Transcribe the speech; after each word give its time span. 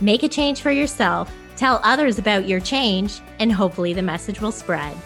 make 0.00 0.22
a 0.22 0.28
change 0.28 0.60
for 0.60 0.70
yourself, 0.70 1.32
tell 1.56 1.80
others 1.82 2.18
about 2.18 2.48
your 2.48 2.60
change, 2.60 3.20
and 3.38 3.52
hopefully 3.52 3.92
the 3.92 4.02
message 4.02 4.40
will 4.40 4.52
spread. 4.52 4.96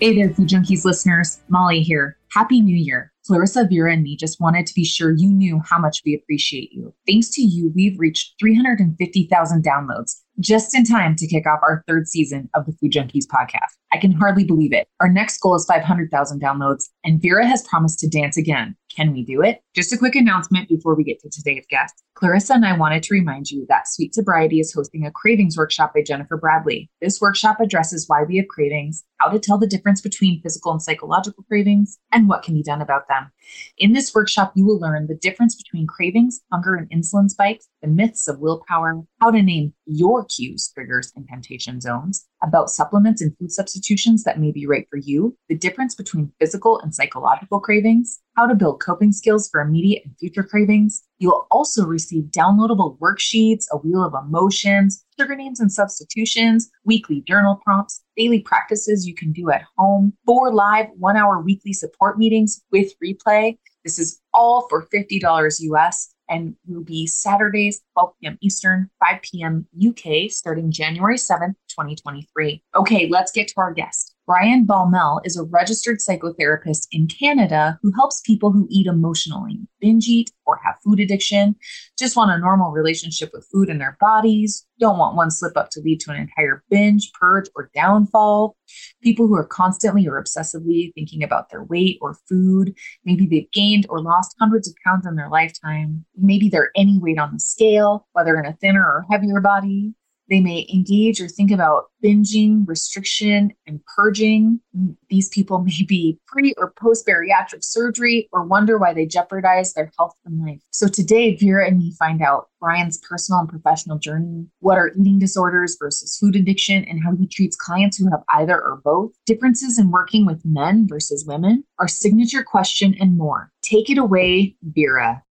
Hey 0.00 0.14
there, 0.14 0.34
Food 0.34 0.48
Junkies 0.48 0.84
listeners. 0.84 1.40
Molly 1.48 1.80
here. 1.80 2.18
Happy 2.32 2.60
New 2.60 2.76
Year. 2.76 3.12
Clarissa, 3.26 3.66
Vera, 3.70 3.92
and 3.92 4.02
me 4.02 4.16
just 4.16 4.38
wanted 4.38 4.66
to 4.66 4.74
be 4.74 4.84
sure 4.84 5.12
you 5.12 5.32
knew 5.32 5.62
how 5.64 5.78
much 5.78 6.02
we 6.04 6.14
appreciate 6.14 6.72
you. 6.72 6.92
Thanks 7.06 7.30
to 7.30 7.40
you, 7.40 7.72
we've 7.74 7.98
reached 7.98 8.34
350,000 8.38 9.64
downloads 9.64 10.20
just 10.40 10.74
in 10.74 10.84
time 10.84 11.16
to 11.16 11.26
kick 11.26 11.46
off 11.46 11.60
our 11.62 11.82
third 11.88 12.06
season 12.06 12.50
of 12.54 12.66
the 12.66 12.72
Food 12.72 12.92
Junkies 12.92 13.26
podcast. 13.26 13.72
I 13.92 13.98
can 13.98 14.12
hardly 14.12 14.44
believe 14.44 14.72
it. 14.74 14.88
Our 15.00 15.08
next 15.08 15.38
goal 15.38 15.54
is 15.54 15.64
500,000 15.64 16.42
downloads, 16.42 16.90
and 17.04 17.22
Vera 17.22 17.46
has 17.46 17.66
promised 17.66 18.00
to 18.00 18.08
dance 18.08 18.36
again. 18.36 18.76
Can 18.94 19.12
we 19.12 19.24
do 19.24 19.42
it? 19.42 19.60
Just 19.74 19.92
a 19.92 19.98
quick 19.98 20.14
announcement 20.14 20.68
before 20.68 20.94
we 20.94 21.02
get 21.02 21.18
to 21.20 21.30
today's 21.30 21.64
guest. 21.68 22.04
Clarissa 22.14 22.54
and 22.54 22.64
I 22.64 22.76
wanted 22.76 23.02
to 23.02 23.14
remind 23.14 23.50
you 23.50 23.66
that 23.68 23.88
Sweet 23.88 24.14
Sobriety 24.14 24.60
is 24.60 24.72
hosting 24.72 25.04
a 25.04 25.10
cravings 25.10 25.56
workshop 25.56 25.92
by 25.94 26.02
Jennifer 26.02 26.36
Bradley. 26.36 26.88
This 27.00 27.20
workshop 27.20 27.58
addresses 27.60 28.08
why 28.08 28.22
we 28.22 28.36
have 28.36 28.46
cravings, 28.46 29.02
how 29.18 29.30
to 29.30 29.40
tell 29.40 29.58
the 29.58 29.66
difference 29.66 30.00
between 30.00 30.40
physical 30.42 30.70
and 30.70 30.80
psychological 30.80 31.42
cravings, 31.44 31.98
and 32.12 32.28
what 32.28 32.44
can 32.44 32.54
be 32.54 32.62
done 32.62 32.80
about 32.80 33.08
them. 33.08 33.32
In 33.78 33.94
this 33.94 34.14
workshop, 34.14 34.52
you 34.54 34.64
will 34.64 34.78
learn 34.78 35.08
the 35.08 35.16
difference 35.16 35.56
between 35.60 35.88
cravings, 35.88 36.40
hunger, 36.52 36.76
and 36.76 36.88
insulin 36.90 37.28
spikes, 37.28 37.68
the 37.82 37.88
myths 37.88 38.28
of 38.28 38.38
willpower, 38.38 39.02
how 39.20 39.32
to 39.32 39.42
name 39.42 39.74
your 39.86 40.24
cues, 40.24 40.70
triggers, 40.72 41.12
and 41.16 41.26
temptation 41.26 41.80
zones, 41.80 42.28
about 42.44 42.70
supplements 42.70 43.20
and 43.20 43.36
food 43.38 43.50
substitutions 43.50 44.22
that 44.22 44.38
may 44.38 44.52
be 44.52 44.66
right 44.66 44.86
for 44.88 44.98
you, 44.98 45.36
the 45.48 45.56
difference 45.56 45.96
between 45.96 46.32
physical 46.38 46.78
and 46.78 46.94
psychological 46.94 47.58
cravings, 47.58 48.20
how 48.36 48.46
to 48.46 48.54
build 48.54 48.80
coping 48.80 49.12
skills 49.12 49.48
for 49.48 49.60
immediate 49.60 50.04
and 50.04 50.16
future 50.18 50.42
cravings. 50.42 51.02
You'll 51.18 51.46
also 51.50 51.84
receive 51.86 52.24
downloadable 52.24 52.98
worksheets, 52.98 53.66
a 53.72 53.78
wheel 53.78 54.04
of 54.04 54.14
emotions, 54.14 55.04
sugar 55.18 55.36
names 55.36 55.60
and 55.60 55.72
substitutions, 55.72 56.70
weekly 56.84 57.22
journal 57.22 57.60
prompts, 57.64 58.02
daily 58.16 58.40
practices 58.40 59.06
you 59.06 59.14
can 59.14 59.32
do 59.32 59.50
at 59.50 59.62
home, 59.76 60.12
four 60.26 60.52
live 60.52 60.86
one 60.98 61.16
hour 61.16 61.40
weekly 61.40 61.72
support 61.72 62.18
meetings 62.18 62.62
with 62.72 62.92
replay. 63.02 63.56
This 63.84 63.98
is 63.98 64.20
all 64.32 64.66
for 64.68 64.86
$50 64.86 65.60
US 65.60 66.14
and 66.28 66.56
will 66.66 66.82
be 66.82 67.06
Saturdays, 67.06 67.82
12 67.92 68.12
p.m. 68.20 68.38
Eastern, 68.40 68.90
5 69.04 69.22
p.m. 69.22 69.66
UK, 69.86 70.30
starting 70.30 70.72
January 70.72 71.16
7th, 71.16 71.54
2023. 71.68 72.62
Okay, 72.74 73.08
let's 73.08 73.30
get 73.30 73.48
to 73.48 73.54
our 73.58 73.72
guest. 73.74 74.13
Brian 74.26 74.66
Baumel 74.66 75.20
is 75.24 75.36
a 75.36 75.44
registered 75.44 75.98
psychotherapist 75.98 76.86
in 76.90 77.06
Canada 77.08 77.78
who 77.82 77.92
helps 77.92 78.22
people 78.22 78.50
who 78.50 78.66
eat 78.70 78.86
emotionally, 78.86 79.60
binge 79.80 80.08
eat, 80.08 80.30
or 80.46 80.58
have 80.64 80.76
food 80.82 80.98
addiction, 80.98 81.54
just 81.98 82.16
want 82.16 82.30
a 82.30 82.38
normal 82.38 82.70
relationship 82.72 83.30
with 83.34 83.46
food 83.52 83.68
and 83.68 83.82
their 83.82 83.98
bodies, 84.00 84.66
don't 84.80 84.96
want 84.96 85.14
one 85.14 85.30
slip 85.30 85.58
up 85.58 85.68
to 85.70 85.80
lead 85.80 86.00
to 86.00 86.10
an 86.10 86.16
entire 86.16 86.64
binge, 86.70 87.12
purge, 87.12 87.50
or 87.54 87.70
downfall, 87.74 88.56
people 89.02 89.26
who 89.26 89.34
are 89.34 89.46
constantly 89.46 90.08
or 90.08 90.22
obsessively 90.22 90.94
thinking 90.94 91.22
about 91.22 91.50
their 91.50 91.64
weight 91.64 91.98
or 92.00 92.16
food. 92.26 92.74
Maybe 93.04 93.26
they've 93.26 93.50
gained 93.52 93.84
or 93.90 94.00
lost 94.00 94.36
hundreds 94.40 94.66
of 94.66 94.74
pounds 94.86 95.06
in 95.06 95.16
their 95.16 95.28
lifetime. 95.28 96.06
Maybe 96.16 96.48
they're 96.48 96.72
any 96.74 96.98
weight 96.98 97.18
on 97.18 97.34
the 97.34 97.40
scale, 97.40 98.08
whether 98.12 98.38
in 98.38 98.46
a 98.46 98.54
thinner 98.54 98.84
or 98.84 99.04
heavier 99.10 99.40
body. 99.40 99.94
They 100.28 100.40
may 100.40 100.66
engage 100.72 101.20
or 101.20 101.28
think 101.28 101.50
about 101.50 101.86
binging, 102.02 102.66
restriction, 102.66 103.52
and 103.66 103.80
purging. 103.96 104.60
These 105.08 105.28
people 105.28 105.60
may 105.60 105.82
be 105.86 106.18
pre 106.26 106.54
or 106.56 106.72
post 106.72 107.06
bariatric 107.06 107.62
surgery 107.62 108.28
or 108.32 108.44
wonder 108.44 108.78
why 108.78 108.94
they 108.94 109.06
jeopardize 109.06 109.74
their 109.74 109.90
health 109.98 110.14
and 110.24 110.44
life. 110.44 110.60
So 110.70 110.88
today, 110.88 111.36
Vera 111.36 111.66
and 111.66 111.78
me 111.78 111.92
find 111.98 112.22
out 112.22 112.48
Brian's 112.60 112.98
personal 112.98 113.40
and 113.40 113.48
professional 113.48 113.98
journey, 113.98 114.46
what 114.60 114.78
are 114.78 114.92
eating 114.98 115.18
disorders 115.18 115.76
versus 115.78 116.16
food 116.16 116.36
addiction, 116.36 116.84
and 116.84 117.02
how 117.02 117.14
he 117.16 117.26
treats 117.26 117.56
clients 117.56 117.96
who 117.96 118.10
have 118.10 118.22
either 118.34 118.54
or 118.54 118.80
both, 118.84 119.12
differences 119.26 119.78
in 119.78 119.90
working 119.90 120.24
with 120.24 120.44
men 120.44 120.86
versus 120.88 121.24
women, 121.26 121.64
our 121.78 121.88
signature 121.88 122.42
question, 122.42 122.94
and 123.00 123.18
more. 123.18 123.50
Take 123.62 123.90
it 123.90 123.98
away, 123.98 124.56
Vera. 124.62 125.22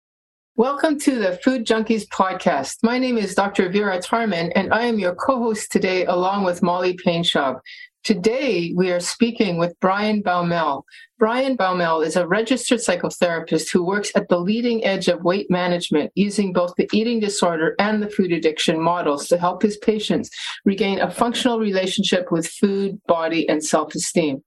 Welcome 0.57 1.01
to 1.01 1.19
the 1.19 1.41
Food 1.43 1.65
Junkies 1.65 2.07
podcast. 2.09 2.77
My 2.83 2.99
name 2.99 3.17
is 3.17 3.35
Dr. 3.35 3.71
Vera 3.71 3.99
Tarman, 3.99 4.53
and 4.55 4.71
I 4.71 4.83
am 4.83 4.99
your 4.99 5.15
co 5.15 5.39
host 5.39 5.73
today, 5.73 6.05
along 6.05 6.45
with 6.45 6.63
Molly 6.63 6.95
Painschab. 6.95 7.59
Today, 8.05 8.71
we 8.77 8.93
are 8.93 9.01
speaking 9.01 9.57
with 9.57 9.75
Brian 9.81 10.23
Baumel. 10.23 10.83
Brian 11.19 11.57
Baumel 11.57 12.05
is 12.05 12.17
a 12.17 12.27
registered 12.27 12.81
psychotherapist 12.81 13.73
who 13.73 13.83
works 13.83 14.13
at 14.15 14.29
the 14.29 14.39
leading 14.39 14.85
edge 14.85 15.09
of 15.09 15.25
weight 15.25 15.51
management 15.51 16.13
using 16.17 16.53
both 16.53 16.75
the 16.77 16.89
eating 16.93 17.19
disorder 17.19 17.75
and 17.79 18.03
the 18.03 18.11
food 18.11 18.31
addiction 18.31 18.79
models 18.79 19.29
to 19.29 19.39
help 19.39 19.63
his 19.63 19.79
patients 19.79 20.29
regain 20.67 21.01
a 21.01 21.11
functional 21.11 21.61
relationship 21.61 22.31
with 22.31 22.47
food, 22.47 23.01
body, 23.07 23.49
and 23.49 23.65
self 23.65 23.95
esteem. 23.95 24.43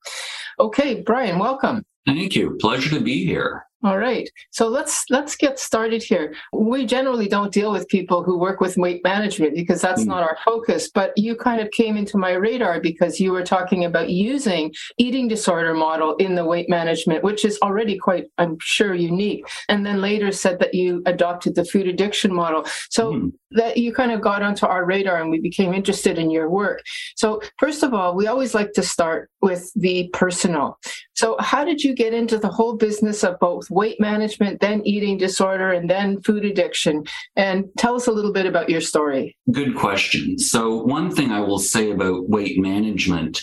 Okay, 0.59 1.01
Brian, 1.01 1.39
welcome. 1.39 1.83
Thank 2.05 2.35
you. 2.35 2.57
Pleasure 2.61 2.91
to 2.91 3.03
be 3.03 3.25
here. 3.25 3.64
All 3.85 3.99
right. 3.99 4.27
So 4.49 4.67
let's 4.67 5.05
let's 5.11 5.35
get 5.35 5.59
started 5.59 6.01
here. 6.01 6.33
We 6.51 6.87
generally 6.87 7.27
don't 7.27 7.53
deal 7.53 7.71
with 7.71 7.87
people 7.87 8.23
who 8.23 8.35
work 8.35 8.59
with 8.59 8.77
weight 8.77 9.03
management 9.03 9.53
because 9.53 9.79
that's 9.79 10.01
mm. 10.01 10.07
not 10.07 10.23
our 10.23 10.39
focus, 10.43 10.89
but 10.89 11.15
you 11.15 11.35
kind 11.35 11.61
of 11.61 11.69
came 11.69 11.95
into 11.95 12.17
my 12.17 12.31
radar 12.31 12.81
because 12.81 13.19
you 13.19 13.31
were 13.31 13.43
talking 13.43 13.85
about 13.85 14.09
using 14.09 14.73
eating 14.97 15.27
disorder 15.27 15.75
model 15.75 16.15
in 16.15 16.33
the 16.33 16.43
weight 16.43 16.67
management, 16.67 17.23
which 17.23 17.45
is 17.45 17.59
already 17.61 17.95
quite 17.95 18.25
I'm 18.39 18.57
sure 18.59 18.95
unique. 18.95 19.45
And 19.69 19.85
then 19.85 20.01
later 20.01 20.31
said 20.31 20.57
that 20.61 20.73
you 20.73 21.03
adopted 21.05 21.53
the 21.53 21.63
food 21.63 21.87
addiction 21.87 22.33
model. 22.33 22.65
So 22.89 23.13
mm. 23.13 23.33
that 23.51 23.77
you 23.77 23.93
kind 23.93 24.11
of 24.11 24.19
got 24.19 24.41
onto 24.41 24.65
our 24.65 24.83
radar 24.83 25.21
and 25.21 25.29
we 25.29 25.39
became 25.39 25.75
interested 25.75 26.17
in 26.17 26.31
your 26.31 26.49
work. 26.49 26.81
So 27.15 27.39
first 27.59 27.83
of 27.83 27.93
all, 27.93 28.15
we 28.15 28.25
always 28.25 28.55
like 28.55 28.73
to 28.73 28.81
start 28.81 29.29
with 29.43 29.71
the 29.75 30.09
personal. 30.11 30.79
So 31.15 31.35
how 31.39 31.63
did 31.63 31.83
you 31.83 31.95
get 31.95 32.13
into 32.13 32.37
the 32.37 32.49
whole 32.49 32.75
business 32.75 33.23
of 33.23 33.39
both 33.39 33.69
weight 33.69 33.99
management, 33.99 34.59
then 34.59 34.81
eating 34.85 35.17
disorder, 35.17 35.71
and 35.71 35.89
then 35.89 36.21
food 36.21 36.45
addiction. 36.45 37.05
And 37.35 37.65
tell 37.77 37.95
us 37.95 38.07
a 38.07 38.11
little 38.11 38.33
bit 38.33 38.45
about 38.45 38.69
your 38.69 38.81
story. 38.81 39.35
Good 39.51 39.75
question. 39.75 40.37
So, 40.37 40.75
one 40.83 41.11
thing 41.11 41.31
I 41.31 41.39
will 41.39 41.59
say 41.59 41.91
about 41.91 42.29
weight 42.29 42.59
management 42.59 43.41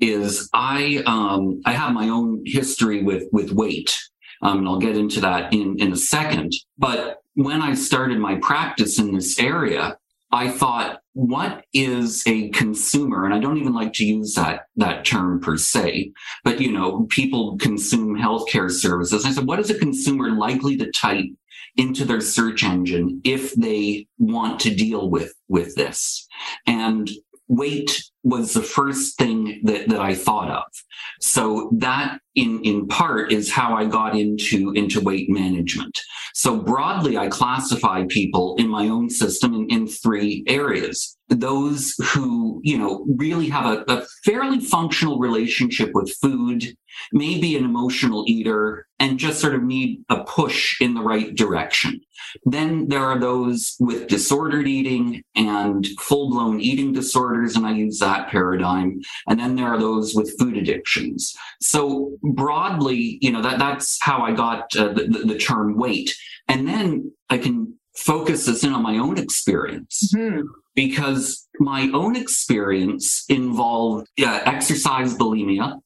is 0.00 0.48
I 0.52 1.02
um, 1.06 1.60
I 1.64 1.72
have 1.72 1.92
my 1.92 2.08
own 2.08 2.42
history 2.44 3.02
with 3.02 3.24
with 3.32 3.52
weight. 3.52 3.98
Um, 4.42 4.58
and 4.58 4.68
I'll 4.68 4.78
get 4.78 4.96
into 4.96 5.20
that 5.22 5.52
in 5.52 5.76
in 5.78 5.92
a 5.92 5.96
second. 5.96 6.52
But 6.78 7.22
when 7.34 7.62
I 7.62 7.74
started 7.74 8.18
my 8.18 8.36
practice 8.36 8.98
in 8.98 9.12
this 9.14 9.38
area, 9.38 9.96
I 10.32 10.48
thought, 10.48 11.00
what 11.12 11.64
is 11.72 12.22
a 12.26 12.50
consumer? 12.50 13.24
And 13.24 13.32
I 13.32 13.38
don't 13.38 13.58
even 13.58 13.72
like 13.74 13.92
to 13.94 14.04
use 14.04 14.34
that, 14.34 14.62
that 14.76 15.04
term 15.04 15.40
per 15.40 15.56
se, 15.56 16.12
but 16.44 16.60
you 16.60 16.72
know, 16.72 17.06
people 17.10 17.56
consume 17.58 18.16
healthcare 18.16 18.70
services. 18.70 19.24
I 19.24 19.30
said, 19.30 19.46
what 19.46 19.60
is 19.60 19.70
a 19.70 19.78
consumer 19.78 20.30
likely 20.30 20.76
to 20.78 20.90
type 20.90 21.26
into 21.76 22.04
their 22.04 22.20
search 22.20 22.64
engine 22.64 23.20
if 23.24 23.54
they 23.54 24.06
want 24.18 24.60
to 24.60 24.74
deal 24.74 25.10
with, 25.10 25.32
with 25.48 25.74
this? 25.76 26.26
And 26.66 27.08
weight 27.48 28.02
was 28.26 28.54
the 28.54 28.62
first 28.62 29.16
thing 29.16 29.60
that, 29.62 29.88
that 29.88 30.00
I 30.00 30.12
thought 30.12 30.50
of. 30.50 30.64
So 31.20 31.70
that 31.78 32.18
in, 32.34 32.60
in 32.64 32.88
part 32.88 33.30
is 33.30 33.52
how 33.52 33.74
I 33.74 33.84
got 33.86 34.16
into, 34.16 34.72
into 34.72 35.00
weight 35.00 35.30
management. 35.30 35.96
So 36.34 36.60
broadly, 36.60 37.16
I 37.16 37.28
classify 37.28 38.04
people 38.08 38.56
in 38.58 38.68
my 38.68 38.88
own 38.88 39.10
system 39.10 39.54
in, 39.54 39.70
in 39.70 39.86
three 39.86 40.44
areas. 40.48 41.16
Those 41.28 41.94
who, 42.12 42.60
you 42.64 42.76
know, 42.76 43.06
really 43.16 43.48
have 43.48 43.66
a, 43.66 43.84
a 43.86 44.06
fairly 44.24 44.58
functional 44.58 45.20
relationship 45.20 45.90
with 45.94 46.12
food, 46.20 46.76
maybe 47.12 47.56
an 47.56 47.64
emotional 47.64 48.24
eater, 48.26 48.86
and 48.98 49.18
just 49.18 49.40
sort 49.40 49.54
of 49.54 49.62
need 49.62 50.02
a 50.08 50.24
push 50.24 50.80
in 50.80 50.94
the 50.94 51.02
right 51.02 51.34
direction. 51.34 52.00
Then 52.44 52.88
there 52.88 53.04
are 53.04 53.18
those 53.18 53.76
with 53.80 54.08
disordered 54.08 54.66
eating 54.66 55.22
and 55.34 55.86
full 56.00 56.30
blown 56.30 56.60
eating 56.60 56.92
disorders, 56.92 57.56
and 57.56 57.66
I 57.66 57.72
use 57.72 57.98
that 58.00 58.15
that 58.16 58.28
paradigm. 58.28 59.00
And 59.28 59.38
then 59.38 59.56
there 59.56 59.66
are 59.66 59.78
those 59.78 60.14
with 60.14 60.38
food 60.38 60.56
addictions. 60.56 61.34
So 61.60 62.16
broadly, 62.22 63.18
you 63.20 63.30
know, 63.30 63.42
that, 63.42 63.58
that's 63.58 63.98
how 64.02 64.22
I 64.22 64.32
got 64.32 64.74
uh, 64.76 64.92
the, 64.92 65.24
the, 65.26 65.38
term 65.38 65.76
weight. 65.76 66.16
And 66.48 66.66
then 66.66 67.12
I 67.30 67.38
can 67.38 67.74
focus 67.96 68.46
this 68.46 68.64
in 68.64 68.72
on 68.72 68.82
my 68.82 68.96
own 68.96 69.18
experience. 69.18 70.12
Mm-hmm. 70.14 70.42
Because 70.74 71.48
my 71.58 71.88
own 71.94 72.16
experience 72.16 73.24
involved 73.30 74.08
uh, 74.20 74.40
exercise 74.44 75.14
bulimia, 75.14 75.80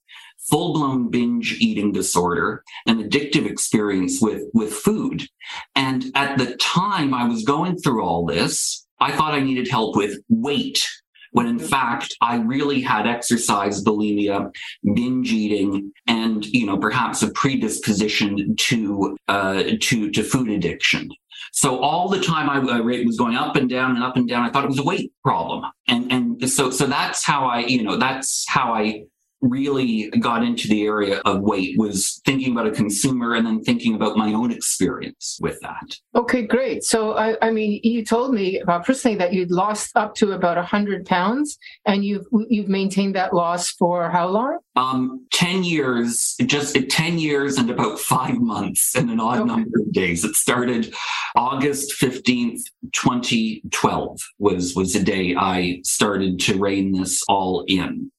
full 0.50 0.72
blown 0.74 1.10
binge 1.10 1.58
eating 1.60 1.92
disorder, 1.92 2.64
an 2.86 3.00
addictive 3.00 3.48
experience 3.48 4.20
with, 4.20 4.42
with 4.52 4.72
food. 4.72 5.28
And 5.76 6.06
at 6.16 6.38
the 6.38 6.56
time 6.56 7.14
I 7.14 7.28
was 7.28 7.44
going 7.44 7.78
through 7.78 8.02
all 8.02 8.26
this, 8.26 8.84
I 8.98 9.12
thought 9.12 9.34
I 9.34 9.40
needed 9.40 9.68
help 9.68 9.96
with 9.96 10.18
weight 10.28 10.84
when 11.32 11.46
in 11.46 11.58
fact 11.58 12.16
I 12.20 12.36
really 12.36 12.80
had 12.80 13.06
exercise 13.06 13.82
bulimia, 13.82 14.50
binge 14.94 15.32
eating, 15.32 15.92
and 16.06 16.44
you 16.46 16.66
know 16.66 16.78
perhaps 16.78 17.22
a 17.22 17.30
predisposition 17.32 18.56
to 18.56 19.16
uh, 19.28 19.62
to 19.80 20.10
to 20.10 20.22
food 20.22 20.50
addiction. 20.50 21.10
So 21.52 21.78
all 21.78 22.08
the 22.08 22.20
time 22.20 22.48
I, 22.48 22.76
I 22.76 22.78
rate 22.78 23.06
was 23.06 23.16
going 23.16 23.34
up 23.34 23.56
and 23.56 23.68
down 23.68 23.96
and 23.96 24.04
up 24.04 24.16
and 24.16 24.28
down. 24.28 24.44
I 24.44 24.50
thought 24.50 24.64
it 24.64 24.68
was 24.70 24.78
a 24.78 24.84
weight 24.84 25.12
problem, 25.24 25.64
and 25.88 26.12
and 26.12 26.50
so 26.50 26.70
so 26.70 26.86
that's 26.86 27.24
how 27.24 27.46
I 27.46 27.60
you 27.60 27.82
know 27.82 27.96
that's 27.96 28.44
how 28.48 28.72
I 28.74 29.04
really 29.40 30.10
got 30.20 30.42
into 30.42 30.68
the 30.68 30.84
area 30.84 31.20
of 31.24 31.40
weight 31.40 31.78
was 31.78 32.20
thinking 32.24 32.52
about 32.52 32.66
a 32.66 32.70
consumer 32.70 33.34
and 33.34 33.46
then 33.46 33.62
thinking 33.62 33.94
about 33.94 34.16
my 34.16 34.32
own 34.32 34.50
experience 34.50 35.38
with 35.40 35.58
that. 35.60 35.96
Okay, 36.14 36.42
great. 36.42 36.84
So, 36.84 37.16
I, 37.16 37.36
I 37.40 37.50
mean, 37.50 37.80
you 37.82 38.04
told 38.04 38.34
me 38.34 38.60
uh, 38.60 38.80
personally 38.80 39.16
that 39.18 39.32
you'd 39.32 39.50
lost 39.50 39.96
up 39.96 40.14
to 40.16 40.32
about 40.32 40.56
100 40.56 41.06
pounds 41.06 41.58
and 41.86 42.04
you've, 42.04 42.26
you've 42.48 42.68
maintained 42.68 43.14
that 43.14 43.32
loss 43.32 43.70
for 43.70 44.10
how 44.10 44.28
long? 44.28 44.58
Um, 44.76 45.26
10 45.32 45.64
years, 45.64 46.36
just 46.46 46.76
10 46.88 47.18
years 47.18 47.56
and 47.58 47.70
about 47.70 47.98
five 47.98 48.38
months 48.38 48.94
and 48.94 49.10
an 49.10 49.20
odd 49.20 49.40
okay. 49.40 49.46
number 49.46 49.80
of 49.80 49.92
days. 49.92 50.24
It 50.24 50.34
started 50.34 50.94
August 51.34 52.00
15th, 52.00 52.62
2012 52.92 54.20
was, 54.38 54.74
was 54.74 54.92
the 54.92 55.02
day 55.02 55.34
I 55.36 55.80
started 55.82 56.38
to 56.40 56.58
rein 56.58 56.92
this 56.92 57.22
all 57.28 57.64
in. 57.68 58.10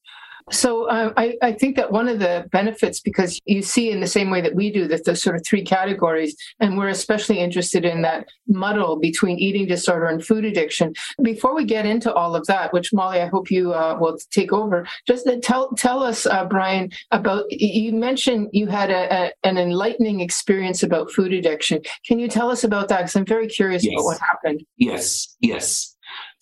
So 0.50 0.84
uh, 0.88 1.12
I, 1.16 1.36
I, 1.42 1.52
think 1.52 1.76
that 1.76 1.92
one 1.92 2.08
of 2.08 2.18
the 2.18 2.46
benefits, 2.50 3.00
because 3.00 3.40
you 3.46 3.62
see 3.62 3.90
in 3.90 4.00
the 4.00 4.06
same 4.06 4.30
way 4.30 4.40
that 4.40 4.54
we 4.54 4.72
do, 4.72 4.88
that 4.88 5.04
the 5.04 5.14
sort 5.14 5.36
of 5.36 5.42
three 5.46 5.64
categories, 5.64 6.36
and 6.60 6.76
we're 6.76 6.88
especially 6.88 7.38
interested 7.38 7.84
in 7.84 8.02
that 8.02 8.28
muddle 8.48 8.98
between 8.98 9.38
eating 9.38 9.66
disorder 9.66 10.06
and 10.06 10.24
food 10.24 10.44
addiction. 10.44 10.94
Before 11.22 11.54
we 11.54 11.64
get 11.64 11.86
into 11.86 12.12
all 12.12 12.34
of 12.34 12.46
that, 12.46 12.72
which 12.72 12.92
Molly, 12.92 13.20
I 13.20 13.26
hope 13.26 13.50
you 13.50 13.72
uh, 13.72 13.96
will 14.00 14.18
take 14.30 14.52
over, 14.52 14.86
just 15.06 15.28
tell 15.42 15.70
tell 15.72 16.02
us, 16.02 16.26
uh, 16.26 16.44
Brian, 16.44 16.90
about 17.10 17.44
you 17.50 17.92
mentioned 17.92 18.48
you 18.52 18.66
had 18.66 18.90
a, 18.90 19.26
a, 19.26 19.32
an 19.44 19.58
enlightening 19.58 20.20
experience 20.20 20.82
about 20.82 21.10
food 21.10 21.32
addiction. 21.32 21.80
Can 22.06 22.18
you 22.18 22.28
tell 22.28 22.50
us 22.50 22.64
about 22.64 22.88
that? 22.88 22.98
Because 22.98 23.16
I'm 23.16 23.26
very 23.26 23.48
curious 23.48 23.84
yes. 23.84 23.94
about 23.94 24.04
what 24.04 24.18
happened. 24.20 24.64
Yes, 24.76 25.36
yes. 25.40 25.91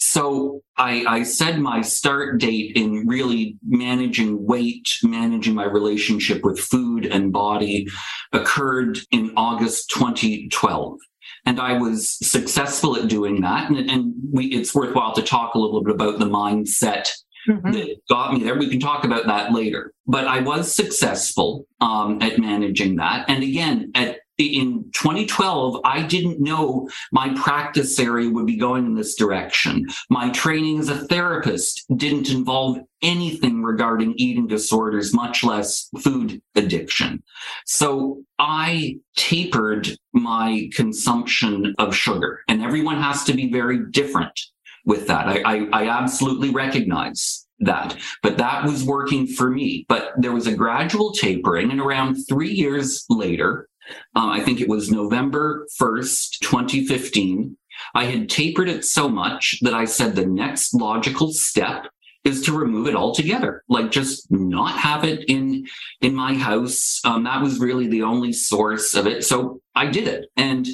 So 0.01 0.63
I, 0.77 1.05
I 1.07 1.23
said 1.23 1.61
my 1.61 1.83
start 1.83 2.41
date 2.41 2.73
in 2.75 3.07
really 3.07 3.57
managing 3.67 4.45
weight, 4.45 4.89
managing 5.03 5.55
my 5.55 5.67
relationship 5.67 6.43
with 6.43 6.59
food 6.59 7.07
and 7.07 7.33
body 7.33 7.87
occurred 8.33 8.99
in 9.11 9.33
August 9.37 9.91
2012 9.91 10.99
and 11.47 11.61
I 11.61 11.79
was 11.79 12.19
successful 12.27 12.97
at 12.97 13.09
doing 13.09 13.41
that. 13.43 13.71
And, 13.71 13.91
and 13.91 14.15
we, 14.33 14.47
it's 14.47 14.75
worthwhile 14.75 15.15
to 15.15 15.23
talk 15.23 15.55
a 15.55 15.59
little 15.59 15.83
bit 15.83 15.95
about 15.95 16.19
the 16.19 16.27
mindset 16.27 17.11
mm-hmm. 17.49 17.71
that 17.73 17.97
got 18.09 18.33
me 18.33 18.45
there. 18.45 18.59
We 18.59 18.69
can 18.69 18.81
talk 18.81 19.05
about 19.05 19.27
that 19.27 19.53
later. 19.53 19.93
But 20.07 20.27
I 20.27 20.41
was 20.41 20.75
successful 20.75 21.67
um, 21.81 22.21
at 22.21 22.39
managing 22.39 22.97
that. 22.97 23.29
And 23.29 23.43
again, 23.43 23.91
at 23.95 24.20
in 24.47 24.91
2012, 24.95 25.81
I 25.85 26.03
didn't 26.03 26.41
know 26.41 26.89
my 27.13 27.35
practice 27.35 27.99
area 27.99 28.31
would 28.31 28.47
be 28.47 28.57
going 28.57 28.87
in 28.87 28.95
this 28.95 29.15
direction. 29.15 29.87
My 30.09 30.31
training 30.31 30.79
as 30.81 30.89
a 30.89 31.07
therapist 31.07 31.85
didn't 31.97 32.31
involve 32.31 32.79
anything 33.03 33.63
regarding 33.63 34.15
eating 34.17 34.47
disorders, 34.47 35.15
much 35.15 35.43
less 35.43 35.89
food 36.01 36.41
addiction. 36.55 37.23
So 37.67 38.23
I 38.39 38.99
tapered 39.17 39.89
my 40.13 40.69
consumption 40.75 41.75
of 41.79 41.95
sugar 41.95 42.41
and 42.49 42.63
everyone 42.63 43.01
has 43.01 43.25
to 43.25 43.33
be 43.33 43.51
very 43.51 43.91
different 43.91 44.39
with 44.85 45.07
that. 45.07 45.29
I, 45.29 45.43
I, 45.45 45.69
I 45.73 45.89
absolutely 45.89 46.51
recognize 46.51 47.47
that. 47.61 47.97
But 48.23 48.39
that 48.39 48.65
was 48.65 48.85
working 48.85 49.27
for 49.27 49.51
me. 49.51 49.85
But 49.89 50.13
there 50.17 50.33
was 50.33 50.47
a 50.47 50.55
gradual 50.55 51.13
tapering, 51.13 51.71
and 51.71 51.81
around 51.81 52.17
three 52.29 52.51
years 52.51 53.05
later, 53.09 53.69
um, 54.15 54.31
I 54.31 54.41
think 54.41 54.61
it 54.61 54.69
was 54.69 54.91
November 54.91 55.67
1st, 55.81 56.39
2015. 56.41 57.57
I 57.95 58.05
had 58.05 58.29
tapered 58.29 58.69
it 58.69 58.85
so 58.85 59.09
much 59.09 59.59
that 59.63 59.75
I 59.75 59.85
said 59.85 60.15
the 60.15 60.27
next 60.27 60.75
logical 60.75 61.33
step 61.33 61.87
is 62.25 62.43
to 62.43 62.53
remove 62.53 62.87
it 62.87 62.95
altogether 62.95 63.65
like 63.71 63.91
just 63.91 64.31
not 64.31 64.79
have 64.79 65.05
it 65.05 65.25
in 65.29 65.67
in 66.03 66.15
my 66.15 66.35
house. 66.35 67.01
Um, 67.05 67.25
that 67.25 67.41
was 67.41 67.59
really 67.59 67.87
the 67.87 68.03
only 68.03 68.33
source 68.33 68.95
of 68.95 69.07
it. 69.07 69.25
So 69.25 69.61
i 69.75 69.87
did 69.87 70.07
it 70.07 70.27
and 70.37 70.67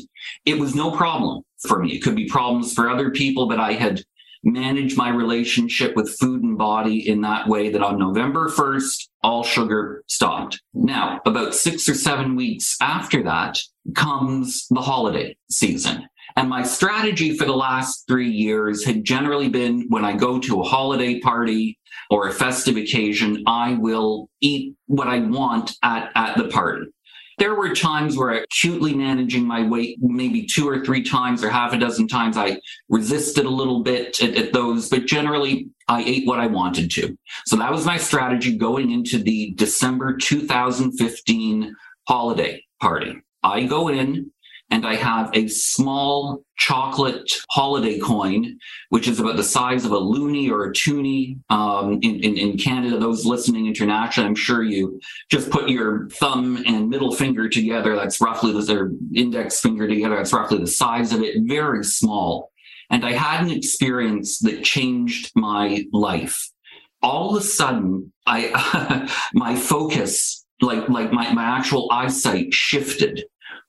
it 0.44 0.58
was 0.58 0.74
no 0.74 0.90
problem 0.90 1.44
for 1.60 1.78
me. 1.78 1.92
It 1.92 2.02
could 2.02 2.16
be 2.16 2.26
problems 2.26 2.74
for 2.74 2.90
other 2.90 3.10
people 3.10 3.46
but 3.46 3.60
i 3.60 3.72
had 3.72 4.02
manage 4.44 4.96
my 4.96 5.08
relationship 5.08 5.96
with 5.96 6.16
food 6.18 6.42
and 6.42 6.58
body 6.58 7.08
in 7.08 7.20
that 7.22 7.48
way 7.48 7.70
that 7.70 7.82
on 7.82 7.98
November 7.98 8.48
1st, 8.48 9.08
all 9.22 9.42
sugar 9.42 10.04
stopped. 10.06 10.60
Now, 10.74 11.20
about 11.26 11.54
six 11.54 11.88
or 11.88 11.94
seven 11.94 12.36
weeks 12.36 12.76
after 12.80 13.22
that 13.24 13.58
comes 13.94 14.66
the 14.70 14.80
holiday 14.80 15.36
season. 15.50 16.08
And 16.36 16.50
my 16.50 16.62
strategy 16.62 17.36
for 17.36 17.46
the 17.46 17.56
last 17.56 18.04
three 18.06 18.28
years 18.28 18.84
had 18.84 19.04
generally 19.04 19.48
been 19.48 19.86
when 19.88 20.04
I 20.04 20.16
go 20.16 20.38
to 20.40 20.60
a 20.60 20.64
holiday 20.64 21.18
party 21.20 21.78
or 22.10 22.28
a 22.28 22.32
festive 22.32 22.76
occasion, 22.76 23.42
I 23.46 23.74
will 23.74 24.28
eat 24.40 24.74
what 24.86 25.08
I 25.08 25.20
want 25.20 25.72
at, 25.82 26.10
at 26.14 26.36
the 26.36 26.48
party. 26.48 26.86
There 27.38 27.54
were 27.54 27.74
times 27.74 28.16
where 28.16 28.30
acutely 28.30 28.94
managing 28.94 29.46
my 29.46 29.66
weight, 29.66 29.98
maybe 30.00 30.46
two 30.46 30.68
or 30.68 30.84
three 30.84 31.02
times 31.02 31.44
or 31.44 31.50
half 31.50 31.74
a 31.74 31.78
dozen 31.78 32.08
times, 32.08 32.36
I 32.36 32.58
resisted 32.88 33.44
a 33.44 33.50
little 33.50 33.82
bit 33.82 34.22
at, 34.22 34.36
at 34.36 34.52
those, 34.52 34.88
but 34.88 35.06
generally 35.06 35.68
I 35.88 36.02
ate 36.02 36.26
what 36.26 36.40
I 36.40 36.46
wanted 36.46 36.90
to. 36.92 37.16
So 37.44 37.56
that 37.56 37.70
was 37.70 37.84
my 37.84 37.98
strategy 37.98 38.56
going 38.56 38.90
into 38.90 39.18
the 39.18 39.52
December 39.52 40.16
2015 40.16 41.74
holiday 42.08 42.64
party. 42.80 43.20
I 43.42 43.64
go 43.64 43.88
in, 43.88 44.32
and 44.70 44.84
I 44.84 44.96
have 44.96 45.30
a 45.32 45.46
small 45.46 46.42
chocolate 46.56 47.30
holiday 47.50 47.98
coin, 47.98 48.58
which 48.88 49.06
is 49.06 49.20
about 49.20 49.36
the 49.36 49.44
size 49.44 49.84
of 49.84 49.92
a 49.92 50.00
loonie 50.00 50.50
or 50.50 50.64
a 50.64 50.72
toonie. 50.72 51.38
Um, 51.50 52.00
in, 52.02 52.20
in, 52.20 52.36
in 52.36 52.58
Canada, 52.58 52.98
those 52.98 53.24
listening 53.24 53.66
internationally, 53.66 54.28
I'm 54.28 54.34
sure 54.34 54.64
you 54.64 55.00
just 55.30 55.50
put 55.50 55.68
your 55.68 56.08
thumb 56.08 56.62
and 56.66 56.88
middle 56.88 57.14
finger 57.14 57.48
together. 57.48 57.94
That's 57.94 58.20
roughly 58.20 58.52
the 58.52 58.62
their 58.62 58.90
index 59.14 59.60
finger 59.60 59.86
together. 59.86 60.16
That's 60.16 60.32
roughly 60.32 60.58
the 60.58 60.66
size 60.66 61.12
of 61.12 61.22
it. 61.22 61.36
Very 61.44 61.84
small. 61.84 62.50
And 62.90 63.04
I 63.04 63.12
had 63.12 63.44
an 63.44 63.50
experience 63.50 64.38
that 64.40 64.64
changed 64.64 65.30
my 65.36 65.84
life. 65.92 66.50
All 67.02 67.36
of 67.36 67.42
a 67.42 67.44
sudden, 67.44 68.12
I 68.26 69.08
my 69.34 69.54
focus, 69.54 70.44
like 70.60 70.88
like 70.88 71.12
my, 71.12 71.32
my 71.32 71.44
actual 71.44 71.88
eyesight 71.92 72.52
shifted 72.52 73.24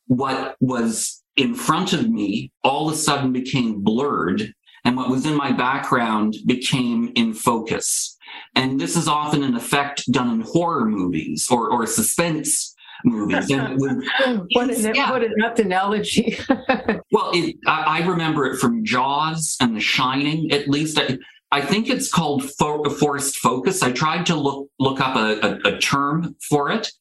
what 0.08 0.56
was 0.60 1.24
in 1.36 1.54
front 1.54 1.94
of 1.94 2.10
me 2.10 2.52
all 2.64 2.88
of 2.88 2.96
a 2.96 2.98
sudden 2.98 3.32
became 3.32 3.84
blurred 3.84 4.54
and 4.84 4.96
what 4.96 5.10
was 5.10 5.26
in 5.26 5.36
my 5.36 5.52
background 5.52 6.36
became 6.46 7.12
in 7.16 7.34
focus. 7.34 8.18
And 8.56 8.80
this 8.80 8.96
is 8.96 9.08
often 9.08 9.44
an 9.44 9.56
effect 9.56 10.10
done 10.12 10.30
in 10.30 10.42
horror 10.42 10.86
movies 10.86 11.50
or, 11.52 11.70
or 11.70 11.86
suspense 11.86 12.74
movies. 13.04 13.48
Would, 13.50 13.80
what, 14.54 14.70
an, 14.70 14.96
yeah. 14.96 15.12
what 15.12 15.24
an 15.24 15.34
analogy. 15.66 16.38
well, 17.12 17.32
it, 17.34 17.58
I, 17.66 18.00
I, 18.00 18.08
remember 18.08 18.46
it 18.46 18.60
from 18.60 18.84
Jaws 18.86 19.58
and 19.60 19.76
The 19.76 19.82
Shining, 19.82 20.52
at 20.52 20.68
least. 20.68 20.98
I, 20.98 21.18
I 21.52 21.62
think 21.62 21.90
it's 21.90 22.12
called 22.12 22.50
fo- 22.52 22.84
forced 22.86 23.38
focus. 23.38 23.84
I 23.84 23.92
tried 23.92 24.26
to 24.28 24.36
look 24.36 24.70
look 24.80 25.00
up 25.00 25.16
a, 25.16 25.40
a, 25.40 25.76
a 25.76 25.80
term 25.80 26.36
for 26.50 26.72
it, 26.72 26.92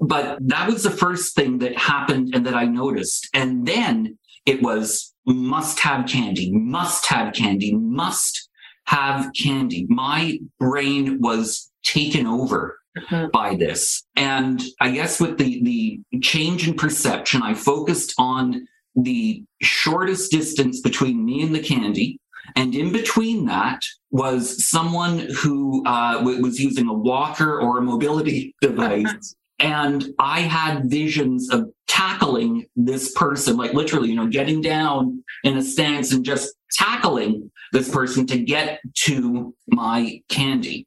but 0.00 0.38
that 0.40 0.68
was 0.68 0.82
the 0.82 0.90
first 0.90 1.34
thing 1.34 1.58
that 1.58 1.76
happened 1.76 2.34
and 2.34 2.46
that 2.46 2.54
I 2.54 2.64
noticed. 2.64 3.28
And 3.34 3.66
then 3.66 4.18
it 4.46 4.62
was 4.62 5.14
must 5.26 5.80
have 5.80 6.06
candy, 6.08 6.50
must 6.52 7.06
have 7.06 7.32
candy, 7.32 7.74
must 7.74 8.48
have 8.86 9.30
candy. 9.40 9.86
My 9.88 10.40
brain 10.58 11.20
was 11.20 11.70
taken 11.84 12.26
over 12.26 12.78
mm-hmm. 12.98 13.28
by 13.32 13.54
this. 13.54 14.02
And 14.16 14.62
I 14.80 14.90
guess 14.90 15.20
with 15.20 15.38
the, 15.38 15.62
the 15.62 16.20
change 16.20 16.66
in 16.66 16.74
perception, 16.74 17.42
I 17.42 17.54
focused 17.54 18.14
on 18.18 18.66
the 18.96 19.44
shortest 19.62 20.32
distance 20.32 20.80
between 20.80 21.24
me 21.24 21.42
and 21.42 21.54
the 21.54 21.62
candy 21.62 22.18
And 22.56 22.74
in 22.74 22.92
between 22.92 23.46
that 23.46 23.80
was 24.10 24.68
someone 24.68 25.20
who 25.36 25.84
uh, 25.86 26.18
w- 26.18 26.42
was 26.42 26.60
using 26.60 26.88
a 26.88 26.92
walker 26.92 27.60
or 27.60 27.78
a 27.78 27.82
mobility 27.82 28.54
device. 28.60 29.34
And 29.58 30.04
I 30.18 30.40
had 30.40 30.90
visions 30.90 31.50
of 31.50 31.70
tackling 31.86 32.66
this 32.74 33.12
person, 33.12 33.56
like 33.56 33.74
literally, 33.74 34.08
you 34.08 34.16
know, 34.16 34.26
getting 34.26 34.60
down 34.60 35.22
in 35.44 35.56
a 35.56 35.62
stance 35.62 36.12
and 36.12 36.24
just 36.24 36.54
tackling 36.72 37.50
this 37.72 37.90
person 37.90 38.26
to 38.26 38.38
get 38.38 38.80
to 38.94 39.54
my 39.68 40.20
candy. 40.28 40.86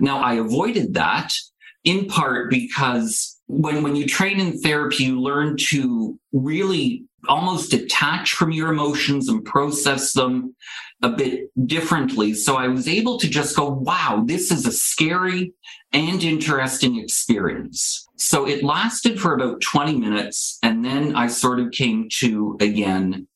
Now, 0.00 0.20
I 0.20 0.34
avoided 0.34 0.94
that 0.94 1.32
in 1.84 2.06
part 2.06 2.50
because 2.50 3.38
when, 3.46 3.82
when 3.82 3.96
you 3.96 4.06
train 4.06 4.40
in 4.40 4.60
therapy, 4.60 5.04
you 5.04 5.20
learn 5.20 5.56
to 5.68 6.18
really 6.32 7.04
almost 7.28 7.70
detach 7.70 8.32
from 8.32 8.52
your 8.52 8.72
emotions 8.72 9.28
and 9.28 9.44
process 9.44 10.12
them 10.12 10.54
a 11.02 11.10
bit 11.10 11.50
differently. 11.66 12.34
So 12.34 12.56
I 12.56 12.68
was 12.68 12.88
able 12.88 13.18
to 13.18 13.28
just 13.28 13.56
go, 13.56 13.68
wow, 13.68 14.22
this 14.26 14.50
is 14.50 14.66
a 14.66 14.72
scary 14.72 15.52
and 15.92 16.22
interesting 16.22 16.98
experience. 16.98 18.05
So 18.16 18.46
it 18.46 18.64
lasted 18.64 19.20
for 19.20 19.34
about 19.34 19.60
20 19.60 19.96
minutes. 19.96 20.58
And 20.62 20.84
then 20.84 21.14
I 21.14 21.26
sort 21.28 21.60
of 21.60 21.70
came 21.70 22.08
to 22.18 22.56
again. 22.60 23.28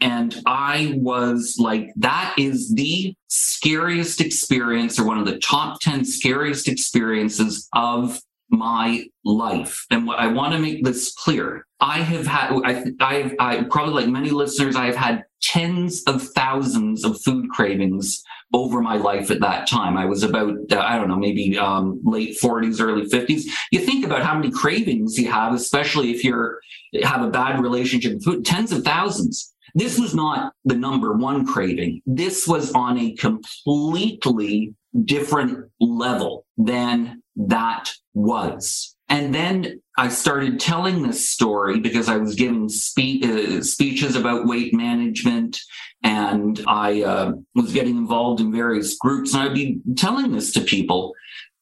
And 0.00 0.40
I 0.46 0.94
was 0.96 1.56
like, 1.58 1.90
that 1.96 2.34
is 2.38 2.72
the 2.74 3.14
scariest 3.28 4.20
experience 4.20 4.98
or 4.98 5.04
one 5.04 5.18
of 5.18 5.26
the 5.26 5.38
top 5.38 5.80
10 5.80 6.04
scariest 6.04 6.68
experiences 6.68 7.68
of 7.72 8.20
my 8.50 9.04
life. 9.24 9.86
And 9.90 10.06
what 10.06 10.18
I 10.18 10.26
want 10.28 10.52
to 10.52 10.58
make 10.58 10.84
this 10.84 11.12
clear, 11.14 11.66
I 11.80 11.98
have 11.98 12.26
had, 12.26 12.52
I, 12.64 12.84
I've, 13.00 13.34
I 13.38 13.64
probably 13.70 13.94
like 13.94 14.10
many 14.10 14.30
listeners, 14.30 14.76
I 14.76 14.86
have 14.86 14.96
had 14.96 15.24
tens 15.42 16.02
of 16.04 16.22
thousands 16.22 17.04
of 17.04 17.20
food 17.20 17.48
cravings 17.50 18.22
over 18.52 18.80
my 18.80 18.96
life 18.96 19.30
at 19.30 19.40
that 19.40 19.68
time. 19.68 19.96
I 19.96 20.06
was 20.06 20.22
about, 20.22 20.56
uh, 20.72 20.78
I 20.78 20.96
don't 20.96 21.08
know, 21.08 21.16
maybe 21.16 21.58
um, 21.58 22.00
late 22.04 22.38
40s, 22.40 22.80
early 22.80 23.08
50s. 23.08 23.44
You 23.70 23.80
think 23.80 24.04
about 24.04 24.22
how 24.22 24.34
many 24.34 24.50
cravings 24.50 25.18
you 25.18 25.30
have, 25.30 25.52
especially 25.52 26.10
if 26.10 26.24
you're 26.24 26.60
have 27.02 27.22
a 27.22 27.30
bad 27.30 27.60
relationship 27.60 28.14
with 28.14 28.24
food, 28.24 28.44
tens 28.46 28.72
of 28.72 28.82
thousands. 28.82 29.54
This 29.74 29.98
was 29.98 30.14
not 30.14 30.54
the 30.64 30.74
number 30.74 31.12
one 31.12 31.46
craving. 31.46 32.00
This 32.06 32.48
was 32.48 32.72
on 32.72 32.98
a 32.98 33.14
completely 33.16 34.74
different 35.04 35.70
level 35.80 36.46
than 36.56 37.22
that 37.38 37.90
was. 38.14 38.94
And 39.08 39.34
then 39.34 39.80
I 39.96 40.08
started 40.08 40.60
telling 40.60 41.02
this 41.02 41.28
story 41.28 41.80
because 41.80 42.08
I 42.08 42.18
was 42.18 42.34
giving 42.34 42.68
spe- 42.68 43.24
uh, 43.24 43.62
speeches 43.62 44.16
about 44.16 44.46
weight 44.46 44.74
management 44.74 45.58
and 46.02 46.62
I 46.66 47.02
uh, 47.02 47.32
was 47.54 47.72
getting 47.72 47.96
involved 47.96 48.40
in 48.40 48.52
various 48.52 48.96
groups 48.98 49.32
and 49.32 49.42
I'd 49.42 49.54
be 49.54 49.80
telling 49.96 50.32
this 50.32 50.52
to 50.52 50.60
people. 50.60 51.14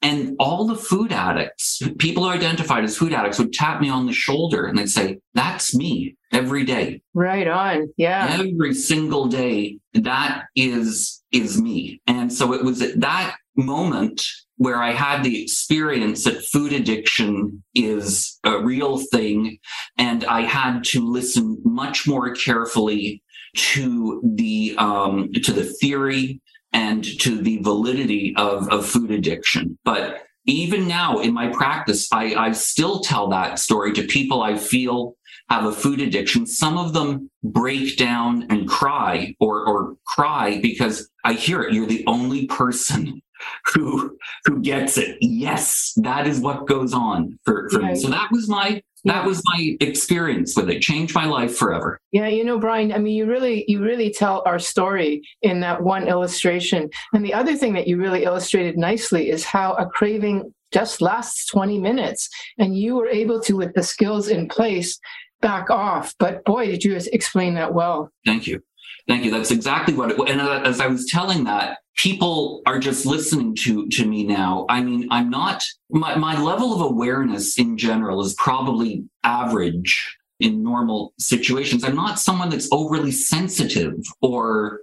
And 0.03 0.37
all 0.39 0.67
the 0.67 0.77
food 0.77 1.11
addicts, 1.11 1.81
people 1.99 2.27
identified 2.27 2.85
as 2.85 2.99
food 2.99 3.13
addicts, 3.13 3.39
would 3.39 3.53
tap 3.53 3.81
me 3.81 3.89
on 3.89 4.07
the 4.07 4.13
shoulder 4.13 4.67
and 4.67 4.77
they'd 4.77 4.91
say, 4.91 5.19
That's 5.33 5.75
me 5.75 6.17
every 6.33 6.65
day. 6.65 7.01
Right 7.15 7.49
on. 7.49 7.93
Yeah. 7.97 8.39
Every 8.39 8.75
single 8.75 9.27
day, 9.27 9.79
that 9.95 10.45
is 10.55 11.23
is 11.33 11.61
me. 11.61 12.03
And 12.07 12.31
so 12.31 12.53
it 12.53 12.63
was 12.63 12.83
at 12.83 13.01
that 13.01 13.37
moment 13.57 14.23
where 14.57 14.83
I 14.83 14.93
had 14.93 15.23
the 15.23 15.43
experience 15.43 16.25
that 16.25 16.45
food 16.45 16.73
addiction 16.73 17.63
is 17.75 18.39
a 18.45 18.59
real 18.59 18.99
thing. 18.99 19.59
And 19.99 20.25
I 20.25 20.43
had 20.43 20.85
to 20.85 21.07
listen 21.07 21.61
much 21.65 22.07
more 22.07 22.35
carefully 22.35 23.23
to 23.55 24.23
the, 24.37 24.75
um, 24.79 25.31
to 25.43 25.53
the 25.53 25.65
theory 25.65 26.41
and 26.73 27.05
to 27.21 27.41
the 27.41 27.59
validity 27.63 28.35
of, 28.37 28.69
of 28.71 28.87
food 28.87 29.11
addiction. 29.11 29.79
But 29.85 30.23
even 30.47 30.87
now 30.87 31.19
in 31.19 31.35
my 31.35 31.49
practice, 31.49 32.09
I, 32.13 32.35
I 32.35 32.53
still 32.53 33.01
tell 33.01 33.29
that 33.31 33.59
story 33.59 33.93
to 33.95 34.05
people 34.05 34.43
I 34.43 34.57
feel 34.57 35.17
have 35.49 35.65
a 35.65 35.73
food 35.73 36.01
addiction. 36.01 36.47
Some 36.47 36.77
of 36.77 36.93
them 36.93 37.31
break 37.43 37.97
down 37.97 38.47
and 38.51 38.69
cry 38.69 39.35
or, 39.39 39.67
or 39.67 39.97
cry 40.07 40.61
because 40.61 41.09
I 41.25 41.35
hear 41.35 41.63
it. 41.63 41.73
You're 41.73 41.87
the 41.87 42.05
only 42.07 42.47
person 42.47 43.23
who 43.67 44.17
who 44.45 44.61
gets 44.61 44.99
it. 44.99 45.19
Yes, 45.21 45.93
that 45.97 46.27
is 46.27 46.41
what 46.41 46.67
goes 46.67 46.93
on 46.93 47.39
for, 47.45 47.69
for 47.71 47.81
me. 47.81 47.95
So 47.95 48.09
that 48.09 48.31
was 48.31 48.49
my 48.49 48.83
that 49.05 49.25
was 49.25 49.41
my 49.55 49.77
experience 49.81 50.57
with 50.57 50.69
it. 50.69 50.81
Changed 50.81 51.15
my 51.15 51.27
life 51.27 51.57
forever. 51.57 52.01
Yeah, 52.11 52.27
you 52.27 52.45
know, 52.45 52.59
Brian, 52.59 52.93
I 52.93 52.99
mean, 52.99 53.15
you 53.15 53.27
really 53.27 53.65
you 53.69 53.83
really 53.83 54.11
tell 54.11 54.43
our 54.47 54.59
story 54.59 55.23
in 55.43 55.61
that 55.61 55.83
one 55.83 56.09
illustration. 56.09 56.89
And 57.13 57.25
the 57.25 57.35
other 57.35 57.55
thing 57.57 57.73
that 57.75 57.87
you 57.87 57.99
really 57.99 58.25
illustrated 58.25 58.77
nicely 58.77 59.31
is 59.31 59.45
how 59.45 59.75
a 59.75 59.87
craving 59.87 60.53
just 60.73 61.01
lasts 61.01 61.47
20 61.47 61.79
minutes 61.79 62.29
and 62.59 62.77
you 62.77 62.97
were 62.97 63.09
able 63.09 63.41
to 63.41 63.57
with 63.57 63.73
the 63.75 63.83
skills 63.83 64.29
in 64.29 64.49
place 64.49 64.99
back 65.41 65.71
off. 65.71 66.15
But 66.19 66.45
boy, 66.45 66.67
did 66.67 66.85
you 66.85 66.97
explain 67.13 67.55
that 67.55 67.73
well. 67.73 68.11
Thank 68.25 68.47
you. 68.47 68.63
Thank 69.09 69.25
you. 69.25 69.31
That's 69.31 69.51
exactly 69.51 69.95
what 69.95 70.11
it 70.11 70.19
and 70.29 70.41
as 70.41 70.81
I 70.81 70.87
was 70.89 71.07
telling 71.07 71.45
that, 71.45 71.79
people 71.97 72.63
are 72.67 72.79
just 72.79 73.07
listening 73.07 73.55
to 73.55 73.89
to 73.89 74.07
me 74.07 74.25
now. 74.25 74.67
I 74.69 74.83
mean 74.83 75.09
i'm 75.11 75.31
not 75.31 75.65
my, 75.91 76.17
my 76.17 76.41
level 76.41 76.75
of 76.75 76.81
awareness 76.81 77.59
in 77.59 77.77
general 77.77 78.21
is 78.21 78.35
probably 78.35 79.05
average 79.25 80.17
in 80.39 80.63
normal 80.63 81.15
situations. 81.19 81.83
I'm 81.83 81.97
not 81.97 82.19
someone 82.19 82.51
that's 82.51 82.69
overly 82.71 83.13
sensitive 83.13 83.95
or 84.21 84.81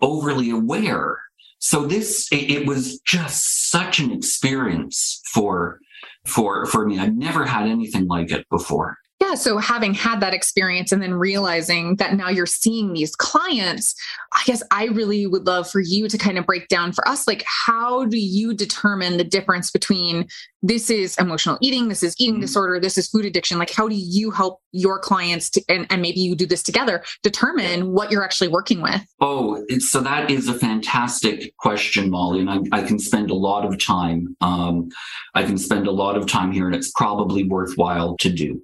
overly 0.00 0.50
aware. 0.50 1.18
So 1.58 1.86
this 1.86 2.28
it, 2.32 2.50
it 2.50 2.66
was 2.66 2.98
just 3.00 3.70
such 3.70 3.98
an 4.00 4.10
experience 4.10 5.22
for 5.32 5.78
for 6.24 6.66
for 6.66 6.86
me. 6.86 6.98
I've 6.98 7.16
never 7.16 7.44
had 7.44 7.66
anything 7.66 8.08
like 8.08 8.32
it 8.32 8.46
before 8.50 8.98
yeah. 9.26 9.34
So 9.34 9.58
having 9.58 9.94
had 9.94 10.20
that 10.20 10.34
experience 10.34 10.92
and 10.92 11.02
then 11.02 11.14
realizing 11.14 11.96
that 11.96 12.14
now 12.14 12.28
you're 12.28 12.46
seeing 12.46 12.92
these 12.92 13.14
clients, 13.16 13.94
I 14.32 14.42
guess 14.44 14.62
I 14.70 14.86
really 14.86 15.26
would 15.26 15.46
love 15.46 15.68
for 15.68 15.80
you 15.80 16.08
to 16.08 16.18
kind 16.18 16.38
of 16.38 16.46
break 16.46 16.68
down 16.68 16.92
for 16.92 17.06
us 17.08 17.26
like, 17.26 17.44
how 17.46 18.04
do 18.04 18.18
you 18.18 18.54
determine 18.54 19.16
the 19.16 19.24
difference 19.24 19.70
between 19.70 20.28
this 20.62 20.90
is 20.90 21.16
emotional 21.18 21.58
eating, 21.60 21.88
this 21.88 22.02
is 22.02 22.14
eating 22.18 22.36
mm-hmm. 22.36 22.42
disorder, 22.42 22.80
this 22.80 22.98
is 22.98 23.08
food 23.08 23.24
addiction? 23.24 23.58
Like, 23.58 23.70
how 23.70 23.88
do 23.88 23.94
you 23.94 24.30
help 24.30 24.60
your 24.72 24.98
clients 24.98 25.50
to, 25.50 25.62
and, 25.68 25.86
and 25.90 26.02
maybe 26.02 26.20
you 26.20 26.34
do 26.34 26.46
this 26.46 26.62
together, 26.62 27.02
determine 27.22 27.92
what 27.92 28.10
you're 28.10 28.24
actually 28.24 28.48
working 28.48 28.80
with? 28.80 29.02
Oh, 29.20 29.64
so 29.78 30.00
that 30.00 30.30
is 30.30 30.48
a 30.48 30.54
fantastic 30.54 31.56
question, 31.56 32.10
Molly. 32.10 32.40
And 32.40 32.50
I, 32.50 32.58
I 32.72 32.82
can 32.82 32.98
spend 32.98 33.30
a 33.30 33.34
lot 33.34 33.64
of 33.64 33.78
time. 33.78 34.36
Um, 34.40 34.88
I 35.34 35.42
can 35.44 35.58
spend 35.58 35.86
a 35.86 35.92
lot 35.92 36.16
of 36.16 36.26
time 36.26 36.52
here, 36.52 36.66
and 36.66 36.74
it's 36.74 36.92
probably 36.92 37.44
worthwhile 37.44 38.16
to 38.18 38.30
do. 38.30 38.62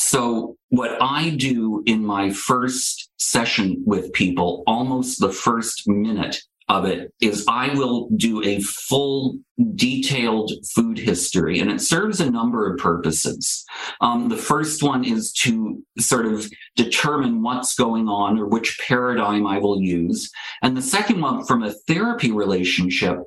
So 0.00 0.56
what 0.68 0.96
I 1.02 1.30
do 1.30 1.82
in 1.84 2.06
my 2.06 2.30
first 2.30 3.10
session 3.16 3.82
with 3.84 4.12
people, 4.12 4.62
almost 4.64 5.18
the 5.18 5.32
first 5.32 5.88
minute 5.88 6.40
of 6.68 6.84
it 6.84 7.12
is 7.20 7.44
I 7.48 7.74
will 7.74 8.08
do 8.16 8.40
a 8.44 8.60
full 8.60 9.40
detailed 9.74 10.52
food 10.72 10.98
history 10.98 11.58
and 11.58 11.68
it 11.68 11.80
serves 11.80 12.20
a 12.20 12.30
number 12.30 12.72
of 12.72 12.78
purposes. 12.78 13.64
Um, 14.00 14.28
the 14.28 14.36
first 14.36 14.84
one 14.84 15.04
is 15.04 15.32
to 15.42 15.82
sort 15.98 16.26
of 16.26 16.48
determine 16.76 17.42
what's 17.42 17.74
going 17.74 18.08
on 18.08 18.38
or 18.38 18.46
which 18.46 18.78
paradigm 18.86 19.48
I 19.48 19.58
will 19.58 19.82
use. 19.82 20.30
And 20.62 20.76
the 20.76 20.82
second 20.82 21.20
one 21.20 21.44
from 21.44 21.64
a 21.64 21.72
therapy 21.88 22.30
relationship 22.30 23.18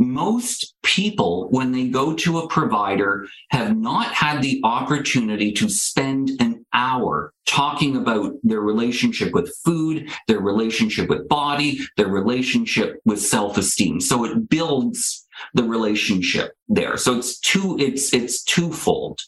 most 0.00 0.74
people, 0.82 1.48
when 1.50 1.70
they 1.72 1.86
go 1.88 2.14
to 2.14 2.38
a 2.38 2.48
provider, 2.48 3.26
have 3.50 3.76
not 3.76 4.06
had 4.06 4.40
the 4.42 4.60
opportunity 4.64 5.52
to 5.52 5.68
spend 5.68 6.30
an 6.40 6.64
hour 6.72 7.32
talking 7.46 7.96
about 7.96 8.32
their 8.42 8.60
relationship 8.60 9.32
with 9.34 9.54
food, 9.64 10.08
their 10.26 10.40
relationship 10.40 11.08
with 11.08 11.28
body, 11.28 11.80
their 11.96 12.08
relationship 12.08 13.00
with 13.04 13.20
self-esteem. 13.20 14.00
So 14.00 14.24
it 14.24 14.48
builds 14.48 15.26
the 15.54 15.64
relationship 15.64 16.52
there. 16.68 16.96
So 16.96 17.18
it's 17.18 17.38
two, 17.38 17.76
it's, 17.78 18.14
it's 18.14 18.42
twofold. 18.42 19.20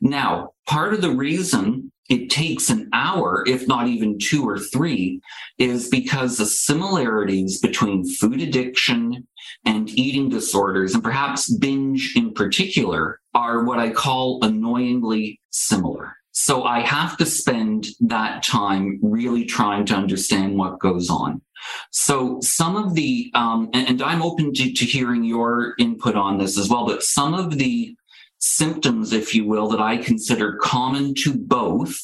Now, 0.00 0.52
part 0.66 0.94
of 0.94 1.02
the 1.02 1.10
reason 1.10 1.92
it 2.08 2.28
takes 2.28 2.70
an 2.70 2.88
hour, 2.92 3.44
if 3.46 3.68
not 3.68 3.86
even 3.86 4.18
two 4.18 4.46
or 4.46 4.58
three, 4.58 5.20
is 5.58 5.88
because 5.88 6.36
the 6.36 6.46
similarities 6.46 7.60
between 7.60 8.04
food 8.04 8.40
addiction 8.40 9.26
and 9.64 9.88
eating 9.90 10.28
disorders, 10.28 10.94
and 10.94 11.04
perhaps 11.04 11.52
binge 11.54 12.14
in 12.16 12.32
particular, 12.32 13.20
are 13.34 13.64
what 13.64 13.78
I 13.78 13.90
call 13.90 14.40
annoyingly 14.42 15.40
similar. 15.50 16.16
So 16.32 16.64
I 16.64 16.80
have 16.80 17.16
to 17.18 17.26
spend 17.26 17.88
that 18.00 18.42
time 18.42 18.98
really 19.02 19.44
trying 19.44 19.86
to 19.86 19.94
understand 19.94 20.56
what 20.56 20.80
goes 20.80 21.10
on. 21.10 21.42
So 21.90 22.38
some 22.40 22.76
of 22.76 22.94
the, 22.94 23.30
um, 23.34 23.68
and, 23.74 23.88
and, 23.88 24.02
I'm 24.02 24.22
open 24.22 24.52
to, 24.54 24.72
to 24.72 24.84
hearing 24.84 25.24
your 25.24 25.74
input 25.78 26.16
on 26.16 26.38
this 26.38 26.58
as 26.58 26.70
well, 26.70 26.86
but 26.86 27.02
some 27.02 27.34
of 27.34 27.58
the 27.58 27.94
symptoms, 28.40 29.12
if 29.12 29.34
you 29.34 29.46
will, 29.46 29.68
that 29.68 29.80
I 29.80 29.96
consider 29.96 30.56
common 30.56 31.14
to 31.16 31.34
both 31.34 31.98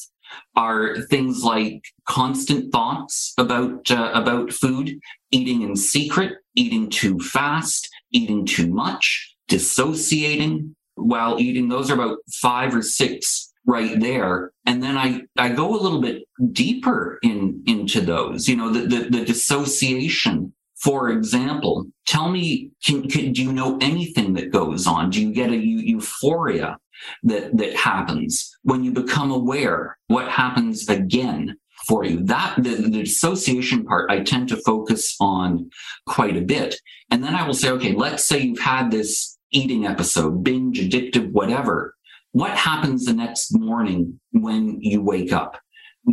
are 0.55 1.03
things 1.03 1.43
like 1.43 1.83
constant 2.07 2.73
thoughts 2.73 3.35
about 3.39 3.91
uh, 3.91 4.11
about 4.15 4.53
food, 4.53 4.99
eating 5.31 5.63
in 5.63 5.77
secret, 5.77 6.35
eating 6.55 6.89
too 6.89 7.19
fast, 7.21 7.89
eating 8.13 8.45
too 8.47 8.69
much, 8.69 9.35
dissociating 9.49 10.75
while 10.95 11.39
eating. 11.39 11.69
Those 11.69 11.91
are 11.91 11.95
about 11.95 12.19
five 12.33 12.75
or 12.75 12.83
six 12.83 13.53
right 13.67 13.99
there. 13.99 14.53
And 14.65 14.83
then 14.83 14.97
I, 14.97 15.23
I 15.37 15.51
go 15.51 15.75
a 15.75 15.83
little 15.83 16.01
bit 16.01 16.23
deeper 16.53 17.19
in, 17.23 17.63
into 17.67 18.01
those, 18.01 18.49
you 18.49 18.57
know, 18.57 18.73
the, 18.73 18.87
the, 18.87 19.11
the 19.11 19.25
dissociation. 19.25 20.53
For 20.83 21.11
example, 21.11 21.87
tell 22.07 22.29
me, 22.29 22.71
can, 22.85 23.09
can, 23.09 23.33
do 23.33 23.43
you 23.43 23.53
know 23.53 23.79
anything 23.81 24.35
that 24.35 24.53
goes 24.53 24.87
on? 24.87 25.11
Do 25.11 25.23
you 25.23 25.33
get 25.33 25.51
a 25.51 25.57
euphoria 25.57 26.79
that, 27.23 27.57
that 27.57 27.75
happens 27.75 28.57
when 28.63 28.85
you 28.85 28.93
become 28.93 29.31
aware? 29.31 29.97
What 30.09 30.29
happens 30.29 30.89
again? 30.89 31.57
for 31.87 32.05
you. 32.05 32.23
That 32.25 32.57
the, 32.57 32.71
the 32.71 32.91
dissociation 32.91 33.85
part 33.85 34.11
I 34.11 34.21
tend 34.21 34.49
to 34.49 34.57
focus 34.57 35.15
on 35.21 35.71
quite 36.07 36.37
a 36.37 36.41
bit. 36.41 36.75
And 37.11 37.23
then 37.23 37.35
I 37.35 37.47
will 37.47 37.55
say, 37.55 37.71
okay, 37.71 37.93
let's 37.93 38.25
say 38.25 38.41
you've 38.41 38.59
had 38.59 38.91
this 38.91 39.39
eating 39.53 39.87
episode, 39.87 40.43
binge, 40.43 40.81
addictive, 40.81 41.31
whatever. 41.31 41.95
What 42.33 42.51
happens 42.51 43.05
the 43.05 43.13
next 43.13 43.57
morning 43.57 44.21
when 44.33 44.81
you 44.81 45.01
wake 45.01 45.33
up? 45.33 45.59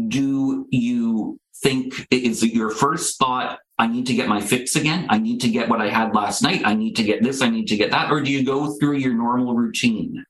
Do 0.08 0.67
you 0.70 1.39
think, 1.63 2.08
is 2.12 2.43
your 2.43 2.70
first 2.70 3.17
thought, 3.17 3.60
I 3.79 3.88
need 3.88 4.05
to 4.08 4.13
get 4.13 4.29
my 4.29 4.41
fix 4.41 4.75
again? 4.75 5.08
I 5.10 5.17
need 5.17 5.41
to 5.41 5.50
get 5.50 5.70
what 5.70 5.82
I 5.82 5.89
had 5.89 6.13
last 6.13 6.43
night. 6.43 6.62
I 6.63 6.75
need 6.75 6.96
to 6.98 7.03
get 7.03 7.24
this. 7.24 7.41
I 7.41 7.50
need 7.50 7.67
to 7.67 7.77
get 7.77 7.91
that. 7.91 8.12
Or 8.12 8.22
do 8.22 8.32
you 8.32 8.46
go 8.46 8.74
through 8.77 8.98
your 8.98 9.13
normal 9.13 9.55
routine 9.55 10.24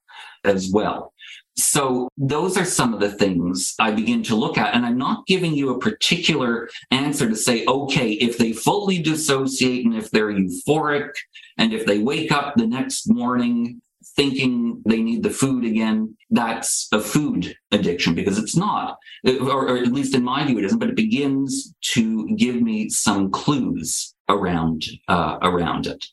as 0.45 0.69
well? 0.71 1.13
So 1.55 2.09
those 2.17 2.57
are 2.57 2.65
some 2.65 2.95
of 2.95 2.99
the 2.99 3.11
things 3.11 3.75
I 3.79 3.91
begin 3.91 4.23
to 4.23 4.35
look 4.35 4.57
at. 4.57 4.73
And 4.73 4.85
I'm 4.85 4.97
not 4.97 5.27
giving 5.27 5.53
you 5.53 5.69
a 5.69 5.79
particular 5.79 6.69
answer 6.89 7.29
to 7.29 7.35
say, 7.35 7.65
okay, 7.67 8.13
if 8.13 8.37
they 8.37 8.53
fully 8.53 8.99
dissociate 8.99 9.85
and 9.85 9.95
if 9.95 10.09
they're 10.09 10.33
euphoric 10.33 11.11
and 11.57 11.71
if 11.71 11.85
they 11.85 11.99
wake 11.99 12.31
up 12.31 12.55
the 12.55 12.65
next 12.65 13.07
morning 13.07 13.81
thinking 14.15 14.81
they 14.85 15.01
need 15.01 15.23
the 15.23 15.29
food 15.29 15.65
again, 15.65 16.15
that's 16.29 16.87
a 16.91 16.99
food 16.99 17.55
addiction 17.71 18.15
because 18.15 18.37
it's 18.37 18.55
not, 18.55 18.97
or, 19.25 19.69
or, 19.69 19.77
at 19.77 19.87
least 19.87 20.15
in 20.15 20.23
my 20.23 20.45
view, 20.45 20.59
it 20.59 20.65
isn't, 20.65 20.79
but 20.79 20.89
it 20.89 20.95
begins 20.95 21.73
to 21.81 22.27
give 22.35 22.61
me 22.61 22.89
some 22.89 23.31
clues 23.31 24.13
around, 24.29 24.83
uh, 25.07 25.37
around 25.41 25.87
it. 25.87 26.05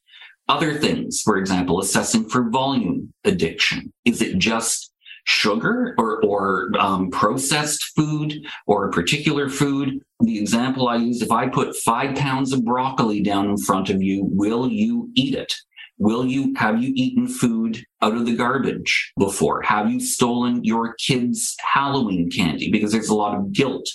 Other 0.49 0.79
things, 0.79 1.21
for 1.23 1.37
example, 1.37 1.81
assessing 1.81 2.29
for 2.29 2.51
volume 2.51 3.13
addiction. 3.25 3.93
Is 4.05 4.21
it 4.21 4.39
just 4.39 4.91
sugar 5.25 5.95
or, 5.99 6.25
or 6.25 6.71
um, 6.79 7.11
processed 7.11 7.85
food 7.97 8.35
or 8.67 8.87
a 8.89 8.91
particular 8.91 9.49
food. 9.49 10.01
The 10.21 10.39
example 10.39 10.89
I 10.89 10.97
use, 10.97 11.23
if 11.23 11.31
I 11.31 11.49
put 11.49 11.77
five 11.77 12.17
pounds 12.17 12.53
of 12.53 12.65
broccoli 12.65 13.23
down 13.23 13.49
in 13.49 13.57
front 13.57 13.91
of 13.91 14.03
you, 14.03 14.25
will 14.25 14.69
you 14.69 15.11
eat 15.15 15.35
it? 15.35 15.53
Will 16.01 16.27
you, 16.27 16.55
have 16.57 16.83
you 16.83 16.93
eaten 16.97 17.29
food 17.29 17.85
out 18.01 18.15
of 18.15 18.25
the 18.25 18.35
garbage 18.35 19.13
before? 19.19 19.61
Have 19.61 19.91
you 19.91 20.01
stolen 20.01 20.65
your 20.65 20.95
kids' 20.95 21.55
Halloween 21.61 22.31
candy? 22.31 22.71
Because 22.71 22.91
there's 22.91 23.11
a 23.11 23.15
lot 23.15 23.37
of 23.37 23.53
guilt 23.53 23.87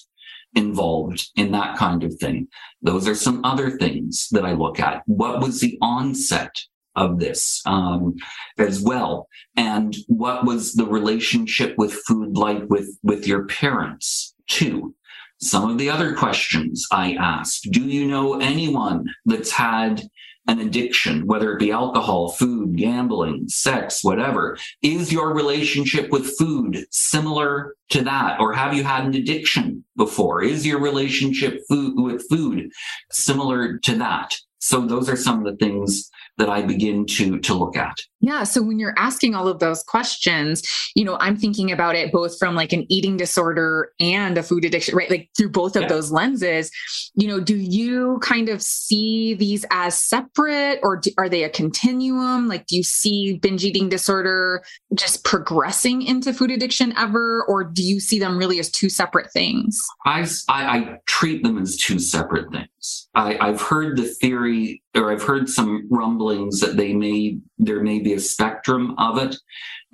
involved 0.54 1.28
in 1.36 1.52
that 1.54 1.78
kind 1.78 2.04
of 2.04 2.14
thing. 2.20 2.48
Those 2.84 3.08
are 3.08 3.16
some 3.16 3.44
other 3.44 3.72
things 3.72 4.28
that 4.32 4.46
I 4.46 4.54
look 4.54 4.80
at. 4.80 5.02
What 5.08 5.42
was 5.42 5.60
the 5.60 5.80
onset 5.82 6.56
of 6.96 7.20
this 7.20 7.62
um, 7.66 8.16
as 8.58 8.82
well 8.82 9.28
and 9.58 9.96
what 10.08 10.46
was 10.46 10.74
the 10.74 10.86
relationship 10.86 11.78
with 11.78 11.94
food 12.08 12.38
like 12.38 12.64
with 12.70 12.98
with 13.04 13.28
your 13.28 13.46
parents 13.48 14.34
too 14.48 14.96
some 15.42 15.70
of 15.70 15.78
the 15.78 15.90
other 15.90 16.16
questions 16.16 16.88
i 16.92 17.14
asked 17.16 17.68
do 17.72 17.82
you 17.82 18.08
know 18.08 18.40
anyone 18.40 19.06
that's 19.26 19.52
had 19.52 20.02
an 20.48 20.60
addiction 20.60 21.26
whether 21.26 21.54
it 21.54 21.60
be 21.60 21.72
alcohol 21.72 22.30
food 22.30 22.76
gambling 22.76 23.48
sex 23.48 24.04
whatever. 24.04 24.58
Is 24.82 25.12
your 25.12 25.34
relationship 25.34 26.10
with 26.12 26.38
food 26.38 26.86
similar 26.92 27.76
to 27.90 28.04
that 28.04 28.40
or 28.40 28.54
have 28.54 28.74
you 28.74 28.84
had 28.84 29.06
an 29.06 29.16
addiction 29.16 29.84
before? 29.98 30.44
Is 30.44 30.66
your 30.66 30.80
relationship 30.80 31.62
food 31.70 31.96
with 31.98 32.28
food 32.30 32.70
similar 33.12 33.78
to 33.80 33.96
that 33.96 34.36
so 34.66 34.82
those 34.82 35.08
are 35.08 35.16
some 35.16 35.38
of 35.38 35.46
the 35.46 35.56
things 35.64 36.10
that 36.40 36.50
I 36.50 36.64
begin 36.64 37.06
to 37.06 37.40
to 37.40 37.54
look 37.54 37.78
at. 37.78 37.96
Yeah. 38.20 38.44
So 38.44 38.64
when 38.64 38.80
you're 38.80 38.96
asking 38.98 39.36
all 39.36 39.48
of 39.48 39.60
those 39.60 39.84
questions, 39.84 40.64
you 40.96 41.06
know, 41.06 41.18
I'm 41.20 41.38
thinking 41.38 41.72
about 41.72 41.96
it 41.96 42.12
both 42.12 42.40
from 42.40 42.56
like 42.56 42.74
an 42.74 42.92
eating 42.92 43.16
disorder 43.16 43.92
and 44.00 44.36
a 44.36 44.42
food 44.42 44.66
addiction, 44.66 44.96
right? 44.96 45.12
Like 45.12 45.30
through 45.38 45.52
both 45.52 45.76
of 45.76 45.84
yeah. 45.84 45.90
those 45.90 46.12
lenses. 46.12 46.72
You 47.14 47.28
know, 47.28 47.40
do 47.40 47.56
you 47.56 48.18
kind 48.24 48.50
of 48.50 48.60
see 48.64 49.36
these 49.36 49.68
as 49.70 49.96
separate 49.96 50.80
or 50.82 50.98
do, 50.98 51.12
are 51.20 51.30
they 51.30 51.44
a 51.44 51.50
continuum? 51.50 52.48
Like, 52.48 52.66
do 52.66 52.76
you 52.76 52.84
see 52.84 53.38
binge 53.38 53.64
eating 53.64 53.88
disorder 53.88 54.64
just 54.96 55.24
progressing 55.24 56.02
into 56.02 56.34
food 56.34 56.50
addiction 56.50 56.92
ever, 56.98 57.46
or 57.48 57.64
do 57.64 57.84
you 57.84 58.00
see 58.00 58.18
them 58.18 58.36
really 58.36 58.58
as 58.58 58.72
two 58.72 58.90
separate 58.90 59.32
things? 59.32 59.80
I, 60.08 60.22
I, 60.50 60.78
I 60.78 61.00
treat 61.06 61.44
them 61.44 61.60
as 61.60 61.78
two 61.78 62.00
separate 62.00 62.52
things. 62.52 62.70
I, 63.14 63.38
I've 63.40 63.62
heard 63.62 63.98
the 63.98 64.06
theory, 64.06 64.84
or 64.96 65.12
I've 65.12 65.24
heard 65.24 65.50
some 65.50 65.88
rumblings 65.90 66.60
that 66.60 66.78
they 66.78 66.94
may 66.94 67.38
there 67.58 67.82
may 67.82 68.00
be 68.00 68.14
a 68.14 68.20
spectrum 68.20 68.96
of 68.98 69.18
it. 69.18 69.36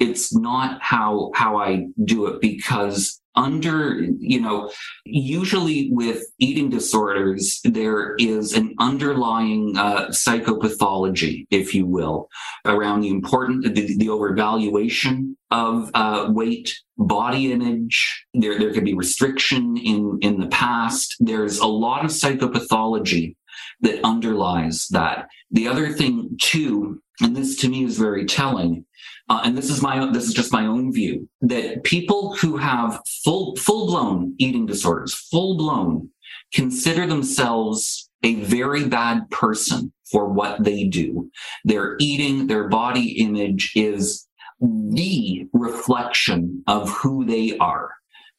It's 0.02 0.36
not 0.36 0.82
how 0.82 1.32
how 1.36 1.58
I 1.58 1.86
do 2.04 2.26
it 2.26 2.42
because 2.42 3.22
under 3.36 4.02
you 4.20 4.42
know 4.42 4.70
usually 5.06 5.90
with 5.94 6.22
eating 6.40 6.70
disorders 6.70 7.62
there 7.64 8.16
is 8.18 8.54
an 8.54 8.76
underlying 8.80 9.78
uh, 9.78 10.08
psychopathology 10.08 11.46
if 11.50 11.74
you 11.74 11.86
will 11.86 12.28
around 12.66 13.00
the 13.02 13.10
important 13.10 13.64
the, 13.74 13.98
the 13.98 14.08
overvaluation 14.08 15.36
of 15.52 15.92
uh, 15.94 16.28
weight 16.30 16.76
body 16.98 17.52
image. 17.52 18.26
There 18.34 18.58
there 18.58 18.74
could 18.74 18.86
be 18.86 18.96
restriction 18.96 19.78
in 19.78 20.18
in 20.22 20.40
the 20.40 20.48
past. 20.48 21.16
There's 21.20 21.60
a 21.60 21.68
lot 21.68 22.04
of 22.04 22.12
psychopathology 22.12 23.36
that 23.82 24.04
underlies 24.04 24.88
that. 24.90 25.28
The 25.52 25.68
other 25.68 25.92
thing 25.92 26.38
too 26.42 27.02
and 27.22 27.36
this 27.36 27.56
to 27.58 27.70
me 27.70 27.84
is 27.84 27.98
very 27.98 28.26
telling. 28.26 28.86
Uh, 29.30 29.42
and 29.46 29.58
this 29.58 29.70
is 29.70 29.82
my 29.82 30.00
own, 30.00 30.12
this 30.12 30.26
is 30.28 30.34
just 30.34 30.52
my 30.52 30.66
own 30.66 30.92
view 30.92 31.30
that 31.42 31.84
people 31.84 32.36
who 32.36 32.58
have 32.58 33.00
full 33.24 33.56
full 33.56 33.88
blown 33.88 34.36
eating 34.40 34.66
disorders 34.66 35.14
full 35.14 35.56
blown 35.56 36.10
consider 36.54 37.08
themselves 37.08 38.10
a 38.24 38.36
very 38.36 38.88
bad 38.88 39.30
person 39.30 39.92
for 40.12 40.28
what 40.28 40.64
they 40.64 40.84
do. 40.84 41.32
Their 41.64 41.96
eating 42.00 42.48
their 42.48 42.68
body 42.68 43.22
image 43.22 43.72
is 43.76 44.28
the 44.60 45.48
reflection 45.54 46.64
of 46.68 46.90
who 46.90 47.26
they 47.26 47.58
are. 47.58 47.92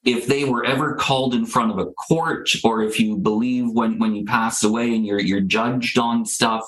If 0.04 0.26
they 0.26 0.44
were 0.44 0.64
ever 0.64 0.94
called 0.94 1.34
in 1.34 1.46
front 1.46 1.70
of 1.70 1.78
a 1.78 1.86
court 1.92 2.50
or 2.64 2.82
if 2.82 3.00
you 3.00 3.16
believe 3.16 3.70
when 3.70 3.98
when 3.98 4.14
you 4.14 4.24
pass 4.24 4.62
away 4.62 4.94
and 4.94 5.06
you're 5.06 5.20
you're 5.20 5.40
judged 5.40 5.98
on 5.98 6.26
stuff 6.26 6.64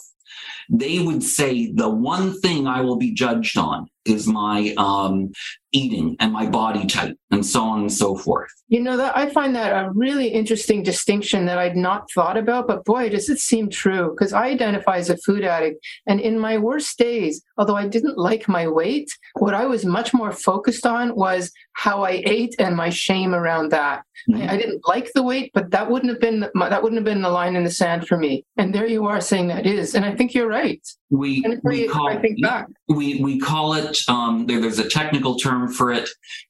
they 0.68 0.98
would 0.98 1.22
say 1.22 1.70
the 1.72 1.88
one 1.88 2.38
thing 2.40 2.66
I 2.66 2.80
will 2.80 2.96
be 2.96 3.12
judged 3.12 3.58
on 3.58 3.88
is 4.04 4.26
my 4.26 4.74
um, 4.76 5.32
eating 5.72 6.16
and 6.20 6.32
my 6.32 6.46
body 6.46 6.86
type 6.86 7.16
and 7.30 7.44
so 7.44 7.62
on 7.62 7.80
and 7.80 7.92
so 7.92 8.16
forth. 8.16 8.50
You 8.68 8.80
know, 8.80 8.96
that 8.96 9.16
I 9.16 9.28
find 9.30 9.54
that 9.56 9.72
a 9.72 9.90
really 9.90 10.28
interesting 10.28 10.82
distinction 10.82 11.46
that 11.46 11.58
I'd 11.58 11.76
not 11.76 12.10
thought 12.12 12.36
about, 12.36 12.66
but 12.66 12.84
boy, 12.84 13.08
does 13.08 13.28
it 13.28 13.38
seem 13.38 13.68
true 13.68 14.10
because 14.10 14.32
I 14.32 14.46
identify 14.46 14.96
as 14.96 15.10
a 15.10 15.16
food 15.18 15.44
addict. 15.44 15.84
And 16.06 16.20
in 16.20 16.38
my 16.38 16.58
worst 16.58 16.96
days, 16.98 17.42
although 17.58 17.76
I 17.76 17.88
didn't 17.88 18.18
like 18.18 18.48
my 18.48 18.68
weight, 18.68 19.10
what 19.34 19.54
I 19.54 19.66
was 19.66 19.84
much 19.84 20.14
more 20.14 20.32
focused 20.32 20.86
on 20.86 21.16
was 21.16 21.50
how 21.74 22.04
I 22.04 22.22
ate 22.24 22.54
and 22.58 22.76
my 22.76 22.90
shame 22.90 23.34
around 23.34 23.70
that. 23.72 24.04
Mm-hmm. 24.30 24.42
I, 24.42 24.54
I, 24.54 24.56
didn't 24.56 24.86
like 24.86 25.10
the 25.12 25.24
weight, 25.24 25.50
but 25.54 25.70
that 25.72 25.90
wouldn't 25.90 26.10
have 26.10 26.20
been 26.20 26.40
that 26.40 26.82
wouldn't 26.82 26.98
have 26.98 27.04
been 27.04 27.20
the 27.20 27.28
line 27.28 27.56
in 27.56 27.64
the 27.64 27.70
sand 27.70 28.06
for 28.06 28.16
me. 28.16 28.44
And 28.56 28.74
there 28.74 28.86
you 28.86 29.06
are 29.06 29.20
saying 29.20 29.48
that 29.48 29.66
is, 29.66 29.94
and 29.94 30.04
I 30.04 30.14
think 30.14 30.34
you're 30.34 30.48
right. 30.48 30.80
We, 31.14 31.44
we 31.62 31.86
call, 31.86 32.08
I 32.08 32.20
think 32.20 32.42
back. 32.42 32.66
we 32.88 33.20
we 33.22 33.38
call 33.38 33.74
it 33.74 33.98
um, 34.08 34.46
there, 34.46 34.60
there's 34.60 34.80
a 34.80 34.88
technical 34.88 35.36
term 35.36 35.72
for 35.72 35.92
it 35.92 36.08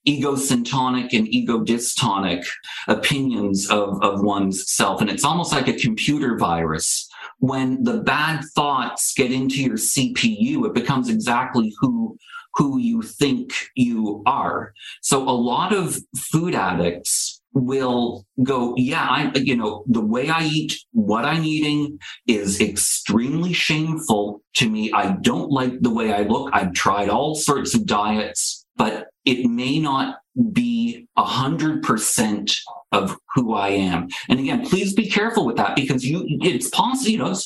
egosyntonic 0.08 1.12
and 1.12 1.26
egodystonic 1.28 2.46
opinions 2.88 3.70
of, 3.70 4.02
of 4.02 4.22
one's 4.22 4.72
self. 4.72 5.02
And 5.02 5.10
it's 5.10 5.24
almost 5.24 5.52
like 5.52 5.68
a 5.68 5.74
computer 5.74 6.38
virus. 6.38 7.08
When 7.40 7.84
the 7.84 7.98
bad 7.98 8.42
thoughts 8.54 9.12
get 9.14 9.30
into 9.30 9.62
your 9.62 9.76
CPU, 9.76 10.64
it 10.66 10.72
becomes 10.72 11.10
exactly 11.10 11.74
who 11.80 12.16
who 12.54 12.78
you 12.78 13.02
think 13.02 13.52
you 13.74 14.22
are. 14.24 14.72
So 15.02 15.28
a 15.28 15.30
lot 15.30 15.74
of 15.74 15.98
food 16.16 16.54
addicts 16.54 17.33
will 17.54 18.26
go, 18.42 18.74
yeah, 18.76 19.06
I, 19.08 19.32
you 19.36 19.56
know, 19.56 19.84
the 19.86 20.04
way 20.04 20.28
I 20.28 20.44
eat, 20.44 20.78
what 20.92 21.24
I'm 21.24 21.44
eating 21.44 21.98
is 22.26 22.60
extremely 22.60 23.52
shameful 23.52 24.42
to 24.56 24.68
me. 24.68 24.92
I 24.92 25.12
don't 25.22 25.50
like 25.50 25.80
the 25.80 25.90
way 25.90 26.12
I 26.12 26.22
look. 26.22 26.50
I've 26.52 26.72
tried 26.72 27.08
all 27.08 27.34
sorts 27.34 27.74
of 27.74 27.86
diets, 27.86 28.66
but 28.76 29.06
it 29.24 29.48
may 29.48 29.78
not 29.78 30.18
be 30.52 31.06
a 31.16 31.24
hundred 31.24 31.82
percent 31.82 32.56
of 32.90 33.16
who 33.34 33.54
I 33.54 33.68
am. 33.68 34.08
And 34.28 34.40
again, 34.40 34.66
please 34.66 34.92
be 34.92 35.08
careful 35.08 35.46
with 35.46 35.56
that 35.56 35.76
because 35.76 36.04
you, 36.04 36.24
it's 36.42 36.68
possible, 36.70 37.10
you 37.10 37.18
know, 37.18 37.36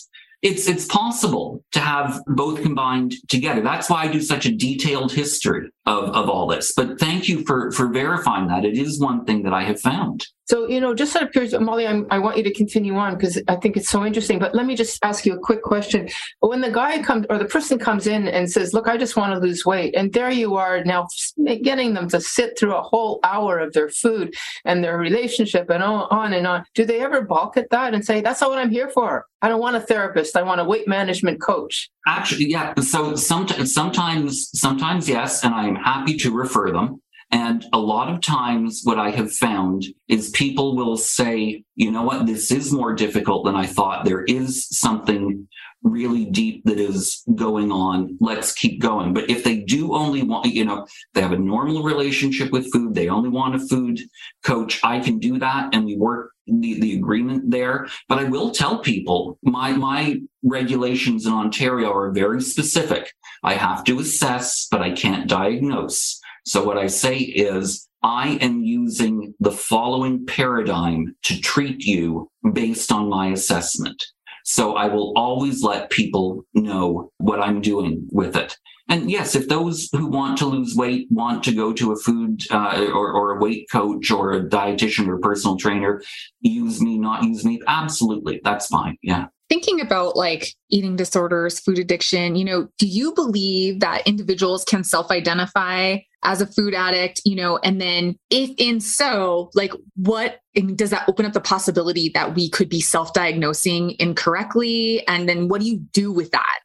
it's 0.42 0.68
it's 0.68 0.86
possible 0.86 1.64
to 1.72 1.80
have 1.80 2.22
both 2.26 2.62
combined 2.62 3.14
together. 3.28 3.60
That's 3.60 3.90
why 3.90 4.04
I 4.04 4.08
do 4.08 4.20
such 4.20 4.46
a 4.46 4.54
detailed 4.54 5.12
history 5.12 5.68
of, 5.86 6.04
of 6.10 6.28
all 6.28 6.46
this. 6.46 6.72
But 6.76 7.00
thank 7.00 7.28
you 7.28 7.44
for 7.44 7.72
for 7.72 7.88
verifying 7.88 8.46
that. 8.48 8.64
It 8.64 8.78
is 8.78 9.00
one 9.00 9.24
thing 9.24 9.42
that 9.42 9.52
I 9.52 9.64
have 9.64 9.80
found. 9.80 10.26
So, 10.48 10.66
you 10.66 10.80
know, 10.80 10.94
just 10.94 11.14
out 11.14 11.24
of 11.24 11.32
curiosity, 11.32 11.62
Molly, 11.62 11.86
I'm, 11.86 12.06
i 12.10 12.18
want 12.18 12.38
you 12.38 12.42
to 12.42 12.52
continue 12.54 12.96
on 12.96 13.16
because 13.16 13.38
I 13.48 13.56
think 13.56 13.76
it's 13.76 13.90
so 13.90 14.06
interesting. 14.06 14.38
But 14.38 14.54
let 14.54 14.64
me 14.64 14.74
just 14.74 14.98
ask 15.04 15.26
you 15.26 15.34
a 15.34 15.38
quick 15.38 15.62
question. 15.62 16.08
When 16.40 16.62
the 16.62 16.70
guy 16.70 17.02
comes 17.02 17.26
or 17.28 17.36
the 17.36 17.44
person 17.44 17.78
comes 17.78 18.06
in 18.06 18.28
and 18.28 18.50
says, 18.50 18.72
Look, 18.72 18.88
I 18.88 18.96
just 18.96 19.14
want 19.14 19.34
to 19.34 19.38
lose 19.38 19.66
weight, 19.66 19.94
and 19.94 20.10
there 20.10 20.30
you 20.30 20.56
are 20.56 20.82
now 20.84 21.06
getting 21.44 21.92
them 21.92 22.08
to 22.08 22.20
sit 22.20 22.58
through 22.58 22.74
a 22.74 22.82
whole 22.82 23.20
hour 23.24 23.58
of 23.58 23.74
their 23.74 23.90
food 23.90 24.34
and 24.64 24.82
their 24.82 24.96
relationship 24.96 25.68
and 25.68 25.82
on 25.82 26.32
and 26.32 26.46
on, 26.46 26.64
do 26.74 26.86
they 26.86 27.00
ever 27.00 27.22
balk 27.22 27.58
at 27.58 27.68
that 27.70 27.92
and 27.92 28.02
say, 28.04 28.22
That's 28.22 28.40
not 28.40 28.48
what 28.48 28.58
I'm 28.58 28.70
here 28.70 28.88
for? 28.88 29.26
I 29.42 29.48
don't 29.48 29.60
want 29.60 29.76
a 29.76 29.80
therapist. 29.80 30.34
I 30.34 30.42
want 30.42 30.62
a 30.62 30.64
weight 30.64 30.88
management 30.88 31.42
coach. 31.42 31.90
Actually, 32.06 32.46
yeah. 32.46 32.72
So 32.80 33.14
sometimes, 33.16 33.74
sometimes, 33.74 34.48
sometimes 34.58 35.08
yes, 35.08 35.44
and 35.44 35.54
I'm 35.54 35.76
happy 35.76 36.16
to 36.18 36.30
refer 36.32 36.72
them. 36.72 37.02
And 37.30 37.64
a 37.72 37.78
lot 37.78 38.08
of 38.12 38.22
times, 38.22 38.82
what 38.84 38.98
I 38.98 39.10
have 39.10 39.32
found 39.32 39.84
is 40.08 40.30
people 40.30 40.76
will 40.76 40.96
say, 40.96 41.62
you 41.76 41.90
know 41.90 42.02
what, 42.02 42.26
this 42.26 42.50
is 42.50 42.72
more 42.72 42.94
difficult 42.94 43.44
than 43.44 43.54
I 43.54 43.66
thought. 43.66 44.04
There 44.04 44.24
is 44.24 44.66
something 44.70 45.46
really 45.82 46.24
deep 46.24 46.64
that 46.64 46.78
is 46.78 47.22
going 47.34 47.70
on. 47.70 48.16
Let's 48.20 48.52
keep 48.52 48.80
going. 48.80 49.12
But 49.14 49.30
if 49.30 49.44
they 49.44 49.60
do 49.60 49.94
only 49.94 50.22
want, 50.22 50.46
you 50.46 50.64
know, 50.64 50.86
they 51.14 51.20
have 51.20 51.32
a 51.32 51.38
normal 51.38 51.82
relationship 51.82 52.50
with 52.50 52.72
food, 52.72 52.94
they 52.94 53.08
only 53.08 53.28
want 53.28 53.54
a 53.54 53.60
food 53.60 54.00
coach, 54.42 54.80
I 54.82 54.98
can 55.00 55.18
do 55.18 55.38
that. 55.38 55.74
And 55.74 55.84
we 55.84 55.96
work 55.96 56.32
the, 56.46 56.80
the 56.80 56.96
agreement 56.96 57.50
there. 57.50 57.88
But 58.08 58.18
I 58.18 58.24
will 58.24 58.50
tell 58.50 58.78
people 58.78 59.38
my, 59.42 59.72
my 59.72 60.20
regulations 60.42 61.26
in 61.26 61.32
Ontario 61.32 61.92
are 61.92 62.10
very 62.10 62.40
specific. 62.40 63.12
I 63.44 63.54
have 63.54 63.84
to 63.84 64.00
assess, 64.00 64.66
but 64.70 64.82
I 64.82 64.90
can't 64.92 65.28
diagnose. 65.28 66.17
So 66.48 66.64
what 66.64 66.78
I 66.78 66.86
say 66.86 67.18
is, 67.18 67.86
I 68.02 68.38
am 68.40 68.62
using 68.62 69.34
the 69.38 69.52
following 69.52 70.24
paradigm 70.24 71.14
to 71.24 71.38
treat 71.38 71.84
you 71.84 72.30
based 72.54 72.90
on 72.90 73.10
my 73.10 73.28
assessment. 73.28 74.02
So 74.44 74.74
I 74.74 74.86
will 74.86 75.12
always 75.14 75.62
let 75.62 75.90
people 75.90 76.46
know 76.54 77.12
what 77.18 77.42
I'm 77.42 77.60
doing 77.60 78.08
with 78.10 78.34
it. 78.34 78.56
And 78.88 79.10
yes, 79.10 79.34
if 79.34 79.48
those 79.48 79.90
who 79.92 80.06
want 80.06 80.38
to 80.38 80.46
lose 80.46 80.74
weight 80.74 81.08
want 81.10 81.44
to 81.44 81.54
go 81.54 81.74
to 81.74 81.92
a 81.92 81.96
food 81.96 82.40
uh, 82.50 82.88
or, 82.94 83.12
or 83.12 83.36
a 83.36 83.40
weight 83.40 83.66
coach 83.70 84.10
or 84.10 84.32
a 84.32 84.40
dietitian 84.40 85.06
or 85.06 85.18
personal 85.18 85.58
trainer, 85.58 86.00
use 86.40 86.80
me, 86.80 86.98
not 86.98 87.24
use 87.24 87.44
me, 87.44 87.60
absolutely, 87.66 88.40
that's 88.42 88.68
fine. 88.68 88.96
Yeah 89.02 89.26
thinking 89.50 89.80
about 89.80 90.14
like 90.14 90.54
eating 90.68 90.94
disorders, 90.94 91.58
food 91.58 91.78
addiction, 91.78 92.36
you 92.36 92.44
know, 92.44 92.68
do 92.78 92.86
you 92.86 93.14
believe 93.14 93.80
that 93.80 94.06
individuals 94.06 94.62
can 94.62 94.84
self 94.84 95.10
identify 95.10 95.96
as 96.24 96.40
a 96.40 96.46
food 96.46 96.74
addict, 96.74 97.20
you 97.24 97.36
know, 97.36 97.58
and 97.58 97.80
then 97.80 98.16
if 98.30 98.50
in 98.58 98.80
so, 98.80 99.50
like 99.54 99.72
what 99.96 100.40
does 100.74 100.90
that 100.90 101.08
open 101.08 101.24
up 101.24 101.32
the 101.32 101.40
possibility 101.40 102.10
that 102.14 102.34
we 102.34 102.50
could 102.50 102.68
be 102.68 102.80
self 102.80 103.12
diagnosing 103.12 103.94
incorrectly? 103.98 105.06
And 105.06 105.28
then 105.28 105.48
what 105.48 105.60
do 105.60 105.66
you 105.66 105.78
do 105.92 106.12
with 106.12 106.30
that? 106.32 106.58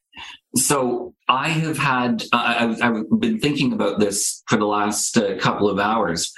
So 0.55 1.15
I 1.27 1.49
have 1.49 1.77
had, 1.77 2.23
uh, 2.31 2.75
I, 2.81 2.85
have 2.85 3.19
been 3.19 3.39
thinking 3.39 3.73
about 3.73 3.99
this 3.99 4.43
for 4.47 4.57
the 4.57 4.65
last 4.65 5.17
uh, 5.17 5.37
couple 5.39 5.69
of 5.69 5.79
hours. 5.79 6.31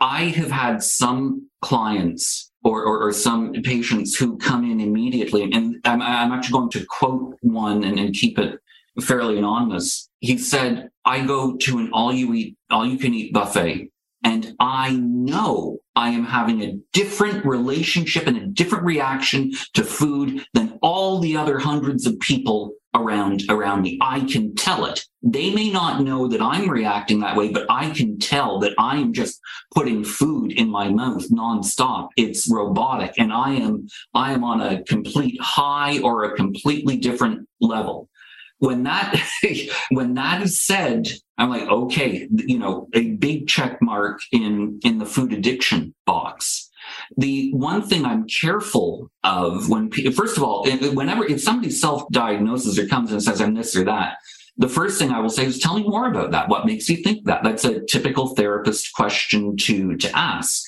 I 0.00 0.24
have 0.24 0.50
had 0.50 0.82
some 0.82 1.48
clients 1.62 2.50
or, 2.64 2.84
or, 2.84 3.02
or, 3.02 3.12
some 3.12 3.52
patients 3.62 4.16
who 4.16 4.36
come 4.36 4.70
in 4.70 4.80
immediately. 4.80 5.42
And 5.44 5.76
I'm, 5.84 6.02
I'm 6.02 6.32
actually 6.32 6.52
going 6.52 6.70
to 6.70 6.84
quote 6.86 7.36
one 7.40 7.82
and, 7.82 7.98
and, 7.98 8.14
keep 8.14 8.38
it 8.38 8.58
fairly 9.00 9.38
anonymous. 9.38 10.08
He 10.22 10.38
said, 10.38 10.88
I 11.04 11.26
go 11.26 11.56
to 11.56 11.78
an 11.78 11.90
all 11.92 12.12
you 12.12 12.32
eat, 12.32 12.56
all 12.70 12.86
you 12.86 12.96
can 12.96 13.12
eat 13.12 13.32
buffet 13.32 13.92
and 14.24 14.54
I 14.60 14.92
know 14.92 15.78
I 15.96 16.10
am 16.10 16.24
having 16.24 16.62
a 16.62 16.78
different 16.92 17.44
relationship 17.44 18.26
and 18.26 18.36
a 18.36 18.46
different 18.46 18.84
reaction 18.84 19.52
to 19.74 19.84
food 19.84 20.44
than 20.54 20.78
all 20.80 21.18
the 21.18 21.36
other 21.36 21.58
hundreds 21.58 22.06
of 22.06 22.18
people 22.20 22.72
around 22.94 23.42
around 23.48 23.82
me. 23.82 23.98
I 24.02 24.20
can 24.20 24.54
tell 24.54 24.84
it. 24.84 25.04
They 25.22 25.52
may 25.54 25.70
not 25.70 26.02
know 26.02 26.28
that 26.28 26.42
I'm 26.42 26.68
reacting 26.68 27.20
that 27.20 27.36
way, 27.36 27.50
but 27.50 27.66
I 27.70 27.90
can 27.90 28.18
tell 28.18 28.58
that 28.60 28.74
I 28.78 28.96
am 28.96 29.12
just 29.12 29.40
putting 29.74 30.04
food 30.04 30.52
in 30.52 30.70
my 30.70 30.88
mouth 30.88 31.28
nonstop. 31.30 32.08
It's 32.16 32.50
robotic 32.50 33.14
and 33.18 33.32
I 33.32 33.54
am 33.54 33.86
I 34.14 34.32
am 34.32 34.44
on 34.44 34.60
a 34.60 34.82
complete 34.84 35.40
high 35.40 36.00
or 36.00 36.24
a 36.24 36.36
completely 36.36 36.96
different 36.96 37.48
level. 37.60 38.08
When 38.62 38.84
that 38.84 39.20
when 39.90 40.14
that 40.14 40.42
is 40.42 40.60
said, 40.60 41.08
I'm 41.36 41.50
like, 41.50 41.68
okay, 41.68 42.28
you 42.30 42.58
know, 42.58 42.88
a 42.94 43.10
big 43.10 43.48
check 43.48 43.82
mark 43.82 44.20
in 44.30 44.78
in 44.84 44.98
the 44.98 45.06
food 45.06 45.32
addiction 45.32 45.94
box 46.06 46.70
the 47.16 47.52
one 47.52 47.82
thing 47.82 48.04
I'm 48.04 48.26
careful 48.26 49.10
of 49.24 49.68
when, 49.68 49.90
first 50.12 50.36
of 50.36 50.42
all, 50.42 50.64
whenever 50.64 51.24
if 51.24 51.40
somebody 51.40 51.70
self-diagnoses 51.70 52.78
or 52.78 52.86
comes 52.86 53.12
and 53.12 53.22
says 53.22 53.40
I'm 53.40 53.54
this 53.54 53.76
or 53.76 53.84
that, 53.84 54.16
the 54.56 54.68
first 54.68 54.98
thing 54.98 55.10
I 55.10 55.20
will 55.20 55.30
say 55.30 55.46
is 55.46 55.58
tell 55.58 55.76
me 55.76 55.82
more 55.82 56.08
about 56.10 56.30
that. 56.32 56.48
What 56.48 56.66
makes 56.66 56.88
you 56.88 56.96
think 56.96 57.24
that? 57.26 57.42
That's 57.42 57.64
a 57.64 57.84
typical 57.86 58.34
therapist 58.34 58.92
question 58.94 59.56
to 59.56 59.96
to 59.96 60.16
ask. 60.16 60.62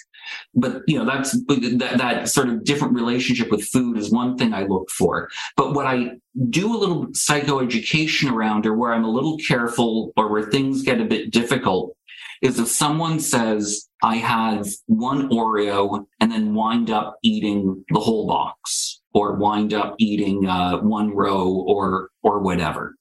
But 0.57 0.83
you 0.87 0.99
know 0.99 1.05
that's 1.05 1.33
that, 1.33 1.95
that 1.99 2.29
sort 2.29 2.49
of 2.49 2.65
different 2.65 2.95
relationship 2.95 3.51
with 3.51 3.65
food 3.65 3.99
is 3.99 4.11
one 4.11 4.37
thing 4.37 4.55
I 4.55 4.65
look 4.65 4.89
for. 4.91 5.29
But 5.57 5.75
what 5.75 5.87
I 5.87 6.13
do 6.51 6.75
a 6.75 6.79
little 6.79 7.07
psychoeducation 7.09 8.31
around, 8.33 8.67
or 8.67 8.77
where 8.77 8.93
I'm 8.93 9.05
a 9.05 9.11
little 9.11 9.37
careful, 9.39 10.13
or 10.17 10.31
where 10.31 10.45
things 10.45 10.83
get 10.83 11.01
a 11.01 11.05
bit 11.05 11.33
difficult, 11.33 11.97
is 12.43 12.59
if 12.59 12.69
someone 12.69 13.21
says, 13.21 13.89
I 14.03 14.17
have 14.17 14.67
one 14.87 15.31
Oreo 15.31 16.05
and 16.21 16.31
then 16.31 16.55
wind 16.55 16.91
up 16.91 17.17
eating 17.23 17.85
the 17.89 18.01
whole 18.01 18.27
box 18.27 19.01
or 19.15 19.37
wind 19.37 19.73
up 19.73 19.95
eating 19.99 20.47
uh, 20.47 20.79
one 20.79 21.15
row 21.15 21.65
or, 21.67 22.11
or 22.23 22.41
whatever. 22.41 22.97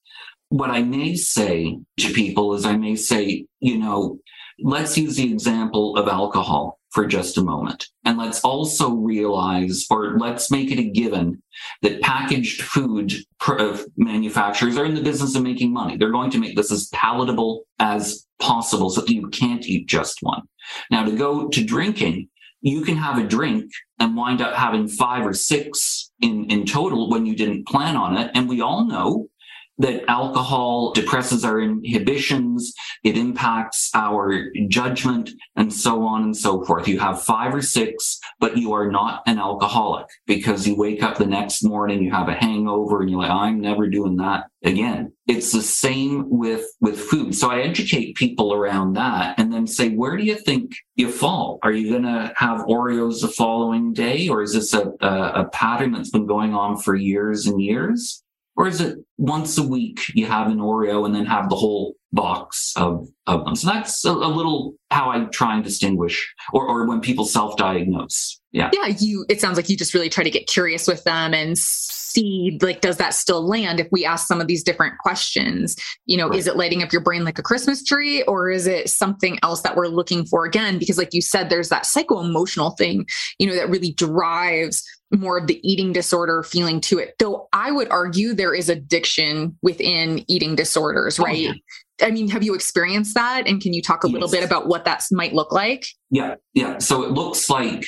What 0.49 0.69
I 0.69 0.83
may 0.83 1.15
say 1.15 1.77
to 1.99 2.13
people 2.13 2.53
is 2.53 2.65
I 2.65 2.77
may 2.77 2.95
say, 2.95 3.45
you 3.59 3.77
know, 3.79 4.19
let's 4.59 4.97
use 4.97 5.17
the 5.17 5.31
example 5.31 5.97
of 5.97 6.07
alcohol 6.07 6.79
for 6.93 7.07
just 7.07 7.37
a 7.37 7.43
moment. 7.43 7.87
And 8.05 8.17
let's 8.19 8.41
also 8.41 8.91
realize, 8.93 9.85
or 9.89 10.17
let's 10.19 10.51
make 10.51 10.71
it 10.71 10.79
a 10.79 10.89
given, 10.89 11.41
that 11.81 12.01
packaged 12.01 12.61
food 12.61 13.13
uh, 13.47 13.77
manufacturers 13.97 14.77
are 14.77 14.85
in 14.85 14.93
the 14.93 15.01
business 15.01 15.35
of 15.35 15.41
making 15.41 15.73
money. 15.73 15.97
They're 15.97 16.11
going 16.11 16.31
to 16.31 16.39
make 16.39 16.55
this 16.55 16.71
as 16.71 16.87
palatable 16.93 17.63
as 17.79 18.27
possible 18.39 18.91
so 18.91 19.01
that 19.01 19.09
you 19.09 19.27
can't 19.29 19.65
eat 19.65 19.87
just 19.87 20.19
one. 20.21 20.43
Now, 20.91 21.03
to 21.03 21.11
go 21.11 21.47
to 21.49 21.63
drinking, 21.63 22.29
you 22.61 22.83
can 22.83 22.95
have 22.95 23.17
a 23.17 23.27
drink 23.27 23.71
and 23.99 24.15
wind 24.15 24.41
up 24.41 24.53
having 24.53 24.87
five 24.87 25.25
or 25.25 25.33
six 25.33 26.11
in, 26.21 26.45
in 26.45 26.65
total 26.65 27.09
when 27.09 27.25
you 27.25 27.35
didn't 27.35 27.67
plan 27.67 27.97
on 27.97 28.17
it. 28.17 28.31
And 28.35 28.47
we 28.47 28.61
all 28.61 28.85
know 28.85 29.27
that 29.83 30.09
alcohol 30.09 30.93
depresses 30.93 31.43
our 31.43 31.59
inhibitions, 31.59 32.73
it 33.03 33.17
impacts 33.17 33.91
our 33.93 34.45
judgment, 34.69 35.29
and 35.57 35.73
so 35.73 36.03
on 36.03 36.23
and 36.23 36.37
so 36.37 36.63
forth. 36.63 36.87
You 36.87 36.99
have 36.99 37.21
five 37.21 37.53
or 37.53 37.61
six, 37.61 38.17
but 38.39 38.57
you 38.57 38.71
are 38.71 38.89
not 38.89 39.23
an 39.27 39.39
alcoholic 39.39 40.07
because 40.25 40.65
you 40.65 40.77
wake 40.77 41.03
up 41.03 41.17
the 41.17 41.25
next 41.25 41.63
morning, 41.63 42.01
you 42.01 42.11
have 42.11 42.29
a 42.29 42.33
hangover, 42.33 43.01
and 43.01 43.09
you're 43.09 43.19
like, 43.19 43.29
I'm 43.29 43.59
never 43.59 43.89
doing 43.89 44.15
that 44.17 44.45
again. 44.63 45.11
It's 45.27 45.51
the 45.51 45.61
same 45.61 46.29
with, 46.29 46.65
with 46.79 46.97
food. 46.97 47.35
So 47.35 47.51
I 47.51 47.59
educate 47.59 48.15
people 48.15 48.53
around 48.53 48.93
that 48.93 49.37
and 49.37 49.51
then 49.51 49.67
say, 49.67 49.89
where 49.89 50.15
do 50.15 50.23
you 50.23 50.35
think 50.35 50.71
you 50.95 51.11
fall? 51.11 51.59
Are 51.61 51.73
you 51.73 51.89
going 51.89 52.03
to 52.03 52.31
have 52.37 52.61
Oreos 52.61 53.19
the 53.19 53.27
following 53.27 53.91
day? 53.91 54.29
Or 54.29 54.41
is 54.41 54.53
this 54.53 54.73
a, 54.73 54.93
a, 55.01 55.41
a 55.41 55.49
pattern 55.51 55.91
that's 55.91 56.09
been 56.09 56.25
going 56.25 56.53
on 56.53 56.77
for 56.77 56.95
years 56.95 57.47
and 57.47 57.61
years? 57.61 58.22
Or 58.55 58.67
is 58.67 58.81
it 58.81 58.97
once 59.17 59.57
a 59.57 59.67
week 59.67 60.01
you 60.13 60.25
have 60.25 60.47
an 60.47 60.59
Oreo 60.59 61.05
and 61.05 61.15
then 61.15 61.25
have 61.25 61.49
the 61.49 61.55
whole 61.55 61.95
box 62.13 62.71
of, 62.77 63.07
of 63.27 63.43
them? 63.43 63.55
So 63.55 63.67
that's 63.67 64.05
a, 64.05 64.11
a 64.11 64.31
little 64.31 64.75
how 64.91 65.09
I 65.09 65.25
try 65.25 65.55
and 65.55 65.63
distinguish 65.63 66.33
or, 66.53 66.65
or 66.65 66.87
when 66.87 67.01
people 67.01 67.25
self-diagnose. 67.25 68.39
Yeah. 68.51 68.69
Yeah. 68.71 68.93
You, 68.99 69.25
it 69.29 69.41
sounds 69.41 69.57
like 69.57 69.67
you 69.67 69.75
just 69.75 69.95
really 69.95 70.09
try 70.09 70.23
to 70.23 70.29
get 70.29 70.45
curious 70.45 70.87
with 70.87 71.03
them 71.03 71.33
and 71.33 71.57
see, 71.57 72.59
like, 72.61 72.81
does 72.81 72.97
that 72.97 73.15
still 73.15 73.45
land 73.45 73.79
if 73.79 73.87
we 73.91 74.05
ask 74.05 74.27
some 74.27 74.39
of 74.39 74.45
these 74.45 74.63
different 74.63 74.99
questions? 74.99 75.75
You 76.05 76.17
know, 76.17 76.29
right. 76.29 76.37
is 76.37 76.45
it 76.45 76.55
lighting 76.55 76.83
up 76.83 76.93
your 76.93 77.01
brain 77.01 77.25
like 77.25 77.39
a 77.39 77.43
Christmas 77.43 77.83
tree 77.83 78.21
or 78.23 78.51
is 78.51 78.67
it 78.67 78.89
something 78.89 79.39
else 79.41 79.61
that 79.61 79.75
we're 79.75 79.87
looking 79.87 80.23
for 80.27 80.45
again? 80.45 80.77
Because 80.77 80.99
like 80.99 81.15
you 81.15 81.21
said, 81.21 81.49
there's 81.49 81.69
that 81.69 81.87
psycho 81.87 82.19
emotional 82.19 82.71
thing, 82.71 83.07
you 83.39 83.47
know, 83.47 83.55
that 83.55 83.69
really 83.69 83.93
drives 83.93 84.87
more 85.11 85.39
of 85.39 85.47
the 85.47 85.59
eating 85.67 85.91
disorder 85.91 86.43
feeling 86.43 86.79
to 86.81 86.99
it. 86.99 87.15
Though 87.17 87.47
I 87.53 87.71
would 87.71 87.89
argue 87.89 88.33
there 88.33 88.53
is 88.53 88.69
addiction 88.69 89.57
within 89.63 90.23
eating 90.27 90.55
disorders, 90.55 91.19
oh, 91.19 91.23
right? 91.23 91.49
Oh, 91.49 91.53
yeah. 91.53 91.53
I 92.03 92.11
mean, 92.11 92.29
have 92.29 92.43
you 92.43 92.53
experienced 92.53 93.15
that? 93.15 93.47
And 93.47 93.61
can 93.61 93.73
you 93.73 93.81
talk 93.81 94.03
a 94.03 94.07
yes. 94.07 94.13
little 94.13 94.29
bit 94.29 94.43
about 94.43 94.67
what 94.67 94.85
that 94.85 95.03
might 95.11 95.33
look 95.33 95.51
like? 95.51 95.85
Yeah, 96.11 96.35
yeah. 96.53 96.77
So 96.77 97.03
it 97.03 97.11
looks 97.11 97.49
like 97.49 97.85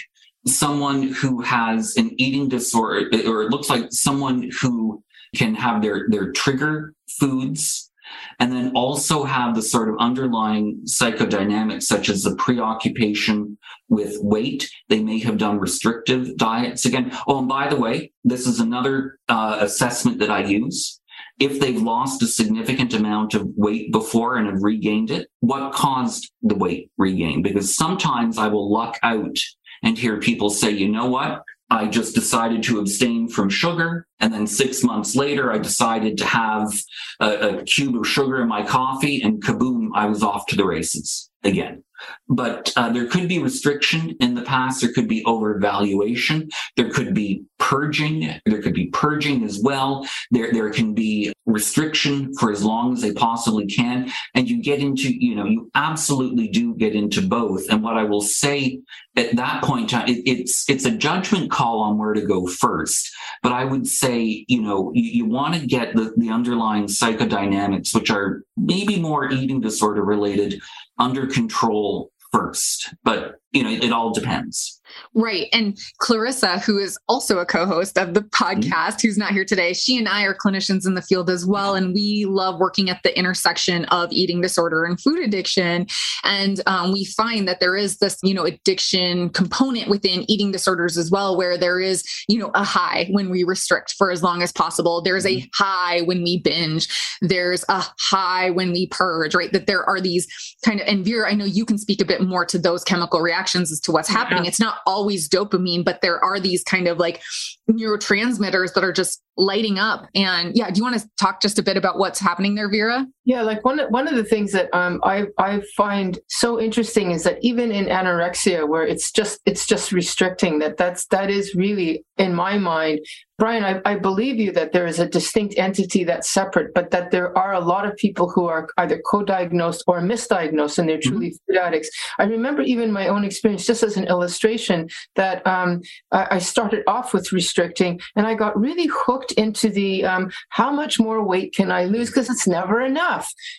someone 0.47 1.03
who 1.03 1.41
has 1.41 1.95
an 1.97 2.11
eating 2.17 2.47
disorder, 2.47 3.09
or 3.27 3.43
it 3.43 3.51
looks 3.51 3.69
like 3.69 3.87
someone 3.91 4.49
who 4.61 5.03
can 5.35 5.53
have 5.55 5.81
their 5.81 6.07
their 6.09 6.31
trigger 6.31 6.93
foods 7.07 7.91
and 8.39 8.51
then 8.51 8.71
also 8.75 9.23
have 9.23 9.55
the 9.55 9.61
sort 9.61 9.89
of 9.89 9.95
underlying 9.99 10.79
psychodynamics 10.85 11.83
such 11.83 12.09
as 12.09 12.23
the 12.23 12.35
preoccupation 12.35 13.57
with 13.89 14.17
weight 14.21 14.69
they 14.89 15.01
may 15.01 15.19
have 15.19 15.37
done 15.37 15.59
restrictive 15.59 16.35
diets 16.37 16.85
again 16.85 17.11
oh 17.27 17.39
and 17.39 17.47
by 17.47 17.67
the 17.67 17.75
way 17.75 18.11
this 18.23 18.47
is 18.47 18.59
another 18.59 19.19
uh, 19.29 19.57
assessment 19.59 20.19
that 20.19 20.31
i 20.31 20.43
use 20.43 20.99
if 21.39 21.59
they've 21.59 21.81
lost 21.81 22.23
a 22.23 22.27
significant 22.27 22.93
amount 22.93 23.33
of 23.33 23.47
weight 23.55 23.91
before 23.91 24.37
and 24.37 24.47
have 24.47 24.63
regained 24.63 25.11
it 25.11 25.27
what 25.41 25.73
caused 25.73 26.31
the 26.41 26.55
weight 26.55 26.91
regain? 26.97 27.41
Because 27.41 27.75
sometimes 27.75 28.37
i 28.37 28.47
will 28.47 28.71
luck 28.71 28.97
out 29.03 29.37
and 29.83 29.97
hear 29.97 30.19
people 30.19 30.49
say 30.49 30.71
you 30.71 30.87
know 30.87 31.07
what? 31.07 31.43
I 31.69 31.87
just 31.87 32.13
decided 32.13 32.61
to 32.63 32.79
abstain 32.79 33.27
from 33.27 33.49
sugar. 33.49 34.07
And 34.19 34.31
then 34.31 34.45
six 34.45 34.83
months 34.83 35.15
later, 35.15 35.51
I 35.51 35.57
decided 35.57 36.15
to 36.19 36.25
have 36.25 36.71
a, 37.19 37.57
a, 37.57 37.63
cube 37.63 37.95
of 37.95 38.07
sugar 38.07 38.39
in 38.41 38.47
my 38.47 38.63
coffee 38.63 39.21
and 39.23 39.43
kaboom, 39.43 39.89
I 39.95 40.05
was 40.05 40.21
off 40.21 40.45
to 40.47 40.55
the 40.55 40.65
races 40.65 41.31
again. 41.45 41.83
But 42.27 42.73
uh, 42.75 42.91
there 42.91 43.07
could 43.07 43.27
be 43.29 43.39
restriction 43.39 44.15
in 44.19 44.35
the 44.35 44.41
past. 44.41 44.81
There 44.81 44.91
could 44.91 45.07
be 45.07 45.23
overvaluation. 45.23 46.51
There 46.75 46.89
could 46.89 47.13
be 47.13 47.43
purging. 47.57 48.39
There 48.45 48.61
could 48.61 48.73
be 48.73 48.87
purging 48.87 49.43
as 49.43 49.59
well. 49.61 50.07
There, 50.31 50.51
there 50.51 50.69
can 50.71 50.93
be 50.93 51.33
restriction 51.45 52.33
for 52.35 52.51
as 52.51 52.63
long 52.63 52.93
as 52.93 53.01
they 53.01 53.13
possibly 53.13 53.65
can. 53.67 54.11
And 54.33 54.49
you 54.49 54.61
get 54.61 54.79
into, 54.79 55.13
you 55.13 55.35
know, 55.35 55.45
you 55.45 55.71
absolutely 55.75 56.47
do 56.47 56.75
get 56.75 56.95
into 56.95 57.21
both. 57.21 57.69
And 57.69 57.83
what 57.83 57.97
I 57.97 58.03
will 58.03 58.21
say 58.21 58.79
at 59.15 59.35
that 59.35 59.63
point, 59.63 59.93
it, 59.93 60.29
it's, 60.29 60.69
it's 60.69 60.85
a 60.85 60.91
judgment 60.91 61.51
call 61.51 61.81
on 61.81 61.97
where 61.97 62.13
to 62.13 62.25
go 62.25 62.47
first. 62.47 63.09
But 63.41 63.51
I 63.51 63.63
would 63.63 63.87
say, 63.87 64.45
you 64.47 64.61
know, 64.61 64.91
you, 64.93 65.03
you 65.03 65.25
want 65.25 65.53
to 65.55 65.65
get 65.65 65.95
the, 65.95 66.13
the 66.17 66.29
underlying 66.29 66.85
psychodynamics, 66.85 67.93
which 67.95 68.09
are 68.09 68.43
maybe 68.57 68.99
more 68.99 69.31
eating 69.31 69.61
disorder 69.61 70.03
related 70.03 70.59
under 70.97 71.27
control 71.27 72.11
first. 72.31 72.93
But 73.03 73.35
you 73.51 73.63
know, 73.63 73.69
it 73.69 73.91
all 73.91 74.13
depends. 74.13 74.81
Right. 75.13 75.47
And 75.53 75.77
Clarissa, 75.99 76.59
who 76.59 76.77
is 76.77 76.97
also 77.07 77.39
a 77.39 77.45
co 77.45 77.65
host 77.65 77.97
of 77.97 78.13
the 78.13 78.21
mm-hmm. 78.21 78.43
podcast, 78.43 79.01
who's 79.01 79.17
not 79.17 79.31
here 79.31 79.45
today, 79.45 79.73
she 79.73 79.97
and 79.97 80.07
I 80.07 80.23
are 80.23 80.35
clinicians 80.35 80.85
in 80.85 80.95
the 80.95 81.01
field 81.01 81.29
as 81.29 81.45
well. 81.45 81.75
And 81.75 81.93
we 81.93 82.25
love 82.25 82.59
working 82.59 82.89
at 82.89 83.01
the 83.03 83.17
intersection 83.17 83.85
of 83.85 84.11
eating 84.11 84.41
disorder 84.41 84.83
and 84.83 84.99
food 84.99 85.19
addiction. 85.19 85.87
And 86.23 86.61
um, 86.65 86.91
we 86.91 87.05
find 87.05 87.47
that 87.47 87.59
there 87.59 87.75
is 87.75 87.97
this, 87.97 88.17
you 88.23 88.33
know, 88.33 88.45
addiction 88.45 89.29
component 89.29 89.89
within 89.89 90.29
eating 90.29 90.51
disorders 90.51 90.97
as 90.97 91.11
well, 91.11 91.37
where 91.37 91.57
there 91.57 91.79
is, 91.79 92.03
you 92.27 92.37
know, 92.37 92.51
a 92.55 92.63
high 92.63 93.07
when 93.11 93.29
we 93.29 93.43
restrict 93.43 93.95
for 93.97 94.11
as 94.11 94.23
long 94.23 94.41
as 94.41 94.51
possible. 94.51 95.01
There's 95.01 95.25
a 95.25 95.37
mm-hmm. 95.37 95.47
high 95.53 96.01
when 96.01 96.23
we 96.23 96.39
binge. 96.39 96.87
There's 97.21 97.63
a 97.69 97.83
high 97.99 98.49
when 98.49 98.71
we 98.71 98.87
purge, 98.87 99.35
right? 99.35 99.51
That 99.53 99.67
there 99.67 99.83
are 99.87 100.01
these 100.01 100.27
kind 100.65 100.81
of, 100.81 100.87
and 100.87 101.05
Vera, 101.05 101.29
I 101.29 101.35
know 101.35 101.45
you 101.45 101.65
can 101.65 101.77
speak 101.77 102.01
a 102.01 102.05
bit 102.05 102.21
more 102.21 102.45
to 102.45 102.57
those 102.57 102.83
chemical 102.83 103.21
reactions 103.21 103.35
reactions 103.35 103.71
as 103.71 103.79
to 103.81 103.91
what's 103.91 104.09
happening. 104.09 104.43
Yeah. 104.43 104.49
It's 104.49 104.59
not 104.59 104.77
always 104.85 105.29
dopamine, 105.29 105.83
but 105.83 106.01
there 106.01 106.23
are 106.23 106.39
these 106.39 106.63
kind 106.63 106.87
of 106.87 106.97
like 106.97 107.21
neurotransmitters 107.69 108.73
that 108.73 108.83
are 108.83 108.93
just 108.93 109.23
lighting 109.37 109.79
up. 109.79 110.07
And 110.15 110.55
yeah, 110.55 110.69
do 110.69 110.77
you 110.77 110.83
want 110.83 110.99
to 110.99 111.09
talk 111.19 111.41
just 111.41 111.59
a 111.59 111.63
bit 111.63 111.77
about 111.77 111.97
what's 111.97 112.19
happening 112.19 112.55
there, 112.55 112.69
Vera? 112.69 113.05
Yeah, 113.25 113.41
like 113.41 113.65
one 113.65 113.79
one 113.89 114.07
of 114.07 114.15
the 114.15 114.23
things 114.23 114.51
that 114.51 114.69
um, 114.71 115.01
I 115.03 115.25
I 115.39 115.61
find 115.75 116.19
so 116.27 116.61
interesting 116.61 117.11
is 117.11 117.23
that 117.23 117.39
even 117.41 117.71
in 117.71 117.85
anorexia, 117.85 118.67
where 118.67 118.85
it's 118.85 119.11
just 119.11 119.41
it's 119.45 119.65
just 119.65 119.91
restricting, 119.91 120.59
that 120.59 120.77
that's 120.77 121.07
that 121.07 121.31
is 121.31 121.55
really 121.55 122.05
in 122.17 122.35
my 122.35 122.59
mind 122.59 122.99
Brian, 123.37 123.65
I, 123.65 123.81
I, 123.83 123.95
believe 123.95 124.37
you 124.37 124.53
that 124.53 124.71
there 124.71 124.87
is 124.87 124.97
a 124.97 125.09
distinct 125.09 125.55
entity 125.57 126.05
that's 126.05 126.29
separate, 126.29 126.73
but 126.73 126.91
that 126.91 127.11
there 127.11 127.37
are 127.37 127.53
a 127.53 127.59
lot 127.59 127.85
of 127.85 127.93
people 127.97 128.29
who 128.29 128.45
are 128.45 128.69
either 128.77 129.01
co-diagnosed 129.09 129.83
or 129.87 129.99
misdiagnosed, 129.99 130.77
and 130.77 130.87
they're 130.87 130.97
mm-hmm. 130.97 131.09
truly 131.09 131.27
mm-hmm. 131.27 131.53
food 131.53 131.59
addicts. 131.59 131.89
I 132.17 132.23
remember 132.23 132.61
even 132.61 132.93
my 132.93 133.09
own 133.09 133.25
experience, 133.25 133.65
just 133.65 133.83
as 133.83 133.97
an 133.97 134.07
illustration, 134.07 134.87
that 135.15 135.45
um, 135.45 135.81
I, 136.13 136.27
I, 136.31 136.39
started 136.39 136.83
off 136.87 137.13
with 137.13 137.33
restricting, 137.33 137.99
and 138.15 138.25
I 138.25 138.35
got 138.35 138.57
really 138.57 138.87
hooked 138.87 139.33
into 139.33 139.69
the 139.69 140.05
um, 140.05 140.31
how 140.49 140.71
much 140.71 140.97
more 140.97 141.21
weight 141.21 141.53
can 141.53 141.71
I 141.71 141.85
lose 141.85 142.09
because 142.09 142.29
it's 142.29 142.47
never 142.47 142.81
enough. 142.81 143.14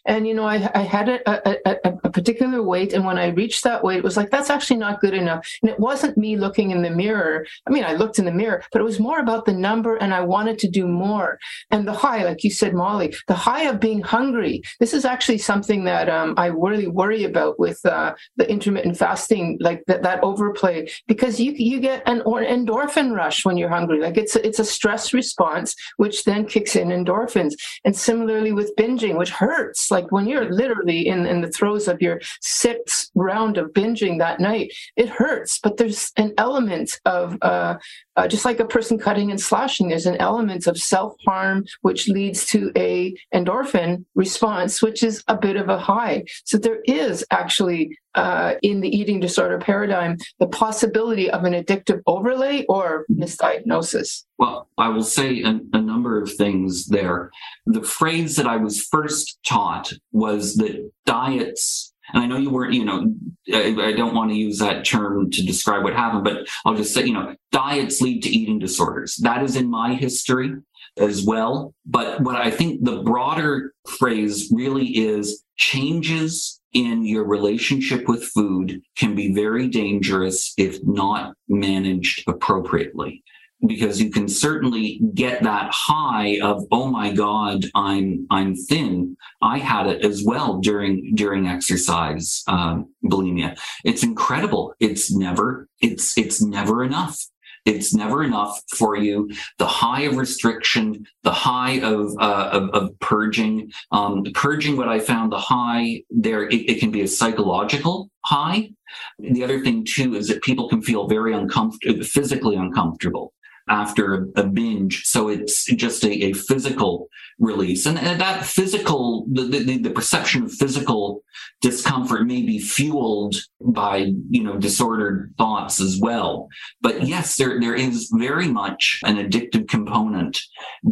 And 0.06 0.26
you 0.26 0.34
know, 0.34 0.44
I, 0.44 0.70
I 0.74 0.82
had 0.82 1.08
a, 1.08 1.20
a, 1.48 1.78
a, 1.84 2.10
particular 2.10 2.62
weight, 2.62 2.92
and 2.92 3.04
when 3.04 3.18
I 3.18 3.28
reached 3.28 3.64
that 3.64 3.82
weight, 3.84 3.98
it 3.98 4.04
was 4.04 4.16
like 4.16 4.30
that's 4.30 4.50
actually 4.50 4.78
not 4.78 5.00
good 5.00 5.14
enough. 5.14 5.46
And 5.62 5.70
it 5.70 5.78
wasn't 5.78 6.16
me 6.16 6.36
looking 6.36 6.70
in 6.70 6.82
the 6.82 6.90
mirror. 6.90 7.46
I 7.66 7.70
mean, 7.70 7.84
I 7.84 7.94
looked 7.94 8.18
in 8.18 8.24
the 8.24 8.32
mirror, 8.32 8.62
but 8.72 8.80
it 8.80 8.84
was 8.84 9.00
more 9.00 9.20
about 9.20 9.44
the 9.44 9.52
number 9.52 9.96
and 9.96 10.14
I 10.14 10.20
wanted 10.20 10.58
to 10.60 10.68
do 10.68 10.86
more. 10.86 11.38
And 11.70 11.86
the 11.86 11.92
high, 11.92 12.24
like 12.24 12.44
you 12.44 12.50
said, 12.50 12.74
Molly, 12.74 13.14
the 13.28 13.34
high 13.34 13.64
of 13.64 13.80
being 13.80 14.02
hungry. 14.02 14.62
This 14.80 14.94
is 14.94 15.04
actually 15.04 15.38
something 15.38 15.84
that 15.84 16.08
um, 16.08 16.34
I 16.36 16.46
really 16.46 16.86
worry 16.86 17.24
about 17.24 17.58
with 17.58 17.84
uh, 17.84 18.14
the 18.36 18.48
intermittent 18.48 18.96
fasting, 18.96 19.58
like 19.60 19.84
that, 19.86 20.02
that 20.02 20.22
overplay, 20.22 20.88
because 21.06 21.40
you 21.40 21.52
you 21.52 21.80
get 21.80 22.02
an 22.06 22.20
endorphin 22.20 23.14
rush 23.14 23.44
when 23.44 23.56
you're 23.56 23.68
hungry. 23.68 24.00
Like 24.00 24.16
it's 24.16 24.36
a, 24.36 24.46
it's 24.46 24.58
a 24.58 24.64
stress 24.64 25.12
response, 25.12 25.74
which 25.96 26.24
then 26.24 26.46
kicks 26.46 26.76
in 26.76 26.88
endorphins. 26.88 27.54
And 27.84 27.96
similarly 27.96 28.52
with 28.52 28.74
binging, 28.76 29.16
which 29.18 29.30
hurts. 29.30 29.45
Like 29.90 30.10
when 30.12 30.26
you're 30.26 30.50
literally 30.52 31.06
in, 31.06 31.26
in 31.26 31.40
the 31.40 31.50
throes 31.50 31.88
of 31.88 32.00
your 32.00 32.20
sixth 32.40 33.10
round 33.14 33.58
of 33.58 33.72
binging 33.72 34.18
that 34.18 34.40
night, 34.40 34.72
it 34.96 35.08
hurts. 35.08 35.58
But 35.58 35.76
there's 35.76 36.12
an 36.16 36.32
element 36.38 37.00
of 37.04 37.36
uh, 37.42 37.76
uh, 38.16 38.26
just 38.26 38.44
like 38.44 38.60
a 38.60 38.64
person 38.66 38.98
cutting 38.98 39.30
and 39.30 39.40
slashing, 39.40 39.88
there's 39.88 40.06
an 40.06 40.16
element 40.16 40.66
of 40.66 40.78
self 40.78 41.14
harm 41.26 41.64
which 41.82 42.08
leads 42.08 42.46
to 42.46 42.72
a 42.76 43.14
endorphin 43.34 44.04
response, 44.14 44.80
which 44.80 45.02
is 45.02 45.22
a 45.28 45.36
bit 45.36 45.56
of 45.56 45.68
a 45.68 45.78
high. 45.78 46.24
So 46.44 46.56
there 46.56 46.80
is 46.86 47.24
actually 47.30 47.96
uh, 48.16 48.54
in 48.62 48.80
the 48.80 48.88
eating 48.88 49.20
disorder 49.20 49.58
paradigm 49.58 50.16
the 50.38 50.46
possibility 50.46 51.30
of 51.30 51.44
an 51.44 51.52
addictive 51.52 52.00
overlay 52.06 52.64
or 52.68 53.06
misdiagnosis. 53.10 54.24
Well, 54.38 54.68
I 54.78 54.88
will 54.88 55.04
say 55.04 55.42
a, 55.42 55.60
a 55.72 55.80
number 55.80 56.20
of 56.20 56.32
things 56.32 56.86
there. 56.86 57.30
The 57.66 57.82
phrase 57.82 58.36
that 58.36 58.46
I 58.46 58.56
was 58.56 58.82
first 58.82 59.38
taught 59.44 59.92
was 60.12 60.56
that 60.56 60.90
diets 61.04 61.92
and 62.12 62.22
I 62.22 62.26
know 62.26 62.36
you 62.36 62.50
weren't, 62.50 62.72
you 62.72 62.84
know, 62.84 63.12
I, 63.52 63.74
I, 63.78 63.92
don't 63.92 64.14
want 64.14 64.30
to 64.30 64.36
use 64.36 64.58
that 64.58 64.84
term 64.84 65.30
to 65.30 65.44
describe 65.44 65.82
what 65.82 65.92
happened, 65.92 66.22
but 66.22 66.46
I'll 66.64 66.76
just 66.76 66.94
say, 66.94 67.04
you 67.04 67.12
know, 67.12 67.34
diets 67.50 68.00
lead 68.00 68.22
to 68.22 68.28
eating 68.28 68.60
disorders. 68.60 69.16
That 69.16 69.42
is 69.42 69.56
in 69.56 69.68
my 69.68 69.94
history 69.94 70.54
as 70.98 71.24
well. 71.24 71.74
But 71.84 72.20
what 72.20 72.36
I 72.36 72.50
think 72.50 72.84
the 72.84 73.02
broader 73.02 73.74
phrase 73.98 74.50
really 74.52 74.86
is 74.86 75.42
changes 75.56 76.60
in 76.72 77.04
your 77.04 77.24
relationship 77.24 78.08
with 78.08 78.24
food 78.24 78.82
can 78.96 79.14
be 79.14 79.32
very 79.32 79.68
dangerous 79.68 80.52
if 80.58 80.78
not 80.84 81.34
managed 81.48 82.22
appropriately 82.28 83.22
because 83.66 84.00
you 84.00 84.10
can 84.10 84.28
certainly 84.28 85.00
get 85.14 85.42
that 85.42 85.70
high 85.72 86.38
of 86.42 86.64
oh 86.70 86.88
my 86.88 87.10
god 87.12 87.64
i'm 87.74 88.26
i'm 88.30 88.54
thin. 88.54 89.16
I 89.42 89.58
had 89.58 89.86
it 89.86 90.04
as 90.04 90.22
well 90.24 90.58
during 90.58 91.14
during 91.14 91.46
exercise 91.46 92.42
um, 92.48 92.92
bulimia. 93.04 93.58
It's 93.84 94.02
incredible. 94.02 94.74
It's 94.80 95.14
never 95.14 95.68
it's 95.80 96.16
it's 96.18 96.42
never 96.42 96.84
enough 96.84 97.18
it's 97.66 97.94
never 97.94 98.22
enough 98.22 98.62
for 98.74 98.96
you. 98.96 99.30
The 99.58 99.66
high 99.66 100.02
of 100.02 100.16
restriction, 100.16 101.06
the 101.24 101.32
high 101.32 101.80
of 101.80 102.16
uh, 102.18 102.50
of, 102.52 102.70
of, 102.70 102.98
purging, 103.00 103.70
um, 103.92 104.24
purging. 104.34 104.76
What 104.76 104.88
I 104.88 105.00
found 105.00 105.32
the 105.32 105.38
high 105.38 106.02
there, 106.10 106.48
it, 106.48 106.70
it 106.70 106.80
can 106.80 106.90
be 106.90 107.02
a 107.02 107.08
psychological 107.08 108.10
high. 108.24 108.70
The 109.18 109.44
other 109.44 109.60
thing 109.60 109.84
too 109.84 110.14
is 110.14 110.28
that 110.28 110.42
people 110.42 110.68
can 110.68 110.80
feel 110.80 111.08
very 111.08 111.34
uncomfortable, 111.34 112.04
physically 112.04 112.56
uncomfortable 112.56 113.32
after 113.68 114.28
a 114.36 114.44
binge. 114.44 115.04
So 115.04 115.28
it's 115.28 115.64
just 115.64 116.04
a, 116.04 116.26
a 116.26 116.32
physical 116.32 117.08
release. 117.38 117.84
And, 117.84 117.98
and 117.98 118.20
that 118.20 118.44
physical, 118.44 119.26
the, 119.30 119.42
the, 119.42 119.78
the, 119.78 119.90
perception 119.90 120.44
of 120.44 120.52
physical 120.52 121.22
discomfort 121.60 122.26
may 122.26 122.42
be 122.42 122.58
fueled 122.58 123.34
by, 123.60 124.12
you 124.30 124.42
know, 124.42 124.56
disordered 124.56 125.34
thoughts 125.36 125.80
as 125.80 125.98
well. 126.00 126.48
But 126.80 127.06
yes, 127.06 127.36
there, 127.36 127.60
there 127.60 127.74
is 127.74 128.10
very 128.14 128.48
much 128.48 129.00
an 129.04 129.16
addictive 129.16 129.68
component 129.68 130.40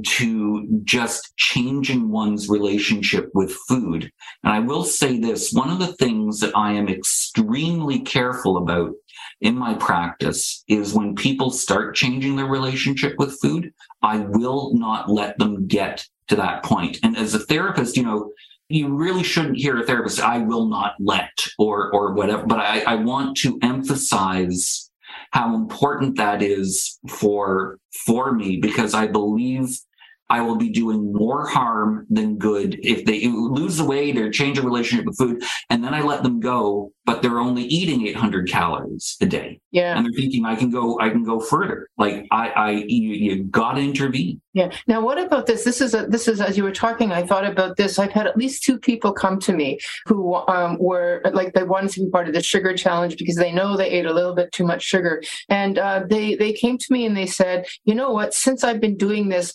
to 0.04 0.80
just 0.84 1.34
changing 1.36 2.10
one's 2.10 2.48
relationship 2.48 3.30
with 3.34 3.52
food. 3.68 4.10
And 4.42 4.52
I 4.52 4.58
will 4.58 4.84
say 4.84 5.18
this, 5.18 5.52
one 5.52 5.70
of 5.70 5.78
the 5.78 5.94
things 5.94 6.40
that 6.40 6.54
I 6.56 6.72
am 6.72 6.88
extremely 6.88 8.00
careful 8.00 8.58
about 8.58 8.92
in 9.44 9.56
my 9.56 9.74
practice 9.74 10.64
is 10.68 10.94
when 10.94 11.14
people 11.14 11.50
start 11.50 11.94
changing 11.94 12.34
their 12.34 12.46
relationship 12.46 13.14
with 13.18 13.38
food, 13.40 13.72
I 14.02 14.18
will 14.18 14.72
not 14.74 15.10
let 15.10 15.38
them 15.38 15.66
get 15.68 16.06
to 16.28 16.36
that 16.36 16.64
point. 16.64 16.98
And 17.02 17.14
as 17.16 17.34
a 17.34 17.38
therapist, 17.38 17.96
you 17.96 18.04
know, 18.04 18.32
you 18.70 18.88
really 18.88 19.22
shouldn't 19.22 19.58
hear 19.58 19.78
a 19.78 19.84
therapist 19.84 20.20
I 20.20 20.38
will 20.38 20.66
not 20.66 20.94
let 20.98 21.46
or 21.58 21.94
or 21.94 22.14
whatever. 22.14 22.46
But 22.46 22.60
I, 22.60 22.80
I 22.80 22.94
want 22.94 23.36
to 23.38 23.58
emphasize 23.62 24.90
how 25.32 25.54
important 25.54 26.16
that 26.16 26.42
is 26.42 26.98
for 27.08 27.78
for 28.06 28.32
me 28.32 28.56
because 28.56 28.94
I 28.94 29.06
believe 29.06 29.78
I 30.30 30.40
will 30.40 30.56
be 30.56 30.70
doing 30.70 31.12
more 31.12 31.46
harm 31.46 32.06
than 32.08 32.38
good 32.38 32.78
if 32.82 33.04
they 33.04 33.26
lose 33.26 33.76
the 33.76 33.84
weight 33.84 34.16
or 34.16 34.30
change 34.30 34.58
a 34.58 34.62
relationship 34.62 35.06
with 35.06 35.18
food, 35.18 35.42
and 35.70 35.84
then 35.84 35.94
I 35.94 36.00
let 36.00 36.22
them 36.22 36.40
go, 36.40 36.92
but 37.04 37.22
they're 37.22 37.38
only 37.38 37.64
eating 37.64 38.06
800 38.06 38.48
calories 38.48 39.16
a 39.20 39.26
day. 39.26 39.60
Yeah. 39.70 39.96
And 39.96 40.06
they're 40.06 40.12
thinking 40.12 40.46
I 40.46 40.56
can 40.56 40.70
go, 40.70 40.98
I 41.00 41.10
can 41.10 41.24
go 41.24 41.40
further. 41.40 41.88
Like 41.98 42.26
I, 42.30 42.48
I, 42.50 42.70
you, 42.70 43.12
you 43.12 43.44
got 43.44 43.74
to 43.74 43.80
intervene. 43.80 44.40
Yeah. 44.54 44.70
Now, 44.86 45.00
what 45.00 45.18
about 45.18 45.46
this? 45.46 45.64
This 45.64 45.80
is 45.80 45.94
a, 45.94 46.06
this 46.06 46.28
is 46.28 46.40
as 46.40 46.56
you 46.56 46.62
were 46.62 46.72
talking, 46.72 47.10
I 47.10 47.26
thought 47.26 47.44
about 47.44 47.76
this. 47.76 47.98
I've 47.98 48.12
had 48.12 48.28
at 48.28 48.36
least 48.36 48.62
two 48.62 48.78
people 48.78 49.12
come 49.12 49.40
to 49.40 49.52
me 49.52 49.80
who 50.06 50.34
um, 50.34 50.78
were 50.78 51.20
like 51.32 51.54
they 51.54 51.64
wanted 51.64 51.90
to 51.90 52.04
be 52.04 52.10
part 52.10 52.28
of 52.28 52.34
the 52.34 52.42
sugar 52.42 52.76
challenge 52.76 53.16
because 53.18 53.34
they 53.34 53.50
know 53.50 53.76
they 53.76 53.90
ate 53.90 54.06
a 54.06 54.12
little 54.12 54.34
bit 54.34 54.52
too 54.52 54.64
much 54.64 54.84
sugar, 54.84 55.22
and 55.48 55.76
uh, 55.76 56.04
they 56.08 56.36
they 56.36 56.52
came 56.52 56.78
to 56.78 56.86
me 56.90 57.04
and 57.04 57.16
they 57.16 57.26
said, 57.26 57.66
you 57.84 57.96
know 57.96 58.12
what? 58.12 58.32
Since 58.32 58.62
I've 58.62 58.80
been 58.80 58.96
doing 58.96 59.28
this 59.28 59.52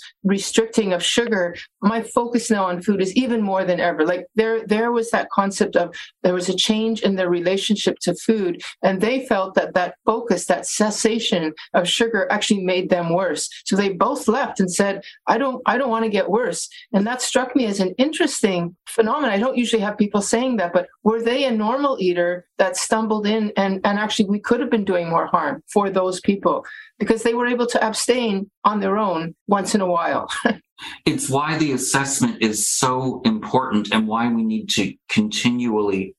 restricting 0.69 0.93
of 0.93 1.03
sugar, 1.03 1.55
my 1.81 2.01
focus 2.01 2.49
now 2.49 2.65
on 2.65 2.81
food 2.81 3.01
is 3.01 3.15
even 3.15 3.41
more 3.41 3.63
than 3.63 3.79
ever. 3.79 4.05
Like 4.05 4.27
there 4.35 4.65
there 4.67 4.91
was 4.91 5.11
that 5.11 5.29
concept 5.29 5.75
of 5.75 5.95
there 6.23 6.33
was 6.33 6.49
a 6.49 6.55
change 6.55 7.01
in 7.01 7.15
their 7.15 7.29
relationship 7.29 7.97
to 8.01 8.15
food, 8.15 8.61
and 8.83 9.01
they 9.01 9.25
felt 9.25 9.55
that 9.55 9.73
that 9.73 9.95
focus, 10.05 10.45
that 10.45 10.65
cessation 10.65 11.53
of 11.73 11.87
sugar, 11.87 12.27
actually 12.31 12.63
made 12.63 12.89
them 12.89 13.13
worse. 13.13 13.49
So 13.65 13.75
they 13.75 13.89
both 13.93 14.27
left 14.27 14.59
and 14.59 14.71
said 14.71 14.89
said, 14.89 15.03
I 15.27 15.37
don't, 15.37 15.61
I 15.65 15.77
don't 15.77 15.89
want 15.89 16.05
to 16.05 16.09
get 16.09 16.29
worse. 16.29 16.69
And 16.93 17.05
that 17.07 17.21
struck 17.21 17.55
me 17.55 17.65
as 17.65 17.79
an 17.79 17.93
interesting 17.97 18.75
phenomenon. 18.87 19.31
I 19.31 19.39
don't 19.39 19.57
usually 19.57 19.81
have 19.81 19.97
people 19.97 20.21
saying 20.21 20.57
that, 20.57 20.73
but 20.73 20.87
were 21.03 21.21
they 21.21 21.45
a 21.45 21.51
normal 21.51 21.97
eater 21.99 22.45
that 22.59 22.77
stumbled 22.77 23.25
in 23.25 23.51
and, 23.57 23.81
and 23.85 23.97
actually 23.97 24.25
we 24.25 24.39
could 24.39 24.59
have 24.59 24.69
been 24.69 24.85
doing 24.85 25.09
more 25.09 25.25
harm 25.25 25.63
for 25.71 25.89
those 25.89 26.19
people 26.19 26.65
because 26.99 27.23
they 27.23 27.33
were 27.33 27.47
able 27.47 27.65
to 27.65 27.83
abstain 27.83 28.51
on 28.65 28.79
their 28.81 28.97
own 28.97 29.33
once 29.47 29.73
in 29.73 29.81
a 29.81 29.87
while. 29.87 30.29
it's 31.05 31.29
why 31.29 31.57
the 31.57 31.71
assessment 31.71 32.41
is 32.41 32.69
so 32.69 33.21
important 33.25 33.91
and 33.91 34.07
why 34.07 34.31
we 34.31 34.43
need 34.43 34.69
to 34.69 34.93
continually 35.07 36.15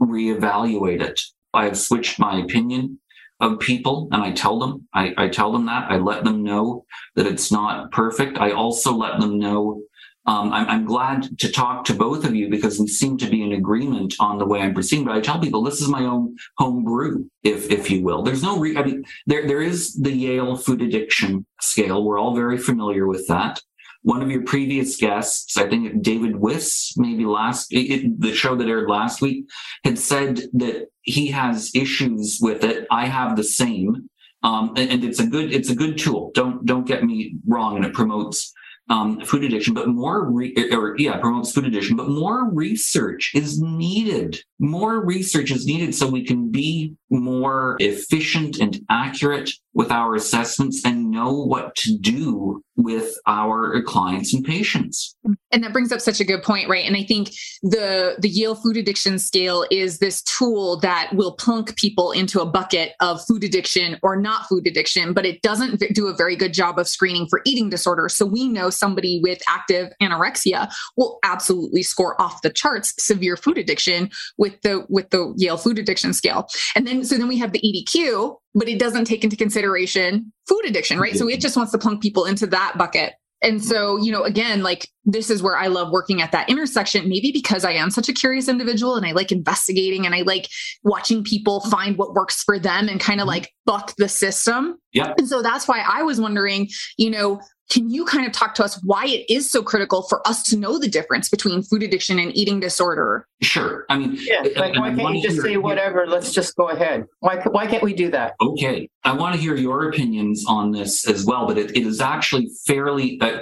reevaluate 0.00 1.02
it. 1.02 1.20
I've 1.52 1.76
switched 1.76 2.18
my 2.18 2.40
opinion 2.40 3.00
of 3.40 3.58
people 3.58 4.08
and 4.12 4.22
I 4.22 4.30
tell 4.32 4.58
them, 4.58 4.86
I, 4.94 5.12
I, 5.16 5.28
tell 5.28 5.50
them 5.50 5.66
that. 5.66 5.90
I 5.90 5.96
let 5.96 6.24
them 6.24 6.42
know 6.42 6.84
that 7.16 7.26
it's 7.26 7.50
not 7.50 7.90
perfect. 7.90 8.38
I 8.38 8.52
also 8.52 8.94
let 8.94 9.18
them 9.18 9.38
know 9.38 9.82
um, 10.26 10.52
I'm, 10.52 10.68
I'm, 10.68 10.84
glad 10.84 11.38
to 11.38 11.50
talk 11.50 11.84
to 11.86 11.94
both 11.94 12.24
of 12.24 12.34
you 12.34 12.50
because 12.50 12.78
we 12.78 12.86
seem 12.86 13.16
to 13.18 13.30
be 13.30 13.42
in 13.42 13.52
agreement 13.52 14.14
on 14.20 14.38
the 14.38 14.46
way 14.46 14.60
I'm 14.60 14.74
proceeding. 14.74 15.06
But 15.06 15.16
I 15.16 15.20
tell 15.20 15.40
people 15.40 15.62
this 15.62 15.80
is 15.80 15.88
my 15.88 16.04
own 16.04 16.36
home 16.58 16.84
brew, 16.84 17.30
if 17.42 17.70
if 17.70 17.90
you 17.90 18.02
will. 18.02 18.22
There's 18.22 18.42
no 18.42 18.58
re- 18.58 18.76
I 18.76 18.84
mean 18.84 19.04
there 19.26 19.46
there 19.46 19.62
is 19.62 19.94
the 19.94 20.12
Yale 20.12 20.56
food 20.56 20.82
addiction 20.82 21.46
scale. 21.60 22.04
We're 22.04 22.18
all 22.18 22.34
very 22.34 22.58
familiar 22.58 23.06
with 23.06 23.26
that 23.28 23.60
one 24.02 24.22
of 24.22 24.30
your 24.30 24.42
previous 24.42 24.96
guests, 24.96 25.56
I 25.56 25.68
think 25.68 26.02
David 26.02 26.36
Wiss, 26.36 26.94
maybe 26.96 27.26
last 27.26 27.68
it, 27.70 28.18
the 28.20 28.34
show 28.34 28.56
that 28.56 28.68
aired 28.68 28.88
last 28.88 29.20
week, 29.20 29.46
had 29.84 29.98
said 29.98 30.40
that 30.54 30.86
he 31.02 31.28
has 31.28 31.70
issues 31.74 32.38
with 32.40 32.64
it. 32.64 32.86
I 32.90 33.06
have 33.06 33.36
the 33.36 33.44
same, 33.44 34.08
um, 34.42 34.72
and, 34.76 34.90
and, 34.90 35.04
it's 35.04 35.20
a 35.20 35.26
good 35.26 35.52
it's 35.52 35.68
a 35.68 35.74
good 35.74 35.98
tool. 35.98 36.30
Don't 36.34 36.64
don't 36.64 36.86
get 36.86 37.04
me 37.04 37.36
wrong, 37.46 37.76
and 37.76 37.84
it 37.84 37.92
promotes 37.92 38.52
um, 38.90 39.20
food 39.20 39.44
addiction, 39.44 39.72
but 39.72 39.88
more, 39.88 40.24
re- 40.24 40.54
or 40.72 40.96
yeah, 40.98 41.16
promotes 41.16 41.52
food 41.52 41.64
addiction, 41.64 41.96
but 41.96 42.08
more 42.08 42.50
research 42.50 43.30
is 43.34 43.62
needed. 43.62 44.42
More 44.58 45.04
research 45.04 45.52
is 45.52 45.64
needed 45.64 45.94
so 45.94 46.08
we 46.08 46.24
can 46.24 46.50
be 46.50 46.94
more 47.08 47.76
efficient 47.78 48.58
and 48.58 48.80
accurate 48.90 49.50
with 49.74 49.90
our 49.90 50.14
assessments 50.14 50.84
and 50.84 51.10
know 51.10 51.32
what 51.32 51.74
to 51.76 51.96
do 51.98 52.62
with 52.76 53.14
our 53.26 53.82
clients 53.82 54.34
and 54.34 54.44
patients. 54.44 55.14
And 55.52 55.62
that 55.62 55.72
brings 55.72 55.92
up 55.92 56.00
such 56.00 56.20
a 56.20 56.24
good 56.24 56.42
point, 56.42 56.68
right? 56.68 56.84
And 56.84 56.96
I 56.96 57.04
think 57.04 57.30
the 57.62 58.16
the 58.18 58.28
Yale 58.28 58.54
food 58.54 58.76
addiction 58.76 59.18
scale 59.18 59.66
is 59.70 59.98
this 59.98 60.22
tool 60.22 60.80
that 60.80 61.10
will 61.12 61.32
plunk 61.32 61.76
people 61.76 62.12
into 62.12 62.40
a 62.40 62.46
bucket 62.46 62.92
of 63.00 63.24
food 63.26 63.44
addiction 63.44 63.98
or 64.02 64.16
not 64.16 64.46
food 64.46 64.66
addiction, 64.66 65.12
but 65.12 65.26
it 65.26 65.42
doesn't 65.42 65.82
do 65.92 66.06
a 66.06 66.14
very 66.14 66.36
good 66.36 66.52
job 66.52 66.78
of 66.78 66.88
screening 66.88 67.26
for 67.28 67.40
eating 67.44 67.68
disorders. 67.68 68.14
So 68.14 68.24
we 68.24 68.48
know 68.48 68.70
somebody 68.70 69.20
with 69.22 69.40
active 69.48 69.92
anorexia 70.00 70.72
will 70.96 71.18
absolutely 71.22 71.82
score 71.82 72.20
off 72.20 72.42
the 72.42 72.50
charts 72.50 72.94
severe 72.98 73.36
food 73.36 73.58
addiction 73.58 74.10
with 74.38 74.60
the 74.62 74.86
with 74.88 75.10
the 75.10 75.34
Yale 75.36 75.58
food 75.58 75.78
addiction 75.78 76.12
scale. 76.12 76.48
And 76.74 76.86
then 76.86 77.04
so 77.04 77.18
then 77.18 77.28
we 77.28 77.38
have 77.38 77.52
the 77.52 77.60
EDQ, 77.60 78.36
but 78.54 78.68
it 78.68 78.78
doesn't 78.78 79.04
take 79.04 79.24
into 79.24 79.36
consideration 79.36 80.32
food 80.48 80.64
addiction, 80.66 80.98
right? 80.98 81.16
So 81.16 81.28
it 81.28 81.40
just 81.40 81.56
wants 81.56 81.72
to 81.72 81.78
plunk 81.78 82.02
people 82.02 82.24
into 82.24 82.46
that 82.48 82.76
bucket. 82.76 83.14
And 83.42 83.64
so, 83.64 83.96
you 83.96 84.12
know, 84.12 84.24
again, 84.24 84.62
like 84.62 84.86
this 85.04 85.30
is 85.30 85.42
where 85.42 85.56
I 85.56 85.68
love 85.68 85.90
working 85.90 86.20
at 86.20 86.30
that 86.32 86.50
intersection, 86.50 87.08
maybe 87.08 87.32
because 87.32 87.64
I 87.64 87.72
am 87.72 87.90
such 87.90 88.08
a 88.08 88.12
curious 88.12 88.48
individual 88.48 88.96
and 88.96 89.06
I 89.06 89.12
like 89.12 89.32
investigating 89.32 90.04
and 90.04 90.14
I 90.14 90.22
like 90.22 90.48
watching 90.84 91.24
people 91.24 91.60
find 91.70 91.96
what 91.96 92.12
works 92.12 92.42
for 92.42 92.58
them 92.58 92.88
and 92.88 93.00
kind 93.00 93.18
of 93.18 93.24
mm-hmm. 93.24 93.40
like 93.40 93.52
buck 93.64 93.94
the 93.96 94.08
system. 94.08 94.76
Yeah. 94.92 95.14
And 95.16 95.26
so 95.26 95.40
that's 95.40 95.66
why 95.66 95.82
I 95.88 96.02
was 96.02 96.20
wondering, 96.20 96.68
you 96.98 97.08
know, 97.08 97.40
can 97.70 97.88
you 97.88 98.04
kind 98.04 98.26
of 98.26 98.32
talk 98.32 98.54
to 98.56 98.64
us 98.64 98.82
why 98.82 99.06
it 99.06 99.24
is 99.32 99.50
so 99.50 99.62
critical 99.62 100.02
for 100.02 100.26
us 100.28 100.42
to 100.42 100.56
know 100.56 100.78
the 100.78 100.88
difference 100.88 101.28
between 101.28 101.62
food 101.62 101.82
addiction 101.82 102.18
and 102.18 102.36
eating 102.36 102.60
disorder? 102.60 103.26
Sure. 103.42 103.86
I 103.88 103.96
mean, 103.96 104.18
yeah, 104.20 104.42
like 104.56 104.76
why 104.76 104.94
can't 104.94 105.14
you 105.14 105.22
just 105.22 105.40
say 105.40 105.56
whatever? 105.56 106.06
Let's 106.06 106.32
just 106.32 106.56
go 106.56 106.68
ahead. 106.68 107.06
Why, 107.20 107.36
why 107.42 107.66
can't 107.66 107.82
we 107.82 107.94
do 107.94 108.10
that? 108.10 108.34
Okay. 108.40 108.88
I 109.04 109.12
want 109.12 109.36
to 109.36 109.40
hear 109.40 109.54
your 109.54 109.88
opinions 109.88 110.44
on 110.46 110.72
this 110.72 111.08
as 111.08 111.24
well, 111.24 111.46
but 111.46 111.56
it, 111.56 111.76
it 111.76 111.86
is 111.86 112.00
actually 112.00 112.50
fairly. 112.66 113.20
Uh, 113.20 113.40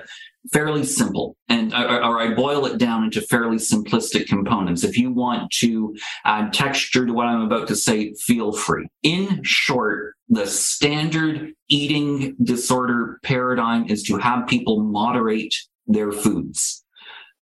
fairly 0.52 0.84
simple 0.84 1.36
and 1.48 1.72
or 1.72 2.20
I 2.20 2.34
boil 2.34 2.66
it 2.66 2.78
down 2.78 3.04
into 3.04 3.20
fairly 3.20 3.56
simplistic 3.56 4.26
components. 4.26 4.84
If 4.84 4.96
you 4.96 5.12
want 5.12 5.50
to 5.60 5.96
add 6.24 6.52
texture 6.52 7.06
to 7.06 7.12
what 7.12 7.26
I'm 7.26 7.42
about 7.42 7.68
to 7.68 7.76
say, 7.76 8.14
feel 8.14 8.52
free. 8.52 8.88
In 9.02 9.42
short, 9.42 10.14
the 10.28 10.46
standard 10.46 11.52
eating 11.68 12.36
disorder 12.42 13.18
paradigm 13.22 13.86
is 13.88 14.02
to 14.04 14.18
have 14.18 14.46
people 14.46 14.82
moderate 14.82 15.54
their 15.86 16.12
foods. 16.12 16.77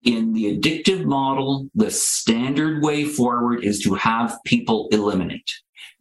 In 0.03 0.33
the 0.33 0.57
addictive 0.57 1.05
model, 1.05 1.69
the 1.75 1.91
standard 1.91 2.83
way 2.83 3.05
forward 3.05 3.65
is 3.65 3.81
to 3.81 3.95
have 3.95 4.39
people 4.45 4.89
eliminate. 4.93 5.51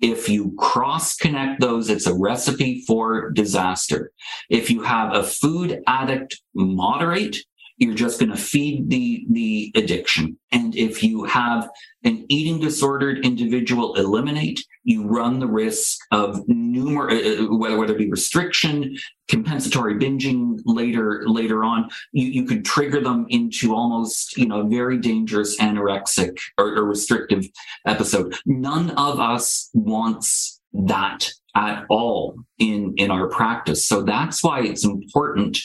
If 0.01 0.27
you 0.27 0.53
cross 0.58 1.15
connect 1.15 1.62
those, 1.62 1.89
it's 1.89 2.05
a 2.05 2.13
recipe 2.13 2.84
for 2.86 3.31
disaster. 3.31 4.12
If 4.49 4.69
you 4.69 4.84
have 4.84 5.13
a 5.13 5.23
food 5.23 5.81
addict 5.88 6.41
moderate, 6.53 7.38
you're 7.77 7.93
just 7.93 8.19
going 8.19 8.31
to 8.31 8.38
feed 8.38 8.89
the 8.89 9.25
the 9.31 9.71
addiction. 9.75 10.38
And 10.51 10.75
if 10.75 11.03
you 11.03 11.25
have 11.25 11.69
an 12.03 12.25
eating 12.29 12.59
disordered 12.59 13.25
individual 13.25 13.95
eliminate 13.95 14.63
you 14.85 15.07
run 15.07 15.39
the 15.39 15.47
risk 15.47 15.97
of 16.11 16.47
numerous 16.47 17.25
uh, 17.25 17.43
uh, 17.43 17.57
whether, 17.57 17.77
whether 17.77 17.93
it 17.93 17.97
be 17.97 18.09
restriction 18.09 18.95
compensatory 19.27 19.95
binging 19.95 20.59
later 20.65 21.23
later 21.25 21.63
on 21.63 21.89
you, 22.13 22.27
you 22.27 22.43
could 22.45 22.63
trigger 22.63 23.01
them 23.01 23.25
into 23.29 23.73
almost 23.75 24.38
you 24.38 24.47
know 24.47 24.67
very 24.67 24.97
dangerous 24.97 25.57
anorexic 25.59 26.38
or, 26.57 26.75
or 26.75 26.85
restrictive 26.85 27.45
episode. 27.85 28.35
None 28.45 28.91
of 28.91 29.19
us 29.19 29.69
wants 29.73 30.61
that 30.73 31.29
at 31.55 31.85
all 31.89 32.35
in 32.59 32.93
in 32.97 33.11
our 33.11 33.27
practice. 33.27 33.85
So 33.88 34.03
that's 34.03 34.43
why 34.43 34.61
it's 34.61 34.85
important 34.85 35.57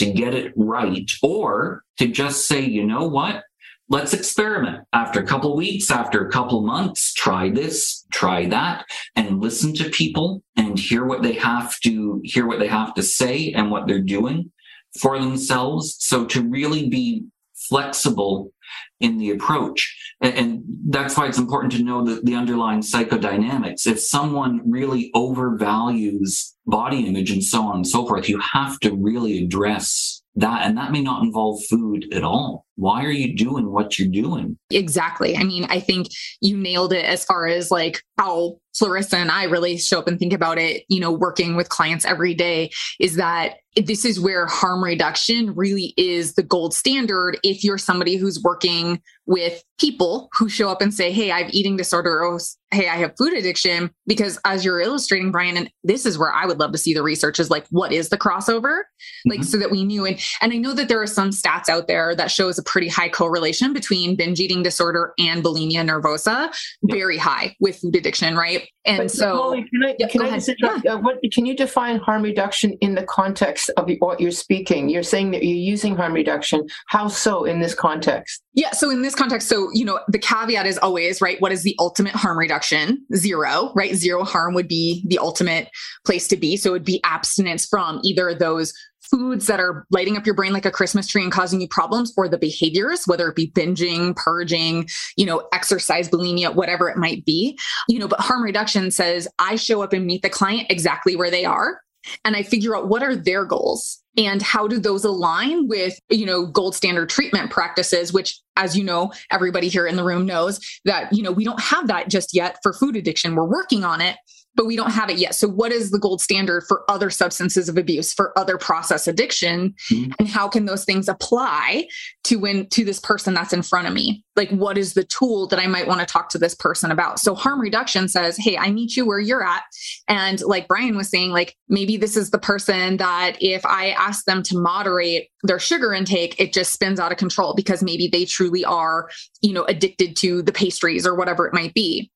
to 0.00 0.10
get 0.10 0.34
it 0.34 0.52
right 0.56 1.10
or 1.22 1.84
to 1.98 2.08
just 2.08 2.46
say, 2.46 2.60
you 2.60 2.86
know 2.86 3.06
what? 3.06 3.44
Let's 3.90 4.14
experiment. 4.14 4.86
After 4.94 5.20
a 5.20 5.26
couple 5.26 5.54
weeks, 5.54 5.90
after 5.90 6.26
a 6.26 6.30
couple 6.30 6.62
months, 6.62 7.12
try 7.12 7.50
this, 7.50 8.06
try 8.10 8.46
that, 8.46 8.86
and 9.14 9.42
listen 9.42 9.74
to 9.74 9.90
people 9.90 10.42
and 10.56 10.78
hear 10.78 11.04
what 11.04 11.22
they 11.22 11.34
have 11.34 11.78
to 11.80 12.20
hear 12.24 12.46
what 12.46 12.60
they 12.60 12.68
have 12.68 12.94
to 12.94 13.02
say 13.02 13.52
and 13.52 13.70
what 13.70 13.86
they're 13.86 14.00
doing 14.00 14.50
for 14.98 15.18
themselves. 15.18 15.96
So 15.98 16.24
to 16.26 16.48
really 16.48 16.88
be 16.88 17.26
flexible 17.52 18.52
in 19.00 19.18
the 19.18 19.30
approach. 19.30 19.96
And, 20.20 20.34
and, 20.34 20.62
that's 20.92 21.16
why 21.16 21.28
it's 21.28 21.38
important 21.38 21.72
to 21.74 21.84
know 21.84 22.04
the, 22.04 22.20
the 22.24 22.34
underlying 22.34 22.80
psychodynamics. 22.80 23.86
If 23.86 24.00
someone 24.00 24.60
really 24.68 25.08
overvalues 25.14 26.52
body 26.66 27.06
image 27.06 27.30
and 27.30 27.44
so 27.44 27.62
on 27.62 27.76
and 27.76 27.86
so 27.86 28.06
forth, 28.06 28.28
you 28.28 28.40
have 28.40 28.80
to 28.80 28.92
really 28.92 29.44
address 29.44 30.20
that. 30.34 30.66
And 30.66 30.76
that 30.78 30.90
may 30.90 31.00
not 31.00 31.22
involve 31.22 31.62
food 31.70 32.12
at 32.12 32.24
all. 32.24 32.66
Why 32.80 33.04
are 33.04 33.10
you 33.10 33.36
doing 33.36 33.70
what 33.70 33.98
you're 33.98 34.08
doing? 34.08 34.56
Exactly. 34.70 35.36
I 35.36 35.44
mean, 35.44 35.66
I 35.68 35.80
think 35.80 36.08
you 36.40 36.56
nailed 36.56 36.94
it 36.94 37.04
as 37.04 37.26
far 37.26 37.46
as 37.46 37.70
like 37.70 38.02
how 38.16 38.56
Clarissa 38.78 39.18
and 39.18 39.30
I 39.30 39.44
really 39.44 39.76
show 39.78 39.98
up 39.98 40.08
and 40.08 40.18
think 40.18 40.32
about 40.32 40.58
it, 40.58 40.84
you 40.88 41.00
know, 41.00 41.12
working 41.12 41.56
with 41.56 41.68
clients 41.68 42.04
every 42.04 42.34
day 42.34 42.70
is 42.98 43.16
that 43.16 43.56
this 43.76 44.04
is 44.04 44.18
where 44.18 44.46
harm 44.46 44.82
reduction 44.82 45.54
really 45.54 45.94
is 45.96 46.34
the 46.34 46.42
gold 46.42 46.74
standard 46.74 47.38
if 47.44 47.62
you're 47.62 47.78
somebody 47.78 48.16
who's 48.16 48.42
working 48.42 49.00
with 49.26 49.62
people 49.78 50.28
who 50.36 50.48
show 50.48 50.68
up 50.68 50.82
and 50.82 50.92
say, 50.92 51.12
Hey, 51.12 51.30
I 51.30 51.42
have 51.42 51.54
eating 51.54 51.76
disorder, 51.76 52.24
or 52.24 52.40
Hey, 52.72 52.88
I 52.88 52.96
have 52.96 53.14
food 53.16 53.32
addiction. 53.32 53.90
Because 54.06 54.38
as 54.44 54.64
you're 54.64 54.80
illustrating, 54.80 55.30
Brian, 55.30 55.56
and 55.56 55.70
this 55.84 56.04
is 56.04 56.18
where 56.18 56.32
I 56.32 56.46
would 56.46 56.58
love 56.58 56.72
to 56.72 56.78
see 56.78 56.94
the 56.94 57.02
research 57.02 57.38
is 57.38 57.50
like, 57.50 57.66
what 57.70 57.92
is 57.92 58.08
the 58.08 58.18
crossover? 58.18 58.82
Like, 59.24 59.40
mm-hmm. 59.40 59.42
so 59.42 59.58
that 59.58 59.70
we 59.70 59.84
knew. 59.84 60.04
And, 60.04 60.18
and 60.40 60.52
I 60.52 60.56
know 60.56 60.72
that 60.74 60.88
there 60.88 61.00
are 61.00 61.06
some 61.06 61.30
stats 61.30 61.68
out 61.68 61.86
there 61.86 62.14
that 62.16 62.30
shows 62.30 62.58
a 62.58 62.64
pretty 62.70 62.88
high 62.88 63.08
correlation 63.08 63.72
between 63.72 64.14
binge 64.14 64.38
eating 64.38 64.62
disorder 64.62 65.12
and 65.18 65.42
bulimia 65.42 65.84
nervosa, 65.84 66.48
yep. 66.82 66.96
very 66.96 67.18
high 67.18 67.54
with 67.58 67.76
food 67.78 67.96
addiction, 67.96 68.36
right? 68.36 68.68
And 68.84 68.98
but 68.98 69.10
so, 69.10 69.52
can 69.52 69.82
I, 69.84 69.96
yeah, 69.98 70.08
can, 70.08 70.22
I 70.22 70.40
yeah. 70.58 70.92
uh, 70.94 70.98
what, 70.98 71.18
can 71.32 71.46
you 71.46 71.56
define 71.56 71.98
harm 71.98 72.22
reduction 72.22 72.74
in 72.80 72.94
the 72.94 73.02
context 73.02 73.70
of 73.76 73.90
what 73.98 74.20
you're 74.20 74.30
speaking? 74.30 74.88
You're 74.88 75.02
saying 75.02 75.32
that 75.32 75.42
you're 75.42 75.56
using 75.56 75.96
harm 75.96 76.12
reduction. 76.12 76.66
How 76.86 77.08
so 77.08 77.44
in 77.44 77.60
this 77.60 77.74
context? 77.74 78.40
Yeah. 78.54 78.70
So 78.70 78.88
in 78.90 79.02
this 79.02 79.16
context, 79.16 79.48
so, 79.48 79.68
you 79.72 79.84
know, 79.84 79.98
the 80.06 80.18
caveat 80.18 80.66
is 80.66 80.78
always, 80.78 81.20
right? 81.20 81.40
What 81.40 81.50
is 81.50 81.64
the 81.64 81.74
ultimate 81.80 82.14
harm 82.14 82.38
reduction? 82.38 83.04
Zero, 83.16 83.72
right? 83.74 83.94
Zero 83.94 84.22
harm 84.22 84.54
would 84.54 84.68
be 84.68 85.04
the 85.08 85.18
ultimate 85.18 85.68
place 86.06 86.28
to 86.28 86.36
be. 86.36 86.56
So 86.56 86.70
it 86.70 86.72
would 86.72 86.84
be 86.84 87.00
abstinence 87.04 87.66
from 87.66 88.00
either 88.04 88.28
of 88.28 88.38
those 88.38 88.72
foods 89.10 89.46
that 89.46 89.60
are 89.60 89.86
lighting 89.90 90.16
up 90.16 90.26
your 90.26 90.34
brain 90.34 90.52
like 90.52 90.66
a 90.66 90.70
Christmas 90.70 91.06
tree 91.06 91.22
and 91.22 91.32
causing 91.32 91.60
you 91.60 91.68
problems 91.68 92.12
or 92.16 92.28
the 92.28 92.38
behaviors, 92.38 93.04
whether 93.06 93.28
it 93.28 93.36
be 93.36 93.50
binging, 93.50 94.14
purging, 94.16 94.88
you 95.16 95.26
know, 95.26 95.48
exercise, 95.52 96.08
bulimia, 96.08 96.54
whatever 96.54 96.88
it 96.88 96.96
might 96.96 97.24
be. 97.24 97.58
You 97.88 97.98
know, 97.98 98.08
but 98.08 98.20
harm 98.20 98.42
reduction 98.42 98.90
says 98.90 99.28
I 99.38 99.56
show 99.56 99.82
up 99.82 99.92
and 99.92 100.06
meet 100.06 100.22
the 100.22 100.30
client 100.30 100.66
exactly 100.70 101.16
where 101.16 101.30
they 101.30 101.44
are 101.44 101.80
and 102.24 102.36
I 102.36 102.42
figure 102.42 102.76
out 102.76 102.88
what 102.88 103.02
are 103.02 103.16
their 103.16 103.44
goals 103.44 104.02
and 104.16 104.42
how 104.42 104.66
do 104.66 104.78
those 104.78 105.04
align 105.04 105.68
with, 105.68 105.98
you 106.08 106.26
know, 106.26 106.46
gold 106.46 106.74
standard 106.74 107.08
treatment 107.08 107.50
practices, 107.50 108.12
which 108.12 108.40
as 108.56 108.76
you 108.76 108.84
know, 108.84 109.12
everybody 109.30 109.68
here 109.68 109.86
in 109.86 109.96
the 109.96 110.04
room 110.04 110.26
knows 110.26 110.60
that, 110.84 111.12
you 111.12 111.22
know, 111.22 111.32
we 111.32 111.44
don't 111.44 111.60
have 111.60 111.86
that 111.88 112.08
just 112.08 112.34
yet 112.34 112.58
for 112.62 112.72
food 112.72 112.96
addiction. 112.96 113.34
We're 113.34 113.44
working 113.44 113.84
on 113.84 114.00
it 114.00 114.16
but 114.60 114.66
we 114.66 114.76
don't 114.76 114.90
have 114.90 115.08
it 115.08 115.16
yet. 115.16 115.34
So, 115.34 115.48
what 115.48 115.72
is 115.72 115.90
the 115.90 115.98
gold 115.98 116.20
standard 116.20 116.64
for 116.68 116.84
other 116.86 117.08
substances 117.08 117.70
of 117.70 117.78
abuse, 117.78 118.12
for 118.12 118.38
other 118.38 118.58
process 118.58 119.08
addiction, 119.08 119.74
mm-hmm. 119.90 120.12
and 120.18 120.28
how 120.28 120.48
can 120.48 120.66
those 120.66 120.84
things 120.84 121.08
apply 121.08 121.88
to 122.24 122.36
when 122.36 122.68
to 122.68 122.84
this 122.84 122.98
person 122.98 123.32
that's 123.32 123.54
in 123.54 123.62
front 123.62 123.88
of 123.88 123.94
me? 123.94 124.22
Like, 124.36 124.50
what 124.50 124.76
is 124.76 124.92
the 124.92 125.04
tool 125.04 125.46
that 125.46 125.58
I 125.58 125.66
might 125.66 125.86
want 125.86 126.00
to 126.00 126.06
talk 126.06 126.28
to 126.30 126.38
this 126.38 126.54
person 126.54 126.90
about? 126.90 127.18
So, 127.20 127.34
harm 127.34 127.58
reduction 127.58 128.06
says, 128.06 128.36
"Hey, 128.36 128.58
I 128.58 128.70
meet 128.70 128.98
you 128.98 129.06
where 129.06 129.18
you're 129.18 129.42
at," 129.42 129.62
and 130.08 130.42
like 130.42 130.68
Brian 130.68 130.94
was 130.94 131.08
saying, 131.08 131.30
like 131.30 131.56
maybe 131.70 131.96
this 131.96 132.14
is 132.14 132.28
the 132.28 132.38
person 132.38 132.98
that 132.98 133.38
if 133.40 133.64
I 133.64 133.92
ask 133.92 134.26
them 134.26 134.42
to 134.42 134.58
moderate 134.58 135.30
their 135.42 135.58
sugar 135.58 135.94
intake, 135.94 136.38
it 136.38 136.52
just 136.52 136.74
spins 136.74 137.00
out 137.00 137.12
of 137.12 137.16
control 137.16 137.54
because 137.54 137.82
maybe 137.82 138.08
they 138.08 138.26
truly 138.26 138.66
are, 138.66 139.08
you 139.40 139.54
know, 139.54 139.64
addicted 139.64 140.16
to 140.16 140.42
the 140.42 140.52
pastries 140.52 141.06
or 141.06 141.14
whatever 141.14 141.46
it 141.46 141.54
might 141.54 141.72
be 141.72 142.10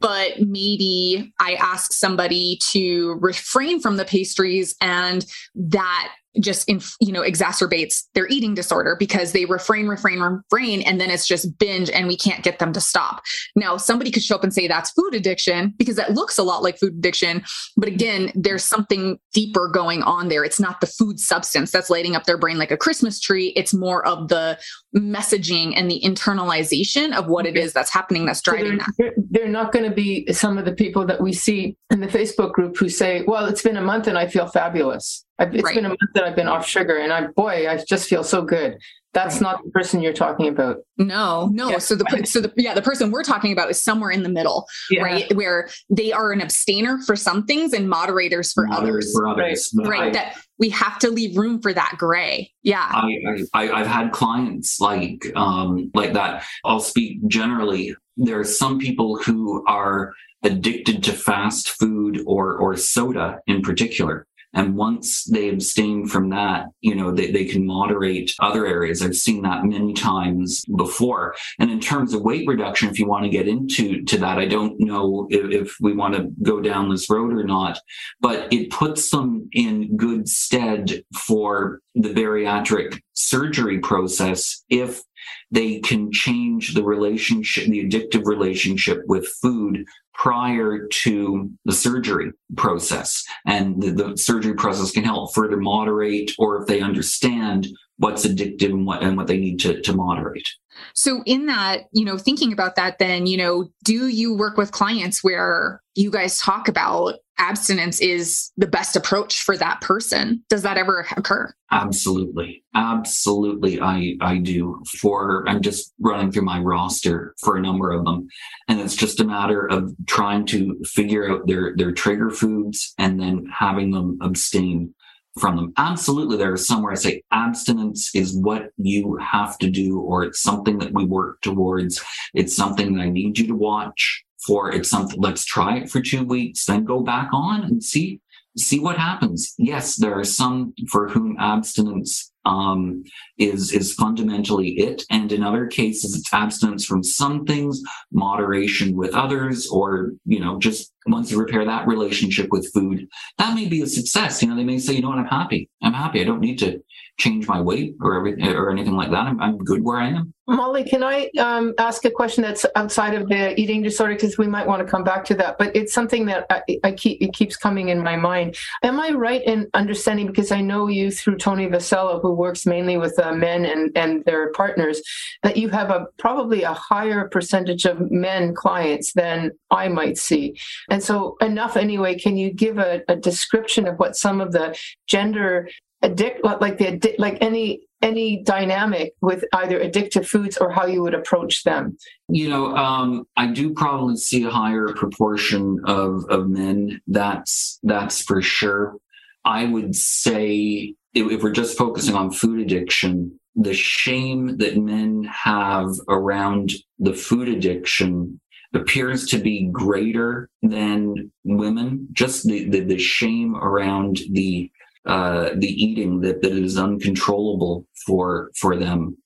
but 0.00 0.40
maybe 0.40 1.32
I 1.38 1.54
ask 1.54 1.92
somebody 1.92 2.58
to 2.70 3.18
refrain 3.20 3.80
from 3.80 3.96
the 3.96 4.04
pastries 4.04 4.74
and 4.80 5.24
that 5.54 6.12
just 6.38 6.68
in, 6.68 6.80
you 7.00 7.12
know 7.12 7.22
exacerbates 7.22 8.04
their 8.14 8.28
eating 8.28 8.54
disorder 8.54 8.96
because 8.98 9.32
they 9.32 9.44
refrain 9.46 9.88
refrain 9.88 10.20
refrain 10.20 10.82
and 10.82 11.00
then 11.00 11.10
it's 11.10 11.26
just 11.26 11.58
binge 11.58 11.90
and 11.90 12.06
we 12.06 12.16
can't 12.16 12.44
get 12.44 12.58
them 12.58 12.72
to 12.72 12.80
stop. 12.80 13.22
Now 13.56 13.76
somebody 13.76 14.10
could 14.10 14.22
show 14.22 14.36
up 14.36 14.44
and 14.44 14.54
say 14.54 14.68
that's 14.68 14.90
food 14.90 15.14
addiction 15.14 15.74
because 15.76 15.96
that 15.96 16.12
looks 16.12 16.38
a 16.38 16.42
lot 16.42 16.62
like 16.62 16.78
food 16.78 16.94
addiction 16.94 17.42
but 17.76 17.88
again 17.88 18.30
there's 18.34 18.64
something 18.64 19.18
deeper 19.32 19.68
going 19.68 20.02
on 20.02 20.28
there. 20.28 20.44
It's 20.44 20.60
not 20.60 20.80
the 20.80 20.86
food 20.86 21.18
substance 21.18 21.70
that's 21.70 21.90
lighting 21.90 22.14
up 22.14 22.24
their 22.24 22.38
brain 22.38 22.58
like 22.58 22.70
a 22.70 22.76
christmas 22.76 23.18
tree. 23.18 23.52
It's 23.56 23.74
more 23.74 24.06
of 24.06 24.28
the 24.28 24.58
messaging 24.96 25.72
and 25.76 25.90
the 25.90 26.00
internalization 26.04 27.16
of 27.16 27.28
what 27.28 27.46
it 27.46 27.56
is 27.56 27.72
that's 27.72 27.92
happening 27.92 28.26
that's 28.26 28.42
driving 28.42 28.80
so 28.80 28.86
they're, 28.98 29.12
that. 29.16 29.26
they're 29.30 29.48
not 29.48 29.72
going 29.72 29.84
to 29.84 29.94
be 29.94 30.26
some 30.32 30.58
of 30.58 30.64
the 30.64 30.72
people 30.72 31.06
that 31.06 31.20
we 31.20 31.32
see 31.32 31.76
in 31.90 32.00
the 32.00 32.08
facebook 32.08 32.52
group 32.52 32.76
who 32.76 32.88
say 32.88 33.22
well 33.26 33.46
it's 33.46 33.62
been 33.62 33.76
a 33.76 33.82
month 33.82 34.08
and 34.08 34.18
i 34.18 34.26
feel 34.26 34.48
fabulous 34.48 35.24
it's 35.40 35.62
right. 35.62 35.74
been 35.74 35.86
a 35.86 35.88
month 35.88 36.00
that 36.14 36.24
I've 36.24 36.36
been 36.36 36.48
off 36.48 36.66
sugar, 36.66 36.96
and 36.96 37.12
I, 37.12 37.28
boy, 37.28 37.68
I 37.68 37.82
just 37.88 38.08
feel 38.08 38.22
so 38.22 38.42
good. 38.42 38.78
That's 39.12 39.36
right. 39.36 39.42
not 39.42 39.64
the 39.64 39.70
person 39.70 40.02
you're 40.02 40.12
talking 40.12 40.46
about. 40.46 40.78
No, 40.96 41.48
no. 41.52 41.70
Yeah. 41.70 41.78
So 41.78 41.96
the 41.96 42.22
so 42.24 42.40
the 42.40 42.52
yeah, 42.56 42.74
the 42.74 42.82
person 42.82 43.10
we're 43.10 43.24
talking 43.24 43.52
about 43.52 43.68
is 43.68 43.82
somewhere 43.82 44.10
in 44.10 44.22
the 44.22 44.28
middle, 44.28 44.68
yeah. 44.88 45.02
right? 45.02 45.34
Where 45.34 45.68
they 45.88 46.12
are 46.12 46.30
an 46.30 46.40
abstainer 46.40 47.00
for 47.00 47.16
some 47.16 47.44
things 47.44 47.72
and 47.72 47.88
moderators 47.88 48.52
for 48.52 48.68
others. 48.70 49.12
For 49.12 49.26
others, 49.26 49.74
right? 49.76 49.88
right. 49.88 50.12
That 50.12 50.36
we 50.58 50.68
have 50.70 50.98
to 51.00 51.10
leave 51.10 51.36
room 51.36 51.60
for 51.60 51.72
that 51.72 51.96
gray. 51.98 52.52
Yeah. 52.62 52.88
I, 52.88 53.46
I 53.52 53.70
I've 53.72 53.86
had 53.88 54.12
clients 54.12 54.78
like 54.80 55.26
um 55.34 55.90
like 55.92 56.12
that. 56.12 56.44
I'll 56.64 56.80
speak 56.80 57.26
generally. 57.26 57.96
There 58.16 58.38
are 58.38 58.44
some 58.44 58.78
people 58.78 59.16
who 59.16 59.64
are 59.66 60.12
addicted 60.44 61.02
to 61.04 61.12
fast 61.12 61.70
food 61.70 62.22
or 62.26 62.56
or 62.58 62.76
soda 62.76 63.40
in 63.46 63.62
particular 63.62 64.26
and 64.52 64.76
once 64.76 65.24
they 65.24 65.48
abstain 65.48 66.06
from 66.06 66.30
that, 66.30 66.66
you 66.80 66.94
know, 66.94 67.12
they, 67.12 67.30
they 67.30 67.44
can 67.44 67.64
moderate 67.64 68.32
other 68.40 68.66
areas. 68.66 69.00
I've 69.00 69.14
seen 69.14 69.42
that 69.42 69.64
many 69.64 69.92
times 69.92 70.64
before. 70.76 71.36
And 71.58 71.70
in 71.70 71.80
terms 71.80 72.14
of 72.14 72.22
weight 72.22 72.48
reduction, 72.48 72.88
if 72.88 72.98
you 72.98 73.06
want 73.06 73.24
to 73.24 73.30
get 73.30 73.46
into 73.46 74.02
to 74.04 74.18
that, 74.18 74.38
I 74.38 74.46
don't 74.46 74.78
know 74.80 75.28
if, 75.30 75.50
if 75.50 75.76
we 75.80 75.94
want 75.94 76.14
to 76.16 76.30
go 76.42 76.60
down 76.60 76.90
this 76.90 77.08
road 77.08 77.32
or 77.32 77.44
not, 77.44 77.78
but 78.20 78.52
it 78.52 78.70
puts 78.70 79.10
them 79.10 79.48
in 79.52 79.96
good 79.96 80.28
stead 80.28 81.04
for 81.14 81.80
the 81.94 82.12
bariatric 82.12 83.00
surgery 83.12 83.78
process 83.78 84.64
if 84.68 85.02
they 85.50 85.80
can 85.80 86.10
change 86.10 86.74
the 86.74 86.84
relationship, 86.84 87.66
the 87.66 87.84
addictive 87.84 88.24
relationship 88.24 89.02
with 89.06 89.26
food 89.42 89.84
prior 90.20 90.86
to 90.88 91.50
the 91.64 91.72
surgery 91.72 92.30
process. 92.54 93.24
And 93.46 93.82
the, 93.82 93.90
the, 93.90 94.18
surgery 94.18 94.52
process 94.52 94.90
can 94.90 95.02
help 95.02 95.34
further 95.34 95.56
moderate, 95.56 96.32
or 96.38 96.60
if 96.60 96.66
they 96.66 96.82
understand 96.82 97.66
what's 97.96 98.26
addictive 98.26 98.70
and 98.70 98.84
what, 98.84 99.02
and 99.02 99.16
what 99.16 99.28
they 99.28 99.38
need 99.38 99.60
to, 99.60 99.80
to 99.80 99.94
moderate. 99.94 100.46
So, 100.94 101.22
in 101.26 101.46
that, 101.46 101.88
you 101.92 102.04
know, 102.04 102.18
thinking 102.18 102.52
about 102.52 102.76
that, 102.76 102.98
then, 102.98 103.26
you 103.26 103.36
know, 103.36 103.70
do 103.84 104.08
you 104.08 104.34
work 104.34 104.56
with 104.56 104.72
clients 104.72 105.22
where 105.22 105.82
you 105.94 106.10
guys 106.10 106.38
talk 106.38 106.68
about 106.68 107.16
abstinence 107.40 108.00
is 108.00 108.52
the 108.58 108.66
best 108.66 108.94
approach 108.94 109.42
for 109.42 109.56
that 109.56 109.80
person? 109.80 110.44
Does 110.48 110.62
that 110.62 110.76
ever 110.76 111.06
occur? 111.16 111.52
Absolutely. 111.72 112.62
Absolutely. 112.74 113.80
I, 113.80 114.16
I 114.20 114.38
do 114.38 114.82
for, 115.00 115.48
I'm 115.48 115.62
just 115.62 115.92
running 115.98 116.30
through 116.30 116.44
my 116.44 116.60
roster 116.60 117.34
for 117.40 117.56
a 117.56 117.62
number 117.62 117.90
of 117.90 118.04
them. 118.04 118.28
And 118.68 118.78
it's 118.78 118.94
just 118.94 119.20
a 119.20 119.24
matter 119.24 119.66
of 119.66 119.92
trying 120.06 120.46
to 120.46 120.78
figure 120.84 121.30
out 121.30 121.46
their, 121.46 121.74
their 121.76 121.92
trigger 121.92 122.30
foods 122.30 122.92
and 122.98 123.18
then 123.18 123.46
having 123.52 123.90
them 123.90 124.18
abstain 124.20 124.94
from 125.38 125.56
them. 125.56 125.72
Absolutely. 125.76 126.36
There 126.36 126.52
are 126.52 126.56
some 126.56 126.82
where 126.82 126.92
I 126.92 126.96
say 126.96 127.22
abstinence 127.30 128.14
is 128.14 128.36
what 128.36 128.70
you 128.76 129.16
have 129.16 129.58
to 129.58 129.70
do, 129.70 130.00
or 130.00 130.24
it's 130.24 130.42
something 130.42 130.78
that 130.78 130.92
we 130.92 131.04
work 131.04 131.40
towards. 131.40 132.02
It's 132.34 132.56
something 132.56 132.94
that 132.94 133.02
I 133.02 133.10
need 133.10 133.38
you 133.38 133.46
to 133.48 133.54
watch 133.54 134.24
for. 134.46 134.72
It's 134.72 134.90
something, 134.90 135.20
let's 135.20 135.44
try 135.44 135.78
it 135.78 135.90
for 135.90 136.00
two 136.00 136.24
weeks, 136.24 136.64
then 136.64 136.84
go 136.84 137.00
back 137.00 137.28
on 137.32 137.62
and 137.62 137.82
see, 137.82 138.20
see 138.56 138.80
what 138.80 138.98
happens. 138.98 139.54
Yes, 139.58 139.96
there 139.96 140.18
are 140.18 140.24
some 140.24 140.74
for 140.88 141.08
whom 141.08 141.36
abstinence 141.38 142.29
um, 142.50 143.04
is 143.38 143.72
is 143.72 143.94
fundamentally 143.94 144.70
it, 144.70 145.04
and 145.10 145.30
in 145.30 145.42
other 145.42 145.66
cases, 145.66 146.16
it's 146.16 146.32
abstinence 146.32 146.84
from 146.84 147.04
some 147.04 147.46
things, 147.46 147.80
moderation 148.10 148.96
with 148.96 149.14
others, 149.14 149.68
or 149.68 150.12
you 150.26 150.40
know, 150.40 150.58
just 150.58 150.92
once 151.06 151.30
you 151.30 151.38
repair 151.38 151.64
that 151.64 151.86
relationship 151.86 152.48
with 152.50 152.70
food, 152.72 153.06
that 153.38 153.54
may 153.54 153.68
be 153.68 153.82
a 153.82 153.86
success. 153.86 154.42
You 154.42 154.48
know, 154.48 154.56
they 154.56 154.64
may 154.64 154.78
say, 154.78 154.94
you 154.94 155.02
know 155.02 155.10
what, 155.10 155.18
I'm 155.18 155.26
happy. 155.26 155.68
I'm 155.82 155.94
happy. 155.94 156.20
I 156.20 156.24
don't 156.24 156.40
need 156.40 156.58
to 156.58 156.82
change 157.20 157.46
my 157.46 157.60
weight 157.60 157.94
or 158.00 158.16
everything 158.16 158.46
or 158.48 158.70
anything 158.70 158.96
like 158.96 159.10
that. 159.10 159.26
I'm, 159.26 159.40
I'm 159.40 159.58
good 159.58 159.84
where 159.84 159.98
I 159.98 160.08
am. 160.08 160.32
Molly, 160.48 160.82
can 160.82 161.04
I 161.04 161.30
um, 161.38 161.74
ask 161.78 162.04
a 162.04 162.10
question 162.10 162.42
that's 162.42 162.66
outside 162.74 163.14
of 163.14 163.28
the 163.28 163.58
eating 163.60 163.82
disorder 163.82 164.14
because 164.14 164.36
we 164.36 164.48
might 164.48 164.66
want 164.66 164.84
to 164.84 164.90
come 164.90 165.04
back 165.04 165.24
to 165.26 165.34
that, 165.36 165.58
but 165.58 165.74
it's 165.76 165.92
something 165.92 166.26
that 166.26 166.46
I, 166.50 166.62
I, 166.82 166.92
keep 166.92 167.22
it 167.22 167.32
keeps 167.32 167.56
coming 167.56 167.90
in 167.90 168.02
my 168.02 168.16
mind. 168.16 168.56
Am 168.82 168.98
I 168.98 169.10
right 169.10 169.42
in 169.44 169.68
understanding 169.74 170.26
because 170.26 170.50
I 170.50 170.60
know 170.60 170.88
you 170.88 171.12
through 171.12 171.36
Tony 171.36 171.68
Vasello, 171.68 172.20
who 172.20 172.32
works 172.32 172.66
mainly 172.66 172.96
with 172.96 173.16
uh, 173.20 173.32
men 173.32 173.64
and 173.64 173.96
and 173.96 174.24
their 174.24 174.50
partners, 174.52 175.00
that 175.44 175.56
you 175.56 175.68
have 175.68 175.90
a 175.90 176.06
probably 176.18 176.64
a 176.64 176.72
higher 176.72 177.28
percentage 177.28 177.84
of 177.84 178.10
men 178.10 178.52
clients 178.52 179.12
than 179.12 179.52
I 179.70 179.86
might 179.86 180.18
see, 180.18 180.56
and 180.90 181.02
so 181.02 181.36
enough 181.40 181.76
anyway. 181.76 182.18
Can 182.18 182.36
you 182.36 182.52
give 182.52 182.78
a, 182.78 183.02
a 183.06 183.14
description 183.14 183.86
of 183.86 183.98
what 183.98 184.16
some 184.16 184.40
of 184.40 184.50
the 184.50 184.76
gender 185.06 185.68
addict 186.02 186.44
like 186.44 186.78
the 186.78 187.14
like 187.18 187.38
any 187.40 187.82
any 188.02 188.42
dynamic 188.42 189.14
with 189.20 189.44
either 189.52 189.78
addictive 189.78 190.26
foods 190.26 190.56
or 190.56 190.70
how 190.70 190.86
you 190.86 191.02
would 191.02 191.14
approach 191.14 191.64
them? 191.64 191.96
You 192.28 192.48
know, 192.48 192.74
um, 192.76 193.26
I 193.36 193.48
do 193.48 193.74
probably 193.74 194.16
see 194.16 194.44
a 194.44 194.50
higher 194.50 194.88
proportion 194.94 195.78
of 195.84 196.24
of 196.28 196.48
men. 196.48 197.00
That's 197.06 197.78
that's 197.82 198.22
for 198.22 198.40
sure. 198.42 198.96
I 199.44 199.64
would 199.64 199.94
say 199.96 200.94
if, 201.14 201.42
we're 201.42 201.50
just 201.50 201.78
focusing 201.78 202.14
on 202.14 202.30
food 202.30 202.60
addiction, 202.60 203.38
the 203.56 203.74
shame 203.74 204.58
that 204.58 204.76
men 204.76 205.24
have 205.24 205.88
around 206.08 206.72
the 206.98 207.14
food 207.14 207.48
addiction 207.48 208.40
appears 208.74 209.26
to 209.26 209.38
be 209.38 209.68
greater 209.72 210.48
than 210.62 211.32
women. 211.44 212.06
Just 212.12 212.46
the, 212.46 212.68
the, 212.68 212.80
the 212.80 212.98
shame 212.98 213.56
around 213.56 214.20
the 214.30 214.70
uh, 215.06 215.50
the 215.54 215.68
eating 215.68 216.20
that, 216.20 216.42
that 216.42 216.52
is 216.52 216.78
uncontrollable 216.78 217.86
for 218.06 218.50
for 218.56 218.76
them. 218.76 219.16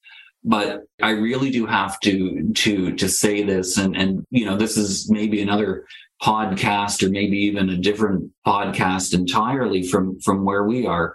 But 0.42 0.82
I 1.02 1.10
really 1.10 1.50
do 1.50 1.66
have 1.66 1.98
to 2.00 2.52
to 2.54 2.94
to 2.94 3.08
say 3.08 3.42
this, 3.42 3.76
and 3.76 3.96
and 3.96 4.24
you 4.30 4.44
know 4.44 4.56
this 4.56 4.76
is 4.76 5.10
maybe 5.10 5.40
another 5.40 5.86
podcast 6.22 7.02
or 7.02 7.10
maybe 7.10 7.36
even 7.38 7.68
a 7.68 7.76
different 7.76 8.30
podcast 8.46 9.14
entirely 9.14 9.82
from 9.82 10.18
from 10.20 10.44
where 10.44 10.64
we 10.64 10.86
are 10.86 11.14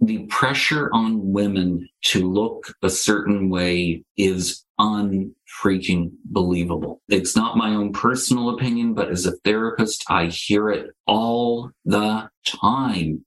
the 0.00 0.26
pressure 0.26 0.90
on 0.92 1.32
women 1.32 1.88
to 2.02 2.30
look 2.30 2.74
a 2.82 2.90
certain 2.90 3.48
way 3.48 4.02
is 4.16 4.64
unfreaking 4.78 6.10
believable. 6.24 7.00
It's 7.08 7.36
not 7.36 7.56
my 7.56 7.70
own 7.70 7.92
personal 7.92 8.50
opinion, 8.50 8.94
but 8.94 9.10
as 9.10 9.24
a 9.26 9.36
therapist, 9.44 10.04
I 10.08 10.26
hear 10.26 10.68
it 10.70 10.90
all 11.06 11.70
the 11.84 12.28
time 12.44 13.24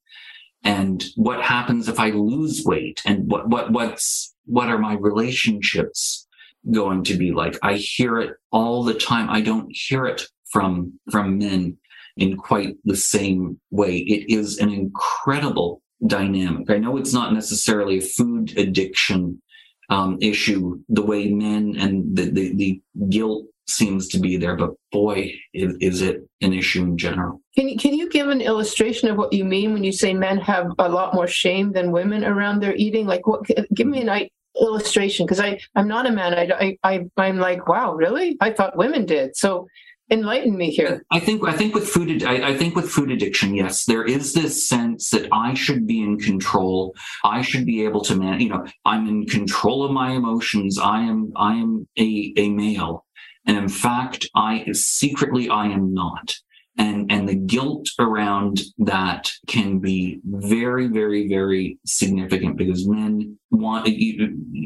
and 0.64 1.04
what 1.16 1.42
happens 1.42 1.88
if 1.88 2.00
I 2.00 2.10
lose 2.10 2.64
weight 2.66 3.02
and 3.06 3.30
what, 3.30 3.50
what, 3.50 3.72
what's, 3.72 4.36
what 4.46 4.70
are 4.70 4.78
my 4.78 4.96
relationships 4.96 6.28
going 6.72 7.04
to 7.06 7.16
be 7.16 7.32
like? 7.32 7.58
I 7.64 7.76
hear 7.76 8.20
it 8.20 8.32
all 8.52 8.84
the 8.84 8.94
time. 8.94 9.30
I 9.30 9.42
don't 9.42 9.70
hear 9.72 10.06
it 10.06 10.24
from, 10.52 11.00
from 11.12 11.38
men 11.38 11.78
in 12.18 12.36
quite 12.38 12.76
the 12.84 12.96
same 12.96 13.60
way. 13.72 13.98
It 13.98 14.34
is 14.34 14.58
an 14.58 14.72
incredible 14.72 15.82
dynamic. 16.06 16.70
I 16.70 16.78
know 16.78 16.98
it's 16.98 17.14
not 17.14 17.34
necessarily 17.34 18.00
a 18.00 18.02
food 18.02 18.58
addiction 18.58 19.42
um, 19.90 20.18
issue 20.22 20.80
the 20.90 21.06
way 21.06 21.30
men 21.30 21.76
and 21.78 22.16
the, 22.16 22.24
the, 22.24 22.56
the 22.56 22.82
guilt 23.10 23.46
seems 23.70 24.08
to 24.10 24.20
be 24.20 24.38
there, 24.38 24.56
but 24.56 24.72
boy, 24.92 25.34
is, 25.54 25.76
is, 25.80 26.02
it 26.02 26.28
an 26.42 26.54
issue 26.54 26.84
in 26.84 26.98
general. 26.98 27.42
Can 27.56 27.68
you, 27.68 27.78
can 27.78 27.94
you 27.94 28.10
give 28.10 28.30
an 28.30 28.42
illustration 28.42 29.10
of 29.10 29.18
what 29.18 29.34
you 29.34 29.44
mean 29.44 29.74
when 29.74 29.84
you 29.84 29.92
say 29.92 30.14
men 30.14 30.38
have 30.40 30.72
a 30.80 30.90
lot 30.90 31.14
more 31.14 31.28
shame 31.28 31.74
than 31.74 31.92
women 31.92 32.24
around 32.24 32.62
their 32.62 32.76
eating? 32.76 33.06
Like, 33.08 33.28
what? 33.28 33.46
Give 33.74 33.88
me 33.88 34.02
an 34.08 34.30
illustration 34.60 35.26
because 35.26 35.40
I 35.40 35.60
I'm 35.76 35.88
not 35.88 36.06
a 36.06 36.12
man. 36.12 36.34
I, 36.34 36.78
I 36.84 37.08
I'm 37.18 37.38
like, 37.38 37.68
wow, 37.68 37.94
really? 37.94 38.38
I 38.40 38.52
thought 38.52 38.78
women 38.78 39.06
did. 39.06 39.36
So 39.36 39.68
enlighten 40.10 40.56
me 40.56 40.72
here 40.72 41.04
i 41.12 41.20
think 41.20 41.46
i 41.46 41.52
think 41.52 41.76
with 41.76 41.88
food 41.88 42.24
I, 42.24 42.52
I, 42.52 42.58
think 42.58 42.76
with 42.78 42.90
food 42.90 43.12
addiction 43.12 43.54
yes 43.54 43.84
there 43.84 44.06
is 44.06 44.34
this 44.34 44.68
sense 44.68 45.10
that 45.10 45.28
i 45.34 45.54
should 45.54 45.86
be 45.86 46.02
in 46.02 46.18
control 46.18 46.96
i 47.26 47.42
should 47.42 47.66
be 47.66 47.84
able 47.84 48.02
to 48.06 48.16
man 48.16 48.40
you 48.40 48.48
know 48.48 48.66
i'm 48.86 49.06
in 49.08 49.26
control 49.26 49.84
of 49.84 49.92
my 49.92 50.12
emotions 50.12 50.80
i 50.80 51.02
am 51.02 51.34
i 51.36 51.56
am 51.56 51.88
a, 52.00 52.34
a 52.38 52.50
male 52.50 53.06
and 53.48 53.58
in 53.58 53.70
fact, 53.70 54.30
I 54.36 54.66
secretly, 54.74 55.50
I 55.50 55.68
am 55.68 55.94
not. 55.94 56.36
And, 56.78 57.12
and 57.12 57.28
the 57.28 57.36
guilt 57.36 57.88
around 57.98 58.62
that 58.78 59.32
can 59.48 59.80
be 59.80 60.20
very, 60.26 60.88
very, 60.88 61.28
very 61.28 61.80
significant 61.86 62.56
because 62.58 62.88
men 62.88 63.40
want, 63.50 63.90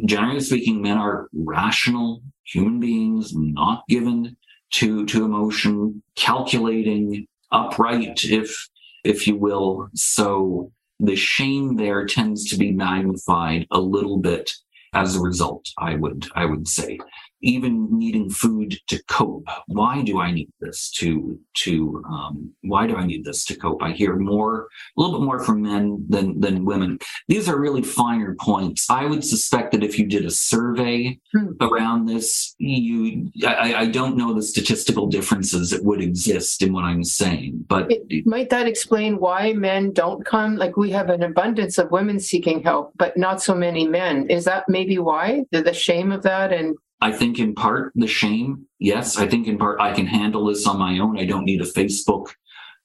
generally 0.06 0.42
speaking, 0.42 0.82
men 0.82 0.98
are 0.98 1.30
rational 1.32 2.22
human 2.44 2.82
beings, 2.82 3.34
not 3.34 3.84
given 3.88 4.36
to, 4.72 5.06
to 5.06 5.24
emotion, 5.24 6.04
calculating, 6.16 7.28
upright, 7.52 8.26
if, 8.26 8.68
if 9.06 9.26
you 9.26 9.38
will. 9.38 9.88
So 9.94 10.74
the 11.00 11.16
shame 11.16 11.78
there 11.78 12.06
tends 12.06 12.50
to 12.50 12.58
be 12.58 12.72
magnified 12.72 13.68
a 13.72 13.80
little 13.80 14.18
bit 14.18 14.52
as 14.94 15.16
a 15.16 15.22
result, 15.22 15.66
I 15.78 15.96
would, 15.96 16.28
I 16.36 16.44
would 16.44 16.68
say 16.68 17.00
even 17.42 17.88
needing 17.98 18.30
food 18.30 18.78
to 18.88 19.02
cope. 19.04 19.48
Why 19.68 20.02
do 20.02 20.20
I 20.20 20.32
need 20.32 20.50
this 20.60 20.90
to 20.92 21.40
to 21.64 22.04
um, 22.10 22.52
why 22.62 22.88
do 22.88 22.96
I 22.96 23.06
need 23.06 23.26
this 23.26 23.46
to 23.46 23.56
cope? 23.56 23.82
I 23.82 23.92
hear 23.92 24.16
more, 24.16 24.68
a 24.98 25.02
little 25.02 25.20
bit 25.20 25.26
more 25.26 25.44
from 25.44 25.62
men 25.62 26.06
than 26.08 26.40
than 26.40 26.66
women. 26.66 27.00
These 27.28 27.50
are 27.50 27.60
really 27.60 27.82
finer 27.82 28.36
points. 28.40 28.90
I 28.90 29.06
would 29.06 29.24
suspect 29.24 29.72
that 29.72 29.84
if 29.84 29.98
you 29.98 30.06
did 30.06 30.26
a 30.26 30.32
survey 30.32 31.20
hmm. 31.34 31.52
around 31.62 32.06
this, 32.06 32.56
you 32.58 33.32
I, 33.46 33.74
I, 33.76 33.86
don't 33.88 34.16
know 34.16 34.34
the 34.34 34.42
statistical 34.42 35.08
differences 35.08 35.72
that 35.72 35.84
would 35.84 36.02
exist 36.02 36.62
in 36.62 36.74
what 36.74 36.84
I'm 36.84 37.04
saying, 37.04 37.66
but 37.68 37.92
it, 37.92 38.26
might 38.26 38.50
that 38.50 38.68
explain 38.68 39.20
why 39.20 39.54
men 39.54 39.92
don't 39.92 40.26
come? 40.26 40.56
Like 40.56 40.78
we 40.78 40.92
have 40.92 41.10
an 41.10 41.24
abundance 41.24 41.78
of 41.78 41.92
women 41.92 42.20
seeking 42.20 42.64
help, 42.64 42.94
but 42.96 43.18
not 43.18 43.42
so 43.42 43.56
many 43.56 43.88
men. 43.88 44.30
Is 44.30 44.46
that 44.46 44.66
maybe 44.68 44.98
why 44.98 45.44
the, 45.52 45.62
the 45.62 45.74
shame 45.74 46.12
of 46.12 46.24
that 46.24 46.54
and 46.54 46.76
I 47.02 47.12
think 47.12 47.40
in 47.40 47.56
part 47.56 47.92
the 47.96 48.08
shame. 48.08 48.68
Yes, 48.80 49.18
I 49.18 49.28
think 49.28 49.48
in 49.48 49.58
part 49.58 49.82
I 49.82 49.92
can 49.92 50.06
handle 50.06 50.46
this 50.46 50.68
on 50.68 50.78
my 50.78 51.00
own. 51.00 51.20
I 51.20 51.26
don't 51.26 51.46
need 51.46 51.62
a 51.62 51.66
Facebook 51.66 52.28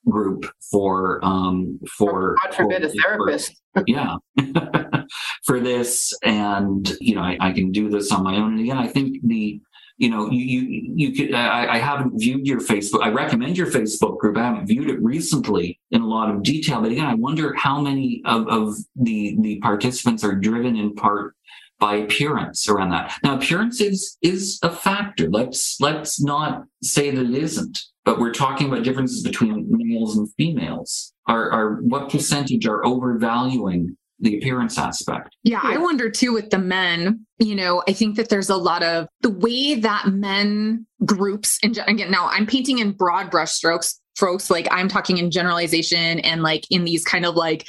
group 0.09 0.47
for 0.71 1.25
um 1.25 1.79
for 1.99 2.37
God 2.43 2.55
forbid 2.55 2.83
for, 2.83 2.89
a 2.89 2.91
therapist. 2.91 3.61
For, 3.75 3.85
yeah. 3.87 4.17
for 5.45 5.61
this 5.61 6.13
and 6.23 6.97
you 7.01 7.15
know 7.15 7.23
I, 7.23 7.37
I, 7.41 7.53
can 7.53 7.73
do 7.73 7.91
this 7.91 8.13
on 8.13 8.23
my 8.23 8.37
own. 8.37 8.53
And 8.53 8.61
again, 8.61 8.79
I 8.79 8.87
think 8.87 9.19
the 9.25 9.61
you 9.99 10.11
know 10.11 10.31
you 10.31 10.45
you 10.45 10.93
you 10.95 11.13
could 11.13 11.35
I, 11.35 11.75
I 11.75 11.79
haven't 11.79 12.19
viewed 12.19 12.47
your 12.47 12.61
Facebook. 12.61 13.03
I 13.03 13.09
recommend 13.09 13.59
your 13.59 13.67
Facebook 13.67 14.19
group. 14.19 14.37
I 14.37 14.45
haven't 14.45 14.67
viewed 14.67 14.91
it 14.91 15.03
recently 15.03 15.79
in 15.91 16.03
a 16.03 16.07
lot 16.07 16.31
of 16.31 16.43
detail. 16.43 16.81
But 16.81 16.93
again, 16.93 17.07
I 17.07 17.15
wonder 17.15 17.55
how 17.55 17.81
many 17.81 18.23
of, 18.25 18.49
of 18.49 18.77
the 18.95 19.37
the 19.41 19.59
participants 19.61 20.25
are 20.25 20.35
driven 20.35 20.77
in 20.77 20.95
part 20.95 21.35
by 21.79 21.97
appearance 21.97 22.69
around 22.69 22.91
that. 22.91 23.15
Now, 23.23 23.37
appearance 23.37 23.81
is 23.81 24.17
is 24.23 24.59
a 24.63 24.71
factor. 24.71 25.29
Let's 25.29 25.81
let's 25.81 26.21
not 26.21 26.65
say 26.83 27.11
that 27.11 27.25
it 27.27 27.35
isn't. 27.35 27.79
But 28.05 28.21
we're 28.21 28.33
talking 28.33 28.69
about 28.69 28.85
differences 28.85 29.23
between 29.23 29.67
males 29.69 30.17
and 30.17 30.33
females. 30.35 31.13
Are 31.27 31.51
are 31.51 31.75
what 31.83 32.11
percentage 32.11 32.67
are 32.67 32.85
overvaluing 32.85 33.97
the 34.21 34.39
appearance 34.39 34.79
aspect? 34.79 35.37
Yeah, 35.43 35.61
I 35.63 35.77
wonder 35.77 36.09
too 36.09 36.33
with 36.33 36.51
the 36.51 36.59
men. 36.59 37.27
You 37.39 37.55
know, 37.55 37.83
I 37.87 37.93
think 37.93 38.17
that 38.17 38.29
there's 38.29 38.49
a 38.49 38.57
lot 38.57 38.83
of 38.83 39.09
the 39.21 39.31
way 39.31 39.75
that 39.75 40.07
men 40.07 40.87
groups 41.05 41.59
and 41.63 41.79
again 41.87 42.11
now 42.11 42.29
I'm 42.31 42.47
painting 42.47 42.79
in 42.79 42.93
broad 42.93 43.31
brush 43.31 43.53
strokes 43.53 44.01
strokes 44.17 44.49
like 44.49 44.67
i'm 44.71 44.89
talking 44.89 45.19
in 45.19 45.31
generalization 45.31 46.21
and 46.21 46.43
like 46.43 46.65
in 46.71 46.85
these 46.85 47.05
kind 47.05 47.27
of 47.27 47.35
like 47.35 47.67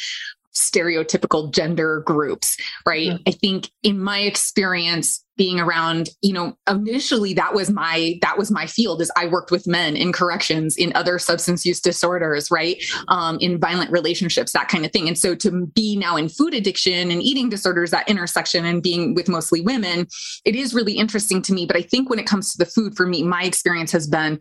stereotypical 0.58 1.54
gender 1.54 2.02
groups, 2.06 2.58
right? 2.86 3.10
Mm-hmm. 3.10 3.24
I 3.28 3.32
think 3.32 3.70
in 3.84 4.02
my 4.02 4.20
experience 4.20 5.24
being 5.38 5.60
around, 5.60 6.10
you 6.22 6.34
know, 6.34 6.58
initially 6.68 7.34
that 7.36 7.54
was 7.54 7.70
my 7.70 8.18
that 8.24 8.38
was 8.38 8.50
my 8.50 8.66
field 8.66 9.02
is 9.02 9.12
I 9.16 9.28
worked 9.28 9.52
with 9.52 9.68
men 9.68 9.96
in 9.96 10.12
corrections, 10.12 10.76
in 10.76 10.92
other 10.96 11.20
substance 11.20 11.66
use 11.66 11.80
disorders, 11.80 12.50
right? 12.50 12.84
Um, 13.08 13.38
in 13.40 13.60
violent 13.60 13.92
relationships, 13.92 14.52
that 14.54 14.68
kind 14.68 14.84
of 14.84 14.92
thing. 14.92 15.08
And 15.08 15.18
so 15.18 15.36
to 15.36 15.68
be 15.68 15.96
now 15.96 16.18
in 16.18 16.28
food 16.28 16.56
addiction 16.56 17.12
and 17.12 17.22
eating 17.22 17.50
disorders, 17.50 17.92
that 17.92 18.10
intersection 18.10 18.66
and 18.66 18.82
being 18.82 19.14
with 19.14 19.30
mostly 19.30 19.62
women, 19.62 20.08
it 20.44 20.56
is 20.56 20.74
really 20.74 20.94
interesting 20.94 21.42
to 21.44 21.54
me. 21.54 21.68
But 21.68 21.78
I 21.78 21.84
think 21.84 22.10
when 22.10 22.20
it 22.20 22.26
comes 22.26 22.52
to 22.52 22.58
the 22.58 22.70
food, 22.70 22.98
for 22.98 23.06
me, 23.06 23.22
my 23.22 23.44
experience 23.44 23.92
has 23.92 24.08
been 24.08 24.40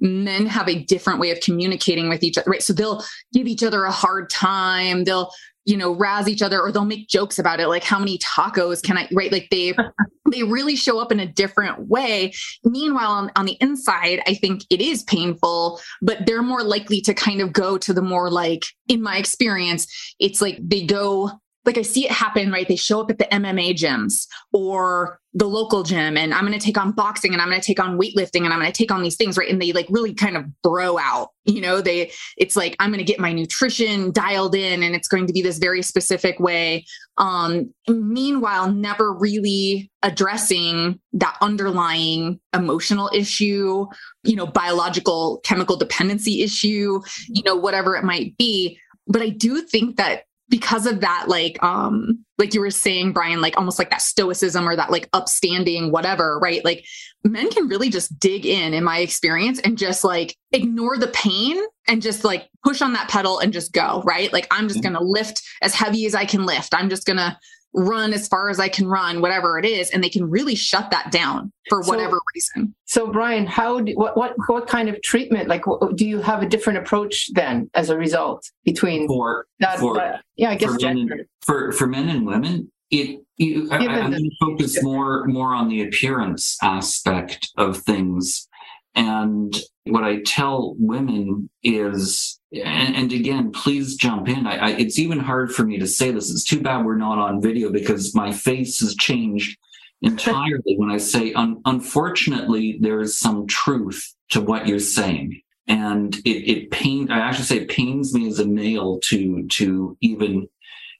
men 0.00 0.46
have 0.46 0.68
a 0.68 0.82
different 0.84 1.20
way 1.20 1.30
of 1.30 1.40
communicating 1.40 2.08
with 2.08 2.22
each 2.22 2.38
other, 2.38 2.50
right? 2.50 2.62
So 2.62 2.72
they'll 2.72 3.04
give 3.32 3.46
each 3.46 3.62
other 3.62 3.84
a 3.84 3.90
hard 3.90 4.30
time. 4.30 5.04
They'll 5.04 5.30
you 5.66 5.76
know 5.76 5.94
razz 5.94 6.28
each 6.28 6.42
other 6.42 6.60
or 6.60 6.72
they'll 6.72 6.84
make 6.84 7.08
jokes 7.08 7.38
about 7.38 7.60
it 7.60 7.68
like 7.68 7.84
how 7.84 7.98
many 7.98 8.18
tacos 8.18 8.82
can 8.82 8.96
i 8.96 9.06
right 9.12 9.30
like 9.30 9.46
they 9.50 9.74
they 10.32 10.42
really 10.42 10.74
show 10.74 10.98
up 10.98 11.12
in 11.12 11.20
a 11.20 11.26
different 11.26 11.88
way 11.88 12.32
meanwhile 12.64 13.10
on, 13.10 13.30
on 13.36 13.44
the 13.44 13.58
inside 13.60 14.22
i 14.26 14.34
think 14.34 14.62
it 14.70 14.80
is 14.80 15.02
painful 15.02 15.78
but 16.00 16.24
they're 16.24 16.42
more 16.42 16.62
likely 16.62 17.00
to 17.00 17.12
kind 17.12 17.40
of 17.40 17.52
go 17.52 17.76
to 17.76 17.92
the 17.92 18.02
more 18.02 18.30
like 18.30 18.64
in 18.88 19.02
my 19.02 19.18
experience 19.18 19.86
it's 20.18 20.40
like 20.40 20.58
they 20.62 20.84
go 20.84 21.30
like 21.70 21.78
I 21.78 21.82
see 21.82 22.04
it 22.04 22.10
happen, 22.10 22.50
right? 22.50 22.66
They 22.66 22.74
show 22.74 23.00
up 23.00 23.12
at 23.12 23.18
the 23.18 23.26
MMA 23.26 23.74
gyms 23.74 24.26
or 24.52 25.20
the 25.34 25.46
local 25.46 25.84
gym 25.84 26.16
and 26.16 26.34
I'm 26.34 26.44
going 26.44 26.58
to 26.58 26.64
take 26.64 26.76
on 26.76 26.90
boxing 26.90 27.32
and 27.32 27.40
I'm 27.40 27.48
going 27.48 27.60
to 27.60 27.66
take 27.66 27.78
on 27.78 27.96
weightlifting 27.96 28.42
and 28.42 28.52
I'm 28.52 28.58
going 28.58 28.72
to 28.72 28.76
take 28.76 28.90
on 28.90 29.04
these 29.04 29.14
things, 29.14 29.38
right? 29.38 29.48
And 29.48 29.62
they 29.62 29.72
like 29.72 29.86
really 29.88 30.12
kind 30.12 30.36
of 30.36 30.46
bro 30.62 30.98
out, 30.98 31.28
you 31.44 31.60
know, 31.60 31.80
they, 31.80 32.10
it's 32.36 32.56
like, 32.56 32.74
I'm 32.80 32.90
going 32.90 32.98
to 32.98 33.04
get 33.04 33.20
my 33.20 33.32
nutrition 33.32 34.10
dialed 34.10 34.56
in 34.56 34.82
and 34.82 34.96
it's 34.96 35.06
going 35.06 35.28
to 35.28 35.32
be 35.32 35.42
this 35.42 35.58
very 35.58 35.82
specific 35.82 36.40
way. 36.40 36.84
Um, 37.18 37.72
meanwhile, 37.88 38.72
never 38.72 39.12
really 39.12 39.92
addressing 40.02 40.98
that 41.12 41.36
underlying 41.40 42.40
emotional 42.52 43.08
issue, 43.14 43.86
you 44.24 44.34
know, 44.34 44.46
biological 44.48 45.38
chemical 45.44 45.76
dependency 45.76 46.42
issue, 46.42 47.00
you 47.28 47.44
know, 47.44 47.54
whatever 47.54 47.94
it 47.94 48.02
might 48.02 48.36
be. 48.38 48.76
But 49.06 49.22
I 49.22 49.28
do 49.28 49.62
think 49.62 49.96
that 49.96 50.24
because 50.50 50.84
of 50.84 51.00
that 51.00 51.26
like 51.28 51.62
um 51.62 52.22
like 52.36 52.52
you 52.52 52.60
were 52.60 52.70
saying 52.70 53.12
brian 53.12 53.40
like 53.40 53.56
almost 53.56 53.78
like 53.78 53.88
that 53.90 54.02
stoicism 54.02 54.68
or 54.68 54.76
that 54.76 54.90
like 54.90 55.08
upstanding 55.12 55.90
whatever 55.90 56.38
right? 56.40 56.64
Like 56.64 56.84
men 57.24 57.50
can 57.50 57.68
really 57.68 57.90
just 57.90 58.18
dig 58.18 58.44
in 58.44 58.74
in 58.74 58.84
my 58.84 58.98
experience 58.98 59.60
and 59.60 59.78
just 59.78 60.04
like 60.04 60.36
ignore 60.52 60.98
the 60.98 61.08
pain 61.08 61.58
and 61.86 62.02
just 62.02 62.24
like 62.24 62.48
push 62.64 62.82
on 62.82 62.92
that 62.94 63.08
pedal 63.08 63.38
and 63.38 63.52
just 63.52 63.72
go 63.72 64.02
right? 64.04 64.32
Like 64.32 64.46
i'm 64.50 64.68
just 64.68 64.82
going 64.82 64.94
to 64.94 65.02
lift 65.02 65.42
as 65.62 65.74
heavy 65.74 66.04
as 66.06 66.14
i 66.14 66.24
can 66.24 66.44
lift. 66.44 66.74
I'm 66.74 66.90
just 66.90 67.06
going 67.06 67.18
to 67.18 67.36
run 67.72 68.12
as 68.12 68.26
far 68.28 68.50
as 68.50 68.58
I 68.58 68.68
can 68.68 68.86
run, 68.86 69.20
whatever 69.20 69.58
it 69.58 69.64
is, 69.64 69.90
and 69.90 70.02
they 70.02 70.08
can 70.08 70.28
really 70.28 70.54
shut 70.54 70.90
that 70.90 71.12
down 71.12 71.52
for 71.68 71.82
so, 71.82 71.90
whatever 71.90 72.18
reason. 72.34 72.74
So, 72.86 73.10
Brian, 73.10 73.46
how 73.46 73.80
do, 73.80 73.92
what 73.94 74.16
what 74.16 74.34
what 74.48 74.66
kind 74.66 74.88
of 74.88 75.00
treatment? 75.02 75.48
Like, 75.48 75.66
what, 75.66 75.96
do 75.96 76.06
you 76.06 76.20
have 76.20 76.42
a 76.42 76.46
different 76.46 76.78
approach 76.78 77.30
then 77.34 77.70
as 77.74 77.90
a 77.90 77.96
result 77.96 78.50
between 78.64 79.06
for 79.06 79.46
that? 79.60 79.78
For, 79.78 79.94
that 79.94 80.22
yeah, 80.36 80.50
I 80.50 80.56
guess 80.56 80.74
for 80.74 80.80
men, 80.80 81.08
for 81.42 81.72
for 81.72 81.86
men 81.86 82.08
and 82.08 82.26
women, 82.26 82.70
it. 82.90 83.20
You, 83.36 83.68
I, 83.70 83.78
am 83.78 84.10
going 84.10 84.22
to 84.22 84.36
focus 84.38 84.82
more 84.82 85.24
more 85.24 85.54
on 85.54 85.68
the 85.70 85.82
appearance 85.82 86.58
aspect 86.62 87.48
of 87.56 87.78
things, 87.78 88.46
and 88.94 89.54
what 89.84 90.04
I 90.04 90.22
tell 90.22 90.74
women 90.78 91.48
is 91.62 92.40
and, 92.52 92.96
and, 92.96 93.12
again, 93.12 93.52
please 93.52 93.94
jump 93.94 94.28
in. 94.28 94.44
I, 94.44 94.56
I, 94.56 94.70
it's 94.70 94.98
even 94.98 95.20
hard 95.20 95.52
for 95.52 95.64
me 95.64 95.78
to 95.78 95.86
say 95.86 96.10
this. 96.10 96.30
It's 96.30 96.42
too 96.42 96.60
bad 96.60 96.84
we're 96.84 96.96
not 96.96 97.18
on 97.18 97.40
video 97.40 97.70
because 97.70 98.12
my 98.12 98.32
face 98.32 98.80
has 98.80 98.96
changed 98.96 99.56
entirely 100.02 100.74
when 100.76 100.90
I 100.90 100.96
say, 100.96 101.32
un- 101.34 101.60
unfortunately, 101.64 102.78
there 102.80 103.00
is 103.00 103.16
some 103.16 103.46
truth 103.46 104.14
to 104.30 104.40
what 104.40 104.66
you're 104.66 104.80
saying. 104.80 105.40
And 105.68 106.16
it, 106.24 106.50
it 106.50 106.70
pain, 106.72 107.12
I 107.12 107.20
actually 107.20 107.44
say 107.44 107.58
it 107.58 107.68
pains 107.68 108.12
me 108.12 108.26
as 108.26 108.40
a 108.40 108.46
male 108.46 108.98
to, 109.04 109.46
to 109.46 109.96
even, 110.00 110.48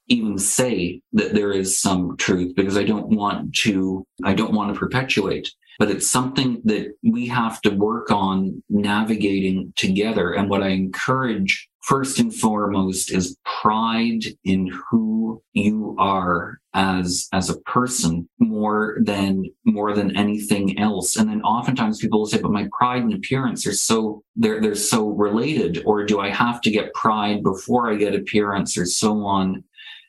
even 0.06 0.38
say 0.38 1.00
that 1.14 1.34
there 1.34 1.50
is 1.50 1.80
some 1.80 2.16
truth 2.16 2.54
because 2.54 2.76
I 2.76 2.84
don't 2.84 3.08
want 3.08 3.56
to, 3.56 4.06
I 4.22 4.34
don't 4.34 4.54
want 4.54 4.72
to 4.72 4.78
perpetuate 4.78 5.50
but 5.80 5.90
it's 5.90 6.10
something 6.10 6.60
that 6.66 6.92
we 7.02 7.26
have 7.26 7.62
to 7.62 7.70
work 7.70 8.10
on 8.10 8.62
navigating 8.68 9.72
together. 9.76 10.34
And 10.34 10.50
what 10.50 10.62
I 10.62 10.68
encourage 10.68 11.70
first 11.80 12.18
and 12.18 12.34
foremost 12.34 13.10
is 13.10 13.38
pride 13.62 14.24
in 14.44 14.70
who 14.90 15.42
you 15.54 15.96
are 15.98 16.60
as 16.74 17.28
as 17.32 17.48
a 17.48 17.58
person 17.60 18.28
more 18.38 18.98
than 19.00 19.44
more 19.64 19.94
than 19.94 20.14
anything 20.18 20.78
else. 20.78 21.16
And 21.16 21.30
then 21.30 21.40
oftentimes 21.40 21.98
people 21.98 22.18
will 22.18 22.26
say 22.26 22.42
but 22.42 22.52
my 22.52 22.68
pride 22.78 23.02
and 23.02 23.14
appearance 23.14 23.66
are 23.66 23.72
so 23.72 24.22
they're 24.36 24.60
they're 24.60 24.74
so 24.74 25.08
related 25.08 25.82
or 25.86 26.04
do 26.04 26.20
i 26.20 26.28
have 26.28 26.60
to 26.60 26.70
get 26.70 26.92
pride 26.92 27.42
before 27.42 27.90
i 27.90 27.96
get 27.96 28.14
appearance? 28.14 28.76
or 28.76 28.84
so 28.84 29.24
on 29.24 29.64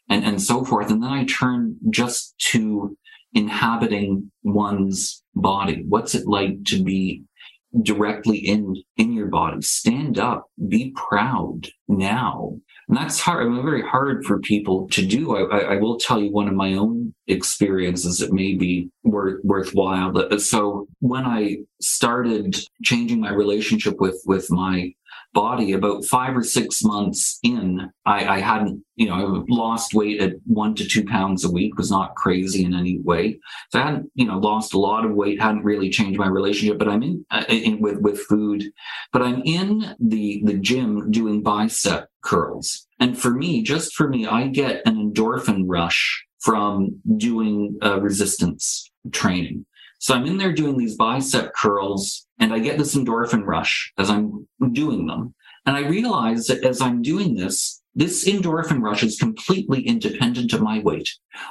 and 0.09 0.25
and 0.25 0.41
so 0.41 0.65
forth. 0.65 0.91
And 0.91 1.01
then 1.01 1.13
i 1.13 1.23
turn 1.23 1.77
just 1.91 2.37
to 2.51 2.97
inhabiting 3.33 4.31
one's 4.43 5.23
body? 5.35 5.83
What's 5.87 6.15
it 6.15 6.27
like 6.27 6.63
to 6.65 6.83
be 6.83 7.23
directly 7.81 8.37
in 8.37 8.75
in 8.97 9.13
your 9.13 9.27
body? 9.27 9.61
Stand 9.61 10.19
up, 10.19 10.47
be 10.67 10.91
proud 10.95 11.69
now. 11.87 12.57
And 12.87 12.97
that's 12.97 13.21
hard. 13.21 13.45
I 13.45 13.49
mean, 13.49 13.63
very 13.63 13.87
hard 13.87 14.25
for 14.25 14.39
people 14.39 14.87
to 14.89 15.05
do. 15.05 15.37
I, 15.49 15.75
I, 15.75 15.75
will 15.77 15.97
tell 15.97 16.19
you 16.21 16.29
one 16.29 16.49
of 16.49 16.55
my 16.55 16.73
own 16.73 17.13
experiences 17.27 18.17
that 18.17 18.33
may 18.33 18.55
be 18.55 18.89
worth, 19.03 19.39
worthwhile. 19.45 20.13
So 20.39 20.87
when 20.99 21.25
I 21.25 21.59
started 21.79 22.57
changing 22.83 23.21
my 23.21 23.31
relationship 23.31 24.01
with 24.01 24.21
with 24.25 24.51
my 24.51 24.93
body 25.33 25.71
about 25.71 26.05
five 26.05 26.35
or 26.35 26.43
six 26.43 26.83
months 26.83 27.39
in 27.43 27.89
I, 28.05 28.25
I 28.25 28.39
hadn't 28.39 28.83
you 28.95 29.07
know 29.07 29.15
I 29.15 29.43
lost 29.47 29.93
weight 29.93 30.21
at 30.21 30.33
one 30.45 30.75
to 30.75 30.85
two 30.85 31.05
pounds 31.05 31.45
a 31.45 31.51
week 31.51 31.77
was 31.77 31.89
not 31.89 32.15
crazy 32.15 32.63
in 32.65 32.73
any 32.73 32.99
way. 32.99 33.39
So 33.69 33.79
i 33.79 33.83
hadn't 33.83 34.11
you 34.15 34.25
know 34.25 34.37
lost 34.37 34.73
a 34.73 34.79
lot 34.79 35.05
of 35.05 35.13
weight 35.13 35.41
hadn't 35.41 35.63
really 35.63 35.89
changed 35.89 36.19
my 36.19 36.27
relationship 36.27 36.77
but 36.77 36.87
i'm 36.87 37.03
in, 37.03 37.25
uh, 37.31 37.45
in 37.47 37.79
with 37.81 37.99
with 37.99 38.19
food. 38.19 38.63
But 39.13 39.21
i'm 39.21 39.41
in 39.45 39.95
the 39.99 40.41
the 40.45 40.55
gym 40.55 41.11
doing 41.11 41.41
bicep 41.41 42.09
curls. 42.21 42.87
And 42.99 43.17
for 43.17 43.31
me 43.31 43.63
just 43.63 43.93
for 43.95 44.07
me 44.07 44.25
i 44.25 44.47
get 44.47 44.81
an 44.85 44.95
endorphin 44.95 45.63
rush 45.65 46.25
from 46.39 46.99
doing 47.17 47.77
uh, 47.83 47.99
resistance 48.01 48.91
training 49.11 49.65
so 50.01 50.15
I'm 50.15 50.25
in 50.25 50.39
there 50.39 50.51
doing 50.51 50.77
these 50.77 50.95
bicep 50.95 51.53
curls 51.53 52.25
and 52.39 52.51
I 52.51 52.57
get 52.57 52.79
this 52.79 52.95
endorphin 52.95 53.45
rush 53.45 53.93
as 53.99 54.09
I'm 54.09 54.47
doing 54.71 55.05
them. 55.05 55.35
And 55.67 55.77
I 55.77 55.87
realize 55.87 56.47
that 56.47 56.63
as 56.63 56.81
I'm 56.81 57.03
doing 57.03 57.35
this, 57.35 57.83
this 57.93 58.27
endorphin 58.27 58.81
rush 58.81 59.03
is 59.03 59.19
completely 59.19 59.81
independent 59.81 60.53
of 60.53 60.61
my 60.63 60.79
weight. 60.79 61.07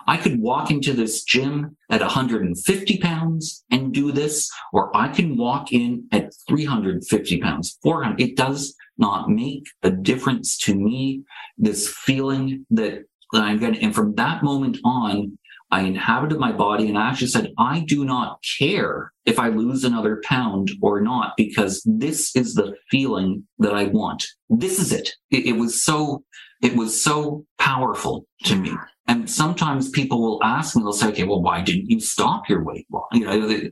I 0.08 0.16
could 0.16 0.40
walk 0.40 0.72
into 0.72 0.94
this 0.94 1.22
gym 1.22 1.76
at 1.90 2.00
150 2.00 2.98
pounds 2.98 3.64
and 3.70 3.94
do 3.94 4.10
this, 4.10 4.50
or 4.72 4.94
I 4.96 5.10
can 5.10 5.36
walk 5.36 5.72
in 5.72 6.08
at 6.10 6.32
350 6.48 7.40
pounds, 7.40 7.78
400. 7.84 8.20
It 8.20 8.36
does 8.36 8.74
not 8.98 9.30
make 9.30 9.68
a 9.84 9.92
difference 9.92 10.58
to 10.58 10.74
me. 10.74 11.22
This 11.56 11.86
feeling 11.88 12.66
that, 12.70 13.04
that 13.32 13.42
I'm 13.42 13.60
getting, 13.60 13.80
and 13.84 13.94
from 13.94 14.16
that 14.16 14.42
moment 14.42 14.78
on, 14.82 15.38
I 15.70 15.82
inhabited 15.82 16.38
my 16.38 16.52
body 16.52 16.88
and 16.88 16.98
I 16.98 17.08
actually 17.08 17.28
said, 17.28 17.52
I 17.58 17.84
do 17.86 18.04
not 18.04 18.42
care 18.58 19.12
if 19.24 19.38
I 19.38 19.48
lose 19.48 19.84
another 19.84 20.20
pound 20.24 20.70
or 20.82 21.00
not, 21.00 21.34
because 21.36 21.82
this 21.84 22.34
is 22.34 22.54
the 22.54 22.74
feeling 22.90 23.46
that 23.58 23.74
I 23.74 23.84
want. 23.84 24.26
This 24.48 24.78
is 24.78 24.92
it. 24.92 25.10
It, 25.30 25.46
it 25.46 25.52
was 25.52 25.82
so, 25.82 26.24
it 26.62 26.74
was 26.74 27.02
so 27.02 27.44
powerful 27.58 28.26
to 28.44 28.56
me. 28.56 28.72
And 29.06 29.28
sometimes 29.28 29.90
people 29.90 30.20
will 30.20 30.42
ask 30.42 30.76
me, 30.76 30.82
they'll 30.82 30.92
say, 30.92 31.08
okay, 31.08 31.24
well, 31.24 31.42
why 31.42 31.62
didn't 31.62 31.90
you 31.90 32.00
stop 32.00 32.48
your 32.48 32.62
weight 32.62 32.86
loss? 32.92 33.08
You 33.12 33.24
know, 33.24 33.70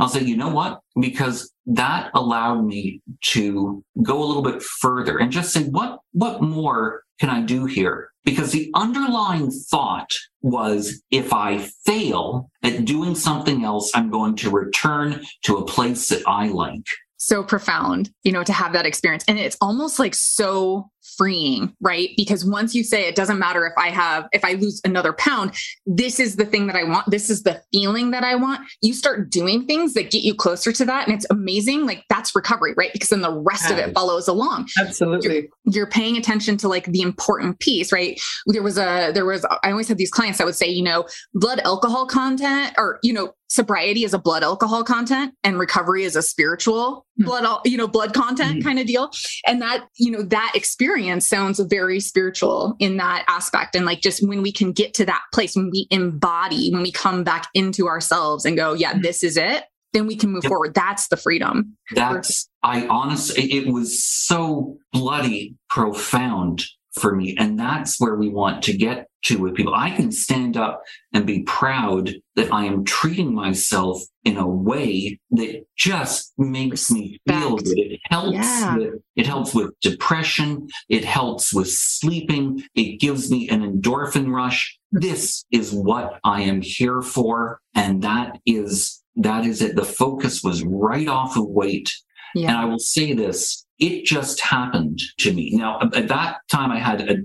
I'll 0.00 0.08
say, 0.08 0.22
you 0.22 0.36
know 0.36 0.48
what? 0.48 0.80
Because 0.98 1.52
that 1.66 2.10
allowed 2.14 2.64
me 2.64 3.00
to 3.26 3.84
go 4.02 4.22
a 4.22 4.24
little 4.24 4.42
bit 4.42 4.62
further 4.62 5.18
and 5.18 5.30
just 5.30 5.52
say, 5.52 5.64
what, 5.64 6.00
what 6.12 6.42
more 6.42 7.02
can 7.20 7.28
I 7.28 7.42
do 7.42 7.66
here? 7.66 8.09
Because 8.24 8.52
the 8.52 8.70
underlying 8.74 9.50
thought 9.50 10.10
was 10.42 11.02
if 11.10 11.32
I 11.32 11.58
fail 11.84 12.50
at 12.62 12.84
doing 12.84 13.14
something 13.14 13.64
else, 13.64 13.90
I'm 13.94 14.10
going 14.10 14.36
to 14.36 14.50
return 14.50 15.24
to 15.44 15.56
a 15.56 15.64
place 15.64 16.08
that 16.08 16.22
I 16.26 16.48
like. 16.48 16.84
So 17.16 17.42
profound, 17.42 18.10
you 18.22 18.32
know, 18.32 18.44
to 18.44 18.52
have 18.52 18.72
that 18.72 18.86
experience. 18.86 19.24
And 19.28 19.38
it's 19.38 19.56
almost 19.60 19.98
like 19.98 20.14
so 20.14 20.90
freeing, 21.16 21.74
right? 21.80 22.10
Because 22.16 22.44
once 22.44 22.74
you 22.74 22.84
say 22.84 23.08
it 23.08 23.14
doesn't 23.14 23.38
matter 23.38 23.66
if 23.66 23.72
I 23.76 23.88
have, 23.88 24.28
if 24.32 24.44
I 24.44 24.52
lose 24.52 24.80
another 24.84 25.12
pound, 25.12 25.54
this 25.86 26.20
is 26.20 26.36
the 26.36 26.44
thing 26.44 26.66
that 26.66 26.76
I 26.76 26.84
want. 26.84 27.10
This 27.10 27.30
is 27.30 27.42
the 27.42 27.62
feeling 27.72 28.10
that 28.10 28.24
I 28.24 28.34
want. 28.34 28.66
You 28.82 28.92
start 28.94 29.30
doing 29.30 29.66
things 29.66 29.94
that 29.94 30.10
get 30.10 30.22
you 30.22 30.34
closer 30.34 30.72
to 30.72 30.84
that. 30.84 31.06
And 31.06 31.16
it's 31.16 31.26
amazing. 31.30 31.86
Like 31.86 32.04
that's 32.08 32.34
recovery, 32.34 32.74
right? 32.76 32.92
Because 32.92 33.08
then 33.08 33.22
the 33.22 33.32
rest 33.32 33.70
of 33.70 33.78
it 33.78 33.94
follows 33.94 34.28
along. 34.28 34.68
Absolutely. 34.78 35.34
You're, 35.34 35.74
you're 35.74 35.86
paying 35.86 36.16
attention 36.16 36.56
to 36.58 36.68
like 36.68 36.84
the 36.86 37.00
important 37.00 37.58
piece, 37.60 37.92
right? 37.92 38.20
There 38.46 38.62
was 38.62 38.78
a, 38.78 39.12
there 39.12 39.26
was, 39.26 39.44
I 39.62 39.70
always 39.70 39.88
had 39.88 39.98
these 39.98 40.10
clients 40.10 40.38
that 40.38 40.44
would 40.46 40.56
say, 40.56 40.68
you 40.68 40.82
know, 40.82 41.06
blood 41.34 41.60
alcohol 41.60 42.06
content 42.06 42.74
or, 42.76 42.98
you 43.02 43.12
know, 43.12 43.34
sobriety 43.48 44.04
is 44.04 44.14
a 44.14 44.18
blood 44.18 44.44
alcohol 44.44 44.84
content 44.84 45.34
and 45.42 45.58
recovery 45.58 46.04
is 46.04 46.14
a 46.14 46.22
spiritual 46.22 47.04
mm-hmm. 47.20 47.24
blood, 47.24 47.60
you 47.64 47.76
know, 47.76 47.88
blood 47.88 48.14
content 48.14 48.58
mm-hmm. 48.58 48.68
kind 48.68 48.78
of 48.78 48.86
deal. 48.86 49.10
And 49.44 49.60
that, 49.60 49.88
you 49.96 50.12
know, 50.12 50.22
that 50.22 50.52
experience 50.54 50.89
experience 50.90 51.28
sounds 51.28 51.60
very 51.60 52.00
spiritual 52.00 52.74
in 52.80 52.96
that 52.96 53.24
aspect. 53.28 53.76
And 53.76 53.86
like 53.86 54.00
just 54.00 54.26
when 54.26 54.42
we 54.42 54.50
can 54.50 54.72
get 54.72 54.92
to 54.94 55.06
that 55.06 55.22
place, 55.32 55.54
when 55.54 55.70
we 55.70 55.86
embody, 55.90 56.70
when 56.72 56.82
we 56.82 56.90
come 56.90 57.22
back 57.22 57.46
into 57.54 57.86
ourselves 57.86 58.44
and 58.44 58.56
go, 58.56 58.72
yeah, 58.72 58.92
mm-hmm. 58.92 59.02
this 59.02 59.22
is 59.22 59.36
it, 59.36 59.64
then 59.92 60.06
we 60.06 60.16
can 60.16 60.30
move 60.30 60.42
yep. 60.44 60.50
forward. 60.50 60.74
That's 60.74 61.06
the 61.08 61.16
freedom. 61.16 61.76
That's, 61.94 62.48
I 62.64 62.86
honestly, 62.88 63.44
it 63.52 63.72
was 63.72 64.02
so 64.02 64.78
bloody 64.92 65.56
profound 65.68 66.64
for 66.94 67.14
me. 67.14 67.36
And 67.38 67.58
that's 67.58 68.00
where 68.00 68.16
we 68.16 68.28
want 68.28 68.62
to 68.64 68.76
get 68.76 69.08
to 69.24 69.38
with 69.38 69.54
people. 69.54 69.74
I 69.74 69.90
can 69.90 70.10
stand 70.10 70.56
up 70.56 70.82
and 71.12 71.26
be 71.26 71.42
proud 71.42 72.12
that 72.36 72.52
I 72.52 72.64
am 72.64 72.84
treating 72.84 73.34
myself 73.34 74.00
in 74.24 74.36
a 74.36 74.48
way 74.48 75.18
that 75.32 75.64
just 75.76 76.32
makes 76.38 76.90
me 76.90 77.20
feel 77.28 77.56
good. 77.56 77.78
It 77.78 78.00
helps 78.10 78.32
yeah. 78.32 78.76
with, 78.76 78.94
it 79.16 79.26
helps 79.26 79.54
with 79.54 79.78
depression. 79.80 80.68
It 80.88 81.04
helps 81.04 81.52
with 81.52 81.70
sleeping. 81.70 82.64
It 82.74 82.98
gives 82.98 83.30
me 83.30 83.48
an 83.48 83.60
endorphin 83.60 84.32
rush. 84.32 84.78
This 84.90 85.44
is 85.50 85.72
what 85.72 86.18
I 86.24 86.42
am 86.42 86.62
here 86.62 87.02
for. 87.02 87.60
And 87.74 88.02
that 88.02 88.38
is, 88.46 89.02
that 89.16 89.44
is 89.44 89.60
it. 89.62 89.76
The 89.76 89.84
focus 89.84 90.42
was 90.42 90.64
right 90.64 91.08
off 91.08 91.36
of 91.36 91.46
weight. 91.46 91.94
Yeah. 92.34 92.48
And 92.48 92.56
I 92.56 92.64
will 92.64 92.78
say 92.78 93.12
this, 93.12 93.66
it 93.80 94.04
just 94.04 94.40
happened 94.40 95.00
to 95.18 95.32
me. 95.32 95.50
Now, 95.54 95.80
at 95.94 96.08
that 96.08 96.36
time, 96.50 96.70
I 96.70 96.78
had 96.78 97.00
a, 97.00 97.16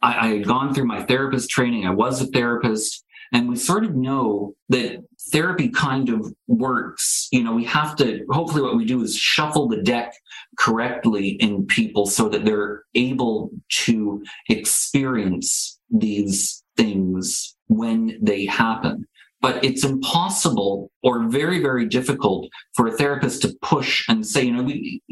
I, 0.00 0.26
I 0.26 0.28
had 0.34 0.46
gone 0.46 0.74
through 0.74 0.86
my 0.86 1.02
therapist 1.02 1.50
training. 1.50 1.86
I 1.86 1.90
was 1.90 2.20
a 2.20 2.26
therapist. 2.26 3.04
and 3.32 3.48
we 3.48 3.56
sort 3.56 3.84
of 3.84 3.94
know 3.94 4.54
that 4.68 5.02
therapy 5.30 5.68
kind 5.68 6.08
of 6.08 6.32
works. 6.48 7.28
You 7.32 7.42
know, 7.44 7.54
we 7.54 7.64
have 7.64 7.96
to, 7.96 8.24
hopefully, 8.30 8.62
what 8.62 8.76
we 8.76 8.84
do 8.84 9.02
is 9.02 9.16
shuffle 9.16 9.68
the 9.68 9.82
deck 9.82 10.12
correctly 10.58 11.30
in 11.40 11.66
people 11.66 12.06
so 12.06 12.28
that 12.28 12.44
they're 12.44 12.82
able 12.94 13.50
to 13.84 14.22
experience 14.48 15.78
these 15.90 16.62
things 16.76 17.56
when 17.68 18.18
they 18.20 18.44
happen 18.46 19.06
but 19.42 19.62
it's 19.62 19.84
impossible 19.84 20.90
or 21.02 21.28
very 21.28 21.60
very 21.60 21.86
difficult 21.86 22.48
for 22.74 22.86
a 22.86 22.92
therapist 22.92 23.42
to 23.42 23.54
push 23.60 24.08
and 24.08 24.26
say 24.26 24.44
you 24.44 24.52
know 24.52 24.62
we, 24.62 25.02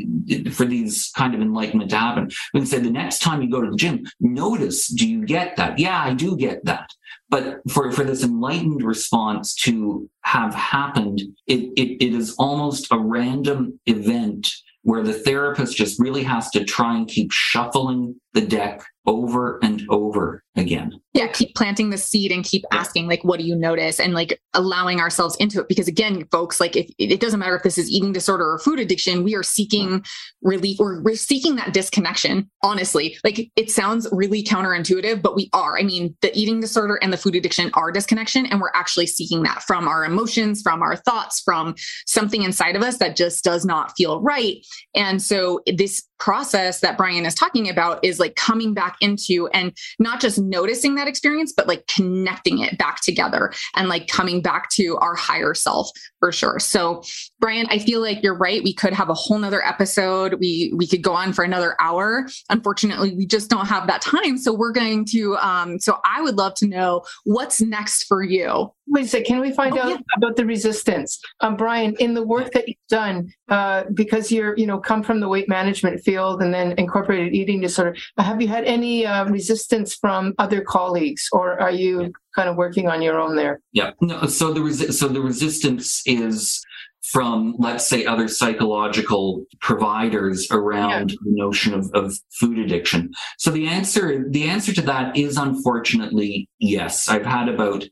for 0.52 0.64
these 0.64 1.10
kind 1.16 1.34
of 1.34 1.40
enlightenment 1.40 1.90
to 1.90 1.98
happen. 1.98 2.30
We 2.54 2.60
can 2.60 2.66
say 2.66 2.78
the 2.78 2.90
next 2.90 3.18
time 3.18 3.42
you 3.42 3.50
go 3.50 3.60
to 3.60 3.70
the 3.70 3.76
gym 3.76 4.04
notice 4.20 4.88
do 4.88 5.08
you 5.08 5.24
get 5.26 5.56
that? 5.56 5.78
Yeah 5.78 6.00
i 6.02 6.14
do 6.14 6.36
get 6.36 6.64
that. 6.64 6.88
But 7.28 7.60
for, 7.70 7.92
for 7.92 8.02
this 8.02 8.24
enlightened 8.24 8.82
response 8.82 9.54
to 9.66 10.08
have 10.22 10.54
happened 10.54 11.20
it, 11.46 11.72
it, 11.76 12.04
it 12.04 12.14
is 12.14 12.34
almost 12.38 12.88
a 12.90 12.98
random 12.98 13.78
event 13.86 14.52
where 14.82 15.02
the 15.02 15.12
therapist 15.12 15.76
just 15.76 16.00
really 16.00 16.22
has 16.22 16.50
to 16.50 16.64
try 16.64 16.96
and 16.96 17.06
keep 17.06 17.30
shuffling 17.32 18.18
the 18.32 18.40
deck 18.40 18.82
over 19.06 19.58
and 19.62 19.82
over 19.88 20.42
again. 20.56 20.92
Yeah, 21.14 21.26
keep 21.26 21.54
planting 21.56 21.90
the 21.90 21.98
seed 21.98 22.30
and 22.30 22.44
keep 22.44 22.64
asking, 22.72 23.08
like, 23.08 23.24
what 23.24 23.40
do 23.40 23.46
you 23.46 23.56
notice? 23.56 23.98
And 23.98 24.14
like 24.14 24.40
allowing 24.54 25.00
ourselves 25.00 25.36
into 25.40 25.60
it. 25.60 25.68
Because 25.68 25.88
again, 25.88 26.26
folks, 26.30 26.60
like, 26.60 26.76
if 26.76 26.88
it 26.98 27.20
doesn't 27.20 27.40
matter 27.40 27.56
if 27.56 27.62
this 27.62 27.78
is 27.78 27.90
eating 27.90 28.12
disorder 28.12 28.52
or 28.52 28.58
food 28.58 28.78
addiction, 28.78 29.24
we 29.24 29.34
are 29.34 29.42
seeking 29.42 30.04
relief 30.42 30.78
or 30.78 31.02
we're 31.02 31.16
seeking 31.16 31.56
that 31.56 31.72
disconnection. 31.72 32.48
Honestly, 32.62 33.16
like, 33.24 33.50
it 33.56 33.70
sounds 33.70 34.06
really 34.12 34.44
counterintuitive, 34.44 35.22
but 35.22 35.34
we 35.34 35.50
are. 35.52 35.78
I 35.78 35.82
mean, 35.82 36.14
the 36.20 36.36
eating 36.38 36.60
disorder 36.60 36.98
and 37.02 37.12
the 37.12 37.16
food 37.16 37.34
addiction 37.34 37.70
are 37.74 37.90
disconnection, 37.90 38.46
and 38.46 38.60
we're 38.60 38.70
actually 38.74 39.06
seeking 39.06 39.42
that 39.42 39.62
from 39.62 39.88
our 39.88 40.04
emotions, 40.04 40.62
from 40.62 40.82
our 40.82 40.94
thoughts, 40.94 41.40
from 41.40 41.74
something 42.06 42.42
inside 42.42 42.76
of 42.76 42.82
us 42.82 42.98
that 42.98 43.16
just 43.16 43.42
does 43.42 43.64
not 43.64 43.92
feel 43.96 44.20
right. 44.20 44.64
And 44.94 45.20
so, 45.20 45.60
this 45.66 46.04
process 46.20 46.80
that 46.80 46.98
Brian 46.98 47.24
is 47.24 47.34
talking 47.34 47.68
about 47.68 48.04
is 48.04 48.19
like 48.20 48.36
coming 48.36 48.74
back 48.74 48.96
into 49.00 49.48
and 49.48 49.76
not 49.98 50.20
just 50.20 50.38
noticing 50.38 50.94
that 50.94 51.08
experience, 51.08 51.52
but 51.56 51.66
like 51.66 51.86
connecting 51.86 52.58
it 52.60 52.78
back 52.78 53.00
together 53.00 53.52
and 53.74 53.88
like 53.88 54.06
coming 54.08 54.42
back 54.42 54.70
to 54.70 54.96
our 54.98 55.14
higher 55.14 55.54
self 55.54 55.90
for 56.18 56.30
sure. 56.30 56.58
So 56.58 57.02
Brian, 57.40 57.66
I 57.70 57.78
feel 57.78 58.00
like 58.00 58.22
you're 58.22 58.36
right. 58.36 58.62
We 58.62 58.74
could 58.74 58.92
have 58.92 59.08
a 59.08 59.14
whole 59.14 59.38
nother 59.38 59.64
episode. 59.64 60.34
We 60.34 60.72
we 60.76 60.86
could 60.86 61.02
go 61.02 61.12
on 61.12 61.32
for 61.32 61.44
another 61.44 61.76
hour. 61.80 62.28
Unfortunately, 62.50 63.14
we 63.14 63.26
just 63.26 63.50
don't 63.50 63.66
have 63.66 63.86
that 63.86 64.02
time. 64.02 64.38
So 64.38 64.52
we're 64.52 64.72
going 64.72 65.04
to 65.06 65.36
um, 65.38 65.78
so 65.80 65.98
I 66.04 66.20
would 66.20 66.36
love 66.36 66.54
to 66.56 66.66
know 66.66 67.02
what's 67.24 67.60
next 67.60 68.04
for 68.04 68.22
you. 68.22 68.72
Wait 68.90 69.04
a 69.04 69.08
second, 69.08 69.26
can 69.26 69.40
we 69.40 69.52
find 69.52 69.78
oh, 69.78 69.80
out 69.80 69.88
yeah. 69.90 69.96
about 70.16 70.34
the 70.34 70.44
resistance? 70.44 71.20
Um, 71.40 71.56
Brian, 71.56 71.94
in 72.00 72.14
the 72.14 72.26
work 72.26 72.50
that 72.52 72.66
you've 72.66 72.76
done, 72.88 73.32
uh, 73.48 73.84
because 73.94 74.32
you're, 74.32 74.56
you 74.56 74.66
know, 74.66 74.78
come 74.78 75.04
from 75.04 75.20
the 75.20 75.28
weight 75.28 75.48
management 75.48 76.00
field 76.00 76.42
and 76.42 76.52
then 76.52 76.74
incorporated 76.76 77.32
eating 77.32 77.60
disorder, 77.60 77.94
have 78.18 78.42
you 78.42 78.48
had 78.48 78.64
any 78.64 79.06
uh, 79.06 79.26
resistance 79.26 79.94
from 79.94 80.34
other 80.38 80.60
colleagues 80.60 81.28
or 81.32 81.60
are 81.60 81.70
you 81.70 82.12
kind 82.34 82.48
of 82.48 82.56
working 82.56 82.88
on 82.88 83.00
your 83.00 83.20
own 83.20 83.36
there? 83.36 83.60
Yeah, 83.72 83.92
no, 84.00 84.26
so 84.26 84.52
the, 84.52 84.60
resi- 84.60 84.92
so 84.92 85.06
the 85.06 85.20
resistance 85.20 86.02
is 86.04 86.60
from, 87.04 87.54
let's 87.58 87.88
say, 87.88 88.04
other 88.04 88.28
psychological 88.28 89.44
providers 89.60 90.48
around 90.50 91.10
yeah. 91.10 91.16
the 91.24 91.30
notion 91.30 91.74
of, 91.74 91.90
of 91.94 92.14
food 92.38 92.58
addiction. 92.58 93.10
So 93.38 93.50
the 93.50 93.66
answer, 93.68 94.24
the 94.28 94.48
answer 94.48 94.72
to 94.74 94.82
that 94.82 95.16
is 95.16 95.36
unfortunately 95.36 96.48
yes. 96.58 97.08
I've 97.08 97.24
had 97.24 97.48
about 97.48 97.84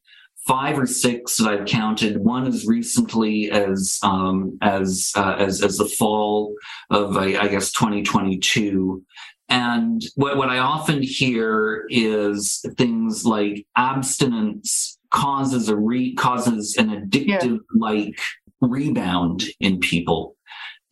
five 0.49 0.79
or 0.79 0.87
six 0.87 1.37
that 1.37 1.47
I've 1.47 1.67
counted. 1.67 2.25
One 2.25 2.47
as 2.47 2.67
recently 2.67 3.51
as 3.51 3.99
um, 4.03 4.59
as 4.63 5.13
uh, 5.15 5.37
as 5.39 5.63
as 5.63 5.77
the 5.77 5.85
fall 5.85 6.55
of 6.91 7.17
I, 7.17 7.39
I 7.39 7.49
guess 7.49 7.71
2022. 7.73 9.05
And 9.51 10.03
what, 10.17 10.37
what 10.37 10.51
I 10.51 10.59
often 10.59 11.03
hear 11.03 11.87
is 11.89 12.63
things 12.77 13.25
like 13.25 13.67
abstinence 13.77 14.99
causes 15.11 15.69
a 15.69 15.77
re 15.77 16.15
causes 16.15 16.77
an 16.77 16.89
addictive 16.89 17.61
like 17.75 18.19
rebound 18.61 19.45
in 19.61 19.79
people. 19.81 20.37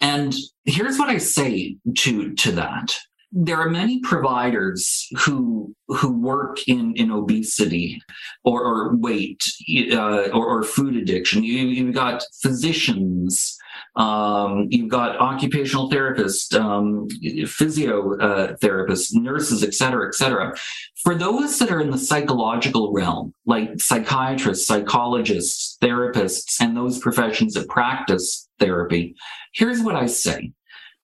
And 0.01 0.35
here's 0.65 0.99
what 0.99 1.09
I 1.09 1.19
say 1.19 1.77
to, 1.99 2.35
to 2.35 2.53
that. 2.53 2.97
There 3.33 3.59
are 3.59 3.69
many 3.69 4.01
providers 4.01 5.09
who 5.19 5.75
who 5.89 6.21
work 6.21 6.67
in, 6.67 6.95
in 6.97 7.11
obesity 7.11 8.03
or, 8.45 8.65
or 8.65 8.97
weight 8.97 9.45
uh, 9.93 10.29
or, 10.31 10.47
or, 10.47 10.63
food 10.65 10.97
addiction. 10.97 11.45
You, 11.45 11.67
you've 11.67 11.95
got 11.95 12.25
physicians, 12.43 13.57
um, 13.95 14.67
you've 14.69 14.91
got 14.91 15.17
occupational 15.19 15.89
therapists, 15.89 16.59
um, 16.59 17.07
physiotherapists, 17.23 19.15
uh, 19.15 19.21
nurses, 19.21 19.63
et 19.63 19.75
cetera, 19.75 20.09
et 20.09 20.15
cetera. 20.15 20.55
For 21.05 21.15
those 21.15 21.59
that 21.61 21.71
are 21.71 21.81
in 21.81 21.91
the 21.91 21.99
psychological 21.99 22.93
realm, 22.93 23.33
like 23.47 23.81
psychiatrists, 23.81 24.67
psychologists, 24.67 25.79
therapists, 25.81 26.61
and 26.61 26.77
those 26.77 26.99
professions 26.99 27.55
that 27.55 27.69
practice 27.69 28.49
therapy, 28.59 29.15
here's 29.55 29.83
what 29.83 29.95
I 29.95 30.07
say. 30.07 30.53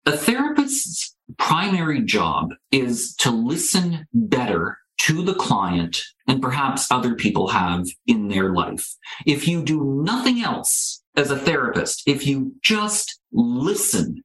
A 0.07 0.13
therapist's 0.13 1.12
primary 1.39 2.03
job 2.03 2.51
is 2.71 3.15
to 3.17 3.31
listen 3.31 4.07
better 4.13 4.79
to 5.03 5.23
the 5.23 5.35
client 5.35 6.01
and 6.29 6.41
perhaps 6.41 6.91
other 6.91 7.15
people 7.15 7.49
have 7.49 7.87
in 8.07 8.29
their 8.29 8.53
life. 8.53 8.95
If 9.27 9.49
you 9.49 9.63
do 9.63 10.01
nothing 10.05 10.43
else 10.43 11.03
as 11.17 11.31
a 11.31 11.39
therapist, 11.39 12.03
if 12.07 12.27
you 12.27 12.55
just 12.63 13.21
listen 13.33 14.23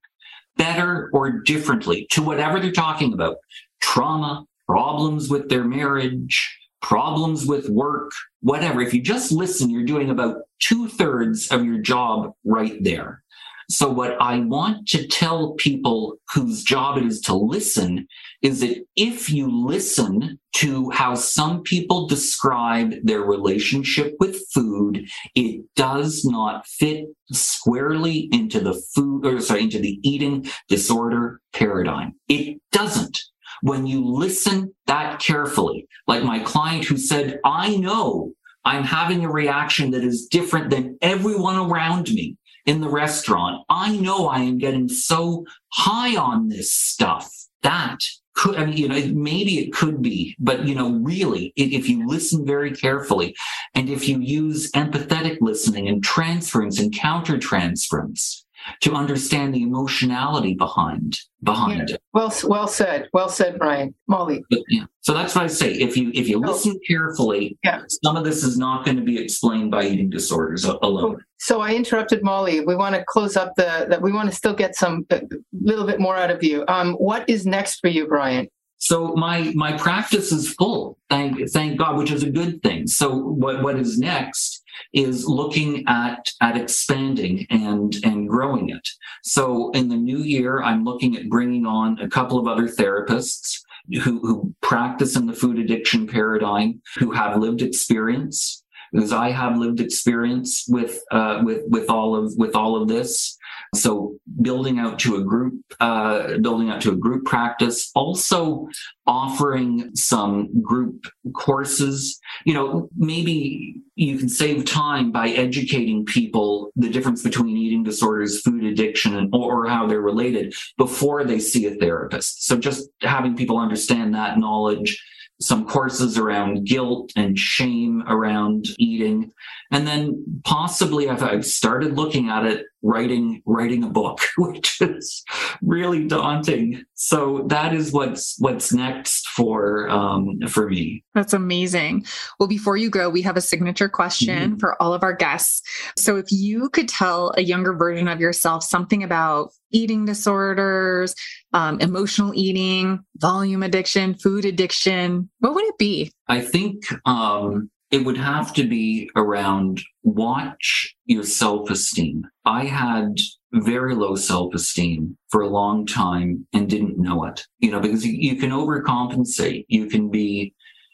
better 0.56 1.10
or 1.14 1.32
differently 1.32 2.08
to 2.12 2.22
whatever 2.22 2.60
they're 2.60 2.72
talking 2.72 3.14
about, 3.14 3.38
trauma, 3.82 4.46
problems 4.68 5.30
with 5.30 5.50
their 5.50 5.64
marriage, 5.64 6.58
problems 6.82 7.46
with 7.46 7.70
work, 7.70 8.12
whatever, 8.42 8.82
if 8.82 8.94
you 8.94 9.02
just 9.02 9.32
listen, 9.32 9.70
you're 9.70 9.84
doing 9.84 10.10
about 10.10 10.38
two 10.60 10.88
thirds 10.88 11.48
of 11.50 11.66
your 11.66 11.80
job 11.80 12.34
right 12.44 12.84
there. 12.84 13.24
So 13.70 13.90
what 13.90 14.16
I 14.22 14.40
want 14.40 14.88
to 14.90 15.06
tell 15.08 15.52
people 15.56 16.16
whose 16.34 16.64
job 16.64 16.98
it 16.98 17.04
is 17.04 17.20
to 17.22 17.36
listen 17.36 18.08
is 18.42 18.62
that 18.62 18.86
if 18.96 19.30
you 19.30 19.52
listen 19.52 20.40
to 20.56 20.90
how 20.92 21.16
some 21.16 21.64
people 21.64 22.08
describe 22.08 22.94
their 23.04 23.22
relationship 23.22 24.16
with 24.22 24.40
food, 24.54 25.06
it 25.36 25.66
does 25.76 26.24
not 26.24 26.66
fit 26.66 27.08
squarely 27.34 28.30
into 28.32 28.62
the 28.62 28.74
food 28.96 29.26
or 29.26 29.42
sorry, 29.42 29.64
into 29.64 29.80
the 29.80 30.00
eating 30.02 30.50
disorder 30.70 31.42
paradigm. 31.52 32.16
It 32.30 32.62
doesn't. 32.72 33.20
When 33.64 33.86
you 33.86 34.06
listen 34.06 34.74
that 34.86 35.20
carefully, 35.20 35.88
like 36.06 36.24
my 36.24 36.40
client 36.40 36.86
who 36.86 36.96
said, 36.96 37.40
I 37.44 37.76
know 37.76 38.32
I'm 38.64 38.84
having 38.84 39.26
a 39.26 39.32
reaction 39.32 39.92
that 39.92 40.06
is 40.06 40.28
different 40.28 40.70
than 40.70 40.98
everyone 41.02 41.58
around 41.58 42.10
me 42.10 42.37
in 42.68 42.82
the 42.82 42.90
restaurant. 42.90 43.64
I 43.70 43.98
know 43.98 44.28
I 44.28 44.42
am 44.42 44.60
getting 44.60 44.88
so 44.88 45.46
high 45.70 46.16
on 46.16 46.50
this 46.50 46.72
stuff. 46.72 47.32
That 47.64 48.00
could, 48.36 48.58
I 48.58 48.66
mean, 48.66 48.78
you 48.78 48.88
know, 48.88 49.02
maybe 49.16 49.60
it 49.60 49.74
could 49.74 50.02
be, 50.02 50.36
but 50.38 50.68
you 50.68 50.76
know, 50.76 50.92
really, 50.92 51.54
if 51.56 51.90
you 51.90 52.08
listen 52.08 52.46
very 52.46 52.72
carefully 52.72 53.36
and 53.74 53.90
if 53.90 54.08
you 54.08 54.20
use 54.20 54.72
empathetic 54.74 55.38
listening 55.42 55.88
and 55.88 56.04
transference 56.04 56.80
and 56.80 56.94
countertransference, 56.94 58.44
to 58.82 58.94
understand 58.94 59.54
the 59.54 59.64
emotionality 59.64 60.54
behind 60.54 61.20
behind 61.44 61.90
yeah. 61.90 61.97
Well, 62.18 62.34
well 62.46 62.68
said. 62.68 63.10
Well 63.14 63.30
said, 63.30 63.60
Brian. 63.60 63.94
Molly. 64.08 64.44
Yeah. 64.50 64.86
So 65.02 65.14
that's 65.14 65.36
what 65.36 65.44
I 65.44 65.48
say. 65.48 65.74
If 65.74 65.96
you 65.96 66.10
if 66.16 66.28
you 66.28 66.38
oh. 66.38 66.52
listen 66.52 66.80
carefully, 66.88 67.60
yeah. 67.64 67.82
some 68.04 68.18
of 68.18 68.24
this 68.24 68.44
is 68.44 68.58
not 68.58 68.86
going 68.86 68.98
to 68.98 69.04
be 69.04 69.22
explained 69.22 69.70
by 69.70 69.84
eating 69.84 70.10
disorders 70.10 70.66
alone. 70.66 71.24
So 71.38 71.62
I 71.62 71.76
interrupted 71.76 72.24
Molly. 72.24 72.62
We 72.62 72.76
want 72.76 72.96
to 72.96 73.06
close 73.08 73.38
up 73.38 73.54
the 73.56 73.86
that 73.92 74.02
we 74.02 74.12
want 74.12 74.32
to 74.32 74.36
still 74.36 74.56
get 74.56 74.76
some 74.76 75.06
a 75.12 75.22
little 75.54 75.86
bit 75.86 76.00
more 76.00 76.16
out 76.16 76.32
of 76.32 76.44
you. 76.44 76.66
Um, 76.68 76.94
what 76.94 77.30
is 77.30 77.46
next 77.46 77.82
for 77.82 77.88
you, 77.88 78.08
Brian? 78.08 78.48
So 78.78 79.14
my 79.14 79.52
my 79.54 79.78
practice 79.78 80.32
is 80.32 80.52
full. 80.56 80.98
Thank 81.12 81.48
thank 81.52 81.78
God, 81.78 81.98
which 81.98 82.10
is 82.10 82.24
a 82.24 82.32
good 82.32 82.64
thing. 82.64 82.88
So 82.88 83.16
what 83.16 83.62
what 83.62 83.78
is 83.78 84.00
next 84.00 84.57
is 84.94 85.26
looking 85.26 85.84
at 85.88 86.32
at 86.42 86.58
expanding 86.58 87.46
and 87.50 87.96
and 88.04 88.30
growing 88.30 88.70
it. 88.70 88.88
So 89.24 89.72
in 89.72 89.90
the 89.90 89.98
new 89.98 90.20
year, 90.20 90.62
I'm 90.62 90.84
looking 90.84 91.18
at 91.18 91.30
bringing 91.30 91.66
on 91.66 92.00
a 92.00 92.10
couple 92.10 92.40
of 92.40 92.48
other 92.48 92.68
therapists 92.68 93.60
who, 94.04 94.20
who 94.20 94.54
practice 94.62 95.16
in 95.16 95.28
the 95.28 95.34
food 95.34 95.60
addiction 95.60 96.08
paradigm, 96.08 96.82
who 96.98 97.12
have 97.12 97.40
lived 97.40 97.62
experience, 97.62 98.64
because 98.92 99.12
I 99.12 99.32
have 99.32 99.58
lived 99.58 99.80
experience 99.80 100.66
with 100.68 101.02
uh, 101.12 101.42
with 101.44 101.64
with 101.68 101.90
all 101.90 102.16
of 102.16 102.34
with 102.38 102.56
all 102.56 102.82
of 102.82 102.88
this. 102.88 103.38
So 103.76 104.18
building 104.42 104.80
out 104.80 104.98
to 105.00 105.18
a 105.18 105.24
group, 105.24 105.56
uh, 105.80 106.38
building 106.38 106.70
out 106.70 106.82
to 106.82 106.92
a 106.92 106.96
group 106.96 107.26
practice, 107.26 107.92
also 107.96 108.70
offering 109.06 109.94
some 109.94 110.62
group 110.62 111.06
courses. 111.34 112.20
You 112.46 112.54
know, 112.54 112.90
maybe 112.98 113.82
you 113.96 114.18
can 114.18 114.30
save 114.30 114.66
time 114.66 115.12
by 115.12 115.30
educating 115.30 116.06
people 116.06 116.72
the 116.76 116.90
difference 116.90 117.24
between 117.24 117.58
eating 117.58 117.84
disorders, 117.84 118.42
food 118.42 118.64
addiction, 118.64 119.16
and 119.18 119.30
or, 119.34 119.66
or 119.66 119.68
how 119.68 119.88
they're 119.88 120.02
related 120.02 120.54
before 120.78 121.24
they 121.24 121.40
see 121.40 121.66
a 121.66 121.76
therapist. 121.76 122.46
So 122.46 122.58
just 122.58 122.90
having 123.02 123.36
people 123.36 123.58
understand 123.58 124.14
that 124.14 124.38
knowledge 124.38 125.04
some 125.40 125.68
courses 125.68 126.18
around 126.18 126.66
guilt 126.66 127.12
and 127.16 127.38
shame 127.38 128.04
around 128.08 128.66
eating. 128.80 129.32
And 129.72 129.86
then 129.86 130.42
possibly 130.44 131.10
I've, 131.10 131.22
I've 131.24 131.46
started 131.46 131.96
looking 131.96 132.30
at 132.30 132.46
it 132.46 132.66
writing 132.88 133.42
writing 133.46 133.84
a 133.84 133.90
book 133.90 134.22
which 134.38 134.82
is 134.82 135.24
really 135.62 136.08
daunting. 136.08 136.84
So 136.94 137.46
that 137.50 137.74
is 137.74 137.92
what's 137.92 138.36
what's 138.40 138.74
next 138.74 139.28
for 139.28 139.90
um 139.90 140.40
for 140.48 140.70
me. 140.70 141.04
That's 141.14 141.34
amazing. 141.34 142.06
Well 142.40 142.48
before 142.48 142.78
you 142.78 142.90
go 142.90 143.10
we 143.10 143.22
have 143.24 143.38
a 143.38 143.42
signature 143.42 143.90
question 143.90 144.52
mm-hmm. 144.52 144.58
for 144.58 144.82
all 144.82 144.94
of 144.94 145.04
our 145.04 145.14
guests. 145.14 145.62
So 145.98 146.16
if 146.16 146.32
you 146.32 146.70
could 146.70 146.88
tell 146.88 147.34
a 147.38 147.42
younger 147.42 147.74
version 147.74 148.08
of 148.08 148.22
yourself 148.22 148.64
something 148.64 149.04
about 149.04 149.52
eating 149.72 150.06
disorders 150.06 151.14
um, 151.52 151.80
emotional 151.82 152.32
eating 152.34 153.00
volume 153.18 153.64
addiction 153.64 154.14
food 154.14 154.46
addiction 154.46 155.30
what 155.40 155.54
would 155.54 155.66
it 155.66 155.78
be? 155.78 156.12
I 156.30 156.40
think 156.40 156.84
um 157.06 157.70
it 157.92 158.06
would 158.06 158.18
have 158.18 158.54
to 158.54 158.68
be 158.68 159.10
around 159.16 159.82
watch 160.04 160.96
your 161.06 161.24
self 161.24 161.70
esteem. 161.70 162.26
I 162.46 162.66
had 162.66 163.18
very 163.54 163.96
low 163.96 164.16
self 164.16 164.54
esteem 164.54 165.18
for 165.30 165.42
a 165.42 165.50
long 165.50 165.86
time 165.86 166.46
and 166.54 166.70
didn't 166.70 166.98
know 166.98 167.24
it, 167.26 167.46
you 167.60 167.72
know, 167.72 167.80
because 167.80 168.06
you, 168.06 168.36
can 168.36 168.52
overcompensate. 168.52 169.66
You 169.70 169.88
can 169.88 170.10
be 170.10 170.54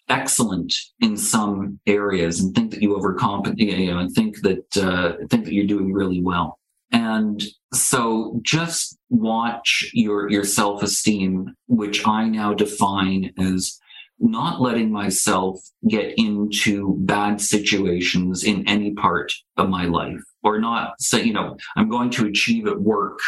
excellent 0.09 0.73
in 0.99 1.17
some 1.17 1.79
areas 1.87 2.39
and 2.39 2.53
think 2.53 2.71
that 2.71 2.81
you 2.81 2.89
overcompensate, 2.89 3.57
you 3.57 3.91
know, 3.91 3.99
and 3.99 4.11
think 4.11 4.41
that, 4.41 4.77
uh, 4.77 5.13
think 5.29 5.45
that 5.45 5.53
you're 5.53 5.65
doing 5.65 5.91
really 5.93 6.21
well. 6.21 6.59
And 6.91 7.43
so 7.73 8.39
just 8.43 8.99
watch 9.09 9.89
your, 9.93 10.29
your 10.29 10.43
self 10.43 10.83
esteem, 10.83 11.55
which 11.67 12.05
I 12.07 12.29
now 12.29 12.53
define 12.53 13.33
as 13.39 13.79
not 14.19 14.61
letting 14.61 14.91
myself 14.91 15.59
get 15.87 16.13
into 16.17 16.95
bad 16.99 17.41
situations 17.41 18.43
in 18.43 18.67
any 18.67 18.93
part 18.93 19.33
of 19.57 19.69
my 19.69 19.85
life 19.85 20.21
or 20.43 20.59
not 20.59 20.99
say, 21.01 21.23
you 21.23 21.33
know, 21.33 21.57
I'm 21.75 21.89
going 21.89 22.09
to 22.11 22.25
achieve 22.25 22.67
at 22.67 22.79
work 22.79 23.19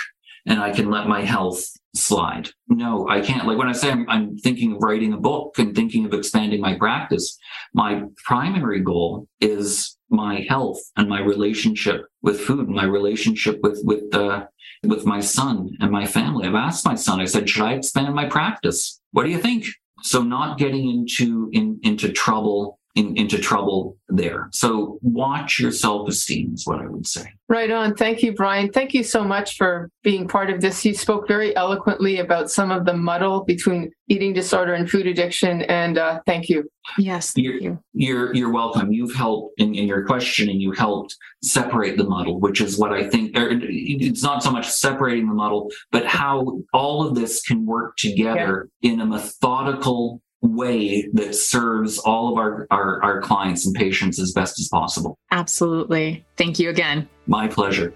and 0.46 0.60
I 0.60 0.72
can 0.72 0.92
let 0.92 1.08
my 1.08 1.22
health 1.22 1.66
slide. 1.96 2.50
No, 2.68 3.08
I 3.10 3.22
can't. 3.22 3.48
Like 3.48 3.58
when 3.58 3.68
I 3.68 3.72
say 3.72 3.90
I'm, 3.90 4.08
I'm, 4.10 4.38
thinking 4.38 4.74
of 4.74 4.82
writing 4.82 5.14
a 5.14 5.18
book 5.18 5.58
and 5.58 5.76
thinking 5.76 6.06
of 6.06 6.14
expanding 6.14 6.62
my 6.62 6.76
practice, 6.76 7.38
my 7.74 8.04
primary 8.24 8.82
goal 8.82 9.28
is 9.42 9.98
my 10.10 10.46
health 10.48 10.80
and 10.98 11.10
my 11.10 11.20
relationship 11.20 12.06
with 12.22 12.40
food, 12.40 12.70
my 12.70 12.84
relationship 12.84 13.60
with, 13.64 13.82
with, 13.84 14.14
uh, 14.14 14.46
with 14.84 15.06
my 15.06 15.20
son 15.20 15.72
and 15.80 15.92
my 15.92 16.06
family. 16.06 16.48
I've 16.48 16.56
asked 16.56 16.86
my 16.86 16.96
son, 16.96 17.20
I 17.20 17.26
said, 17.26 17.50
should 17.50 17.64
I 17.64 17.74
expand 17.74 18.14
my 18.14 18.26
practice? 18.26 19.02
What 19.12 19.24
do 19.24 19.32
you 19.32 19.40
think? 19.40 19.66
So 20.06 20.22
not 20.22 20.60
getting 20.60 20.88
into 20.88 21.50
in, 21.52 21.80
into 21.82 22.12
trouble 22.12 22.80
in, 22.96 23.16
into 23.18 23.38
trouble 23.38 23.98
there. 24.08 24.50
So 24.52 24.98
watch 25.02 25.60
your 25.60 25.72
self 25.72 26.08
esteem 26.08 26.54
is 26.54 26.66
what 26.66 26.80
I 26.80 26.88
would 26.88 27.06
say. 27.06 27.26
Right 27.50 27.70
on. 27.70 27.94
Thank 27.94 28.24
you, 28.24 28.34
Brian. 28.34 28.72
Thank 28.72 28.94
you 28.94 29.04
so 29.04 29.24
much 29.24 29.58
for 29.58 29.92
being 30.02 30.28
part 30.28 30.50
of 30.50 30.62
this. 30.62 30.84
You 30.84 30.94
spoke 30.94 31.28
very 31.28 31.56
eloquently 31.56 32.20
about 32.20 32.50
some 32.50 32.72
of 32.72 32.86
the 32.86 32.94
muddle 32.94 33.44
between 33.44 33.92
eating 34.08 34.34
disorder 34.34 34.74
and 34.74 34.90
food 34.90 35.06
addiction, 35.06 35.64
and 35.64 35.98
uh, 35.98 36.22
thank 36.26 36.50
you. 36.50 36.70
Yes, 36.98 37.34
thank 37.34 37.46
you're, 37.46 37.56
you. 37.56 37.80
You're 37.94 38.34
you're 38.34 38.52
welcome. 38.52 38.92
You've 38.92 39.14
helped 39.14 39.60
in, 39.60 39.76
in 39.76 39.88
your 39.88 40.06
questioning. 40.06 40.60
You 40.60 40.72
helped 40.72 41.16
separate 41.44 41.98
the 41.98 42.06
muddle, 42.06 42.40
which 42.40 42.62
is 42.62 42.80
what 42.80 42.94
I 42.94 43.10
think. 43.10 43.32
It's 43.36 44.24
not 44.24 44.42
so 44.42 44.52
much 44.52 44.68
separating 44.68 45.28
the 45.28 45.34
muddle, 45.34 45.70
but 45.92 46.06
how 46.06 46.62
all 46.74 47.06
of 47.06 47.16
this 47.16 47.42
can 47.42 47.66
work 47.66 47.98
together 47.98 48.70
yeah. 48.82 48.92
in 48.92 49.02
a 49.02 49.06
methodical 49.06 50.22
way 50.46 51.10
that 51.14 51.36
serves 51.36 51.98
all 52.00 52.32
of 52.32 52.38
our, 52.38 52.68
our, 52.72 53.04
our 53.04 53.22
clients 53.22 53.66
and 53.66 53.76
patients 53.76 54.20
as 54.20 54.32
best 54.32 54.60
as 54.60 54.68
possible. 54.68 55.18
Absolutely. 55.32 56.26
Thank 56.38 56.60
you 56.60 56.70
again. 56.70 57.08
My 57.28 57.48
pleasure. 57.48 57.94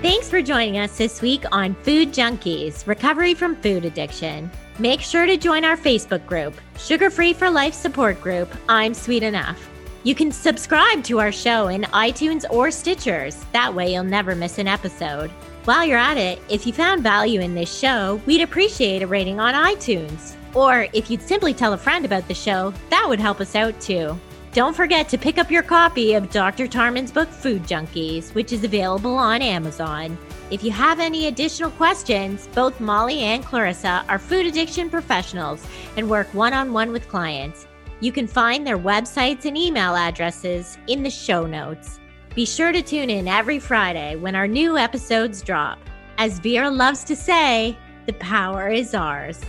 Thanks 0.00 0.30
for 0.30 0.40
joining 0.40 0.78
us 0.78 0.96
this 0.96 1.20
week 1.20 1.44
on 1.50 1.74
Food 1.82 2.12
Junkies 2.12 2.86
Recovery 2.86 3.34
from 3.34 3.56
Food 3.56 3.84
Addiction. 3.84 4.48
Make 4.78 5.00
sure 5.00 5.26
to 5.26 5.36
join 5.36 5.64
our 5.64 5.76
Facebook 5.76 6.24
group, 6.24 6.54
Sugar 6.78 7.10
Free 7.10 7.32
for 7.32 7.50
Life 7.50 7.74
support 7.74 8.20
group, 8.20 8.48
I'm 8.68 8.94
Sweet 8.94 9.24
Enough. 9.24 9.68
You 10.04 10.14
can 10.14 10.30
subscribe 10.30 11.02
to 11.04 11.18
our 11.18 11.32
show 11.32 11.66
in 11.66 11.82
iTunes 11.82 12.44
or 12.48 12.68
Stitchers. 12.68 13.44
That 13.50 13.74
way, 13.74 13.92
you'll 13.94 14.04
never 14.04 14.36
miss 14.36 14.58
an 14.58 14.68
episode. 14.68 15.32
While 15.68 15.84
you're 15.84 15.98
at 15.98 16.16
it, 16.16 16.40
if 16.48 16.66
you 16.66 16.72
found 16.72 17.02
value 17.02 17.42
in 17.42 17.54
this 17.54 17.78
show, 17.78 18.22
we'd 18.24 18.40
appreciate 18.40 19.02
a 19.02 19.06
rating 19.06 19.38
on 19.38 19.52
iTunes. 19.52 20.34
Or 20.54 20.88
if 20.94 21.10
you'd 21.10 21.20
simply 21.20 21.52
tell 21.52 21.74
a 21.74 21.76
friend 21.76 22.06
about 22.06 22.26
the 22.26 22.32
show, 22.32 22.72
that 22.88 23.04
would 23.06 23.20
help 23.20 23.38
us 23.38 23.54
out 23.54 23.78
too. 23.78 24.18
Don't 24.52 24.74
forget 24.74 25.10
to 25.10 25.18
pick 25.18 25.36
up 25.36 25.50
your 25.50 25.62
copy 25.62 26.14
of 26.14 26.30
Dr. 26.30 26.68
Tarman's 26.68 27.12
book 27.12 27.28
Food 27.28 27.64
Junkies, 27.64 28.32
which 28.32 28.50
is 28.50 28.64
available 28.64 29.14
on 29.14 29.42
Amazon. 29.42 30.16
If 30.50 30.64
you 30.64 30.70
have 30.70 31.00
any 31.00 31.26
additional 31.26 31.70
questions, 31.72 32.48
both 32.54 32.80
Molly 32.80 33.20
and 33.20 33.44
Clarissa 33.44 34.06
are 34.08 34.18
food 34.18 34.46
addiction 34.46 34.88
professionals 34.88 35.66
and 35.98 36.08
work 36.08 36.32
one 36.32 36.54
on 36.54 36.72
one 36.72 36.92
with 36.92 37.10
clients. 37.10 37.66
You 38.00 38.10
can 38.10 38.26
find 38.26 38.66
their 38.66 38.78
websites 38.78 39.44
and 39.44 39.54
email 39.54 39.94
addresses 39.96 40.78
in 40.86 41.02
the 41.02 41.10
show 41.10 41.44
notes. 41.44 42.00
Be 42.38 42.46
sure 42.46 42.70
to 42.70 42.82
tune 42.82 43.10
in 43.10 43.26
every 43.26 43.58
Friday 43.58 44.14
when 44.14 44.36
our 44.36 44.46
new 44.46 44.78
episodes 44.78 45.42
drop. 45.42 45.76
As 46.18 46.38
Vera 46.38 46.70
loves 46.70 47.02
to 47.02 47.16
say, 47.16 47.76
the 48.06 48.12
power 48.12 48.68
is 48.68 48.94
ours. 48.94 49.40